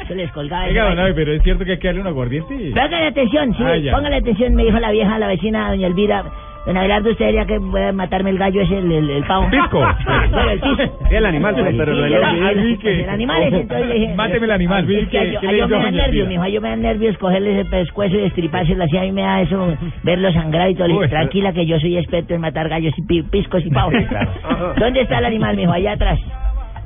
Se 0.07 0.15
les 0.15 0.31
colgaba. 0.31 0.65
el 0.65 0.71
Oiga, 0.71 0.83
don 0.83 0.95
baile. 0.95 1.01
Abe, 1.11 1.13
pero 1.13 1.33
es 1.33 1.41
cierto 1.43 1.65
que 1.65 1.71
hay 1.73 1.79
que 1.79 1.87
darle 1.87 2.01
un 2.01 2.07
aguardiente. 2.07 2.71
Póngale 2.73 3.07
atención, 3.07 3.53
sí, 3.55 3.63
Ah, 3.63 3.77
ya. 3.77 3.91
póngale 3.93 4.15
atención, 4.17 4.55
me 4.55 4.63
dijo 4.65 4.79
la 4.79 4.91
vieja, 4.91 5.17
la 5.19 5.27
vecina, 5.27 5.69
doña 5.69 5.87
Elvira. 5.87 6.23
Don 6.65 6.77
Abelardo, 6.77 7.09
usted 7.09 7.25
diría 7.25 7.45
que 7.45 7.57
voy 7.57 7.81
a 7.81 7.91
matarme 7.91 8.29
el 8.29 8.37
gallo 8.37 8.61
ese, 8.61 8.77
el, 8.77 8.91
el, 8.91 9.09
el 9.09 9.23
pavo. 9.23 9.49
Pisco. 9.49 9.79
Bueno, 10.31 10.49
el 10.51 10.59
pisco. 10.59 10.83
Sí, 11.09 11.15
el 11.15 11.25
animal, 11.25 11.55
Sí, 11.55 11.61
pero 11.77 11.93
sí, 11.95 12.01
el, 12.01 12.23
hombre. 12.23 12.51
el- 12.51 12.61
vi 12.61 12.71
el- 12.73 12.79
que- 12.79 13.01
el 13.03 13.09
animal 13.09 13.43
ese, 13.43 13.61
entonces 13.61 13.87
le 13.87 13.93
dije... 13.95 14.13
Máteme 14.15 14.45
el 14.45 14.51
animal, 14.51 14.85
vi 14.85 14.95
Es 14.97 15.03
que 15.05 15.09
que- 15.09 15.47
a 15.47 15.51
yo, 15.53 15.63
a 15.63 15.67
me 15.67 15.75
da 15.83 15.91
nervios, 15.91 16.27
mijo, 16.27 16.43
a 16.43 16.49
yo 16.49 16.61
me 16.61 16.69
da 16.69 16.75
nervios 16.75 17.17
cogerle 17.17 17.59
ese 17.59 17.69
pescuezo 17.69 18.15
y 18.15 18.23
estripárselo 18.25 18.83
así, 18.83 18.95
a 18.97 19.01
mí 19.01 19.11
me 19.11 19.21
da 19.23 19.41
eso, 19.41 19.75
verlo 20.03 20.31
sangrar 20.33 20.69
y 20.69 20.75
todo. 20.75 20.87
Le 20.87 20.93
dije, 20.93 21.05
Uy. 21.05 21.09
tranquila 21.09 21.51
que 21.53 21.65
yo 21.65 21.79
soy 21.79 21.97
experto 21.97 22.33
en 22.35 22.41
matar 22.41 22.69
gallos 22.69 22.93
y 22.97 23.01
pi- 23.01 23.23
piscos 23.23 23.65
y 23.65 23.69
pavos. 23.71 23.93
¿Dónde 24.77 25.01
está 25.01 25.17
el 25.19 25.25
animal, 25.25 25.55
mijo? 25.57 25.71
Allá 25.71 25.93
atrás. 25.93 26.19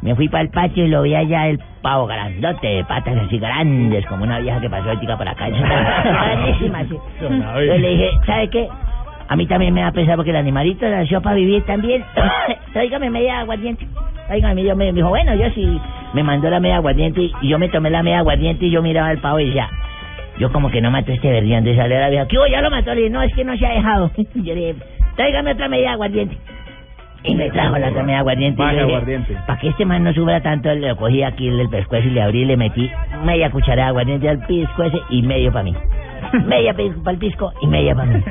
Me 0.02 0.14
fui 0.16 0.30
para 0.30 0.44
el 0.44 0.50
patio 0.50 0.86
y 0.86 0.88
lo 0.90 1.02
vi 1.02 1.16
allá, 1.16 1.48
el 1.48 1.60
pavo 1.82 2.06
grandote, 2.06 2.68
de 2.68 2.84
patas 2.86 3.18
así 3.26 3.40
grandes, 3.40 4.06
como 4.06 4.24
una 4.24 4.40
vieja 4.40 4.62
que 4.62 4.70
pasó 4.70 4.92
ética 4.92 5.18
por 5.18 5.28
acá. 5.28 5.48
Grandísima, 5.50 6.80
así. 6.80 6.96
Yo 7.22 7.30
le 7.78 7.90
dije, 7.90 8.10
¿sabe 8.26 8.50
qué? 8.50 8.68
A 9.28 9.36
mí 9.36 9.48
también 9.48 9.74
me 9.74 9.82
da 9.82 9.92
pesar 9.92 10.16
porque 10.18 10.32
el 10.32 10.38
animalito 10.38 10.88
nació 10.88 11.22
para 11.22 11.36
vivir 11.36 11.64
también. 11.66 12.04
Tráigame 12.74 13.10
media 13.10 13.40
aguardiente. 13.40 13.88
Tráigame 14.28 14.56
media. 14.56 14.76
Me 14.76 14.92
dijo, 14.92 15.10
bueno, 15.10 15.34
yo 15.36 15.50
sí. 15.52 15.80
Me 16.14 16.24
mandó 16.24 16.50
la 16.50 16.60
media 16.60 16.78
aguardiente 16.78 17.32
y 17.42 17.50
yo 17.50 17.58
me 17.58 17.70
tomé 17.70 17.90
la 17.90 18.04
media 18.04 18.20
aguardiente 18.20 18.66
y 18.66 18.72
yo 18.72 18.82
miraba 18.82 19.10
al 19.10 19.18
pavo 19.18 19.40
y 19.40 19.48
decía, 19.48 19.70
yo 20.38 20.52
como 20.52 20.70
que 20.70 20.82
no 20.82 20.92
mato 20.92 21.12
a 21.12 21.16
este 21.16 21.32
verdián 21.32 21.64
de 21.64 21.76
sale 21.76 21.98
a 21.98 22.02
la 22.02 22.10
vieja. 22.10 22.28
¿Qué 22.28 22.38
hubo? 22.38 22.48
Ya 22.48 22.62
lo 22.62 22.70
mató. 22.70 22.94
Le 22.94 23.02
dije, 23.02 23.10
no, 23.10 23.22
es 23.24 23.34
que 23.34 23.44
no 23.44 23.58
se 23.58 23.66
ha 23.66 23.74
dejado. 23.74 24.12
Yo 24.36 24.54
le 24.54 24.74
dije, 24.74 24.76
tráigame 25.16 25.52
otra 25.52 25.70
media 25.70 25.94
aguardiente. 25.94 26.38
Y 27.24 27.34
me 27.34 27.50
trajo 27.50 27.78
la 27.80 27.90
otra 27.90 28.04
media 28.04 28.20
aguardiente. 28.20 28.62
Y 28.62 28.66
dije, 28.66 28.82
aguardiente. 28.82 29.38
para 29.48 29.60
que 29.60 29.70
este 29.70 29.86
man 29.86 30.04
no 30.04 30.14
sufra 30.14 30.42
tanto, 30.42 30.74
le 30.74 30.96
cogí 30.96 31.24
aquí 31.24 31.48
el 31.48 31.70
pescuezo 31.70 32.08
y 32.08 32.12
le 32.12 32.22
abrí 32.22 32.42
y 32.42 32.46
le 32.46 32.58
metí 32.58 32.92
media 33.24 33.50
cucharada 33.50 33.86
de 33.86 33.90
aguardiente 33.90 34.30
al 34.30 34.46
pisco 34.46 34.84
ese 34.84 35.02
y 35.10 35.22
medio 35.24 35.52
para 35.52 35.64
mí. 35.64 35.74
Media 36.46 36.74
para 36.74 37.12
el 37.12 37.18
pisco 37.18 37.54
y 37.62 37.68
media 37.68 37.96
para 37.96 38.08
mí. 38.08 38.24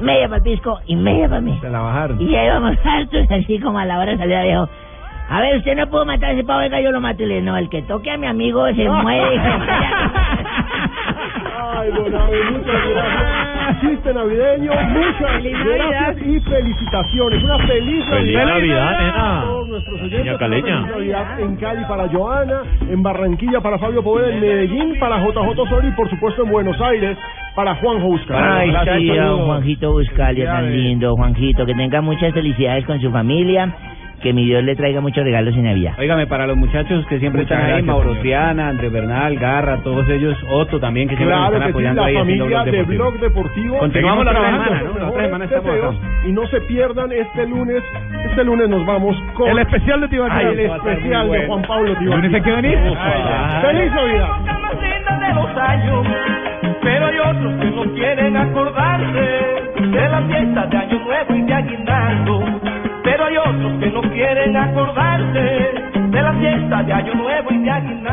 Media 0.00 0.28
para 0.28 0.36
el 0.36 0.42
pisco 0.42 0.80
y 0.86 0.96
media 0.96 1.28
para 1.28 1.40
mí. 1.40 1.58
Se 1.60 1.70
la 1.70 1.80
bajaron. 1.80 2.20
Y 2.20 2.34
ahí 2.34 2.48
vamos 2.48 2.76
hartos, 2.84 3.26
así 3.30 3.58
como 3.60 3.78
a 3.78 3.84
la 3.84 3.98
hora 3.98 4.12
de 4.12 4.18
salir 4.18 4.36
a 4.36 4.42
viejo. 4.42 4.68
A 5.28 5.40
ver, 5.40 5.56
usted 5.56 5.76
no 5.76 5.86
pudo 5.88 6.04
matar 6.04 6.30
a 6.30 6.32
ese 6.32 6.44
pavo, 6.44 6.60
venga, 6.60 6.80
yo 6.80 6.90
lo 6.90 7.00
mato. 7.00 7.22
Y 7.22 7.26
le 7.26 7.34
digo, 7.36 7.46
no, 7.46 7.56
el 7.56 7.68
que 7.68 7.82
toque 7.82 8.10
a 8.10 8.18
mi 8.18 8.26
amigo 8.26 8.66
se 8.66 8.88
muere. 8.88 9.40
Ay, 11.74 11.90
don 11.90 12.14
Abe, 12.14 12.44
muchas 12.50 12.88
gracias. 12.90 13.80
Chiste 13.80 14.14
navideño, 14.14 14.72
muchas 14.72 15.42
gracias 15.42 16.26
y 16.26 16.40
felicitaciones. 16.40 17.42
Una 17.44 17.58
feliz 17.66 18.04
Feliz 18.08 18.36
Navidad. 18.36 18.46
Navidad, 18.46 19.00
nena. 19.00 19.40
a 19.40 19.44
todos 19.44 19.68
nuestros 19.68 20.02
oyentes. 20.02 20.38
Caleña. 20.38 20.78
Una 20.78 20.86
feliz 20.88 21.12
Navidad 21.12 21.40
en 21.40 21.56
Cali 21.56 21.84
para 21.86 22.08
Joana, 22.08 22.62
en 22.90 23.02
Barranquilla 23.02 23.60
para 23.60 23.78
Fabio 23.78 24.02
Poveda, 24.02 24.28
en 24.34 24.40
Medellín 24.40 24.98
para 24.98 25.18
JJ 25.18 25.58
Osorio 25.58 25.88
y 25.88 25.92
por 25.92 26.10
supuesto 26.10 26.42
en 26.42 26.50
Buenos 26.50 26.80
Aires 26.80 27.16
para 27.54 27.74
Juanjo 27.76 28.06
Buscar. 28.06 28.42
Ay, 28.60 28.70
Gracias, 28.70 28.98
sí. 28.98 29.08
Juanjito 29.44 29.92
Buscalia, 29.92 30.46
tan 30.46 30.72
lindo, 30.72 31.14
Juanjito, 31.16 31.66
que 31.66 31.74
tenga 31.74 32.00
muchas 32.00 32.32
felicidades 32.32 32.84
con 32.86 33.00
su 33.00 33.10
familia, 33.10 33.70
que 34.22 34.32
mi 34.32 34.44
Dios 34.46 34.62
le 34.62 34.76
traiga 34.76 35.00
muchos 35.00 35.24
regalos 35.24 35.54
en 35.56 35.64
Navidad. 35.64 35.94
Óigame, 35.98 36.26
para 36.28 36.46
los 36.46 36.56
muchachos 36.56 37.04
que 37.08 37.18
siempre 37.18 37.42
Muchas 37.42 37.58
están 37.58 37.66
ahí, 37.66 37.82
gracias, 37.82 37.86
Mauro 37.86 38.08
señor. 38.10 38.22
Triana, 38.22 38.68
Andrés 38.68 38.92
Bernal, 38.92 39.36
Garra, 39.36 39.78
todos 39.82 40.08
ellos, 40.08 40.36
Otto 40.50 40.78
también, 40.78 41.08
que 41.08 41.16
siempre 41.16 41.36
nos 41.36 41.48
Claro 41.50 41.56
están 41.56 41.66
que 41.66 41.72
sí, 41.72 41.72
apoyando 41.72 42.00
la 42.02 42.06
ahí 42.06 42.16
haciendo 42.16 42.44
familia 42.44 42.62
Blog 42.62 42.64
de 42.64 42.70
Deportivo. 42.78 43.02
Blog 43.10 43.20
Deportivo. 43.20 43.78
Continuamos 43.78 44.24
la 44.24 44.30
otra 44.30 44.42
Seguimos 44.44 44.64
semana, 44.68 44.82
¿no? 44.82 45.16
La 45.16 45.24
semana 45.24 45.44
estamos 45.44 45.72
deseos. 45.74 45.96
Y 46.24 46.32
no 46.32 46.46
se 46.46 46.60
pierdan 46.62 47.12
este 47.12 47.46
lunes, 47.48 47.82
este 48.24 48.44
lunes 48.44 48.68
nos 48.68 48.86
vamos 48.86 49.16
con 49.34 49.48
El 49.50 49.58
especial 49.58 50.00
de 50.02 50.08
Tibaquirá. 50.08 50.38
Ay, 50.38 50.46
el 50.46 50.70
Va 50.70 50.74
a 50.74 50.76
estar 50.76 50.82
muy 50.82 50.92
especial 50.92 51.22
de 51.22 51.28
bueno. 51.28 51.46
Juan 51.48 51.62
Pablo 51.62 51.86
Tibaquirá. 51.98 52.16
¿Lunes 52.16 52.34
hay 52.34 52.42
que 52.42 52.50
venir? 52.52 52.78
Ay, 52.78 53.62
¡Feliz 53.66 53.92
Navidad! 53.92 54.28
de 55.22 55.34
los 55.34 55.56
años, 55.56 56.06
pero 56.82 57.06
hay 57.06 57.18
otros 57.18 57.54
que 57.60 57.70
no 57.70 57.94
quieren 57.94 58.36
acordarse 58.36 59.20
de 59.80 60.08
las 60.08 60.24
fiestas 60.26 60.70
de 60.70 60.76
Año 60.76 60.98
Nuevo 60.98 61.34
y 61.34 61.42
de 61.42 61.54
Aguinaldo. 61.54 62.44
Pero 63.04 63.24
hay 63.24 63.36
otros 63.36 63.72
que 63.80 63.90
no 63.90 64.02
quieren 64.02 64.56
acordarse 64.56 65.72
de 66.10 66.22
las 66.22 66.36
fiestas 66.38 66.86
de 66.86 66.92
Año 66.92 67.14
Nuevo 67.14 67.50
y 67.50 67.58
de 67.58 67.70
Aguinaldo. 67.70 68.12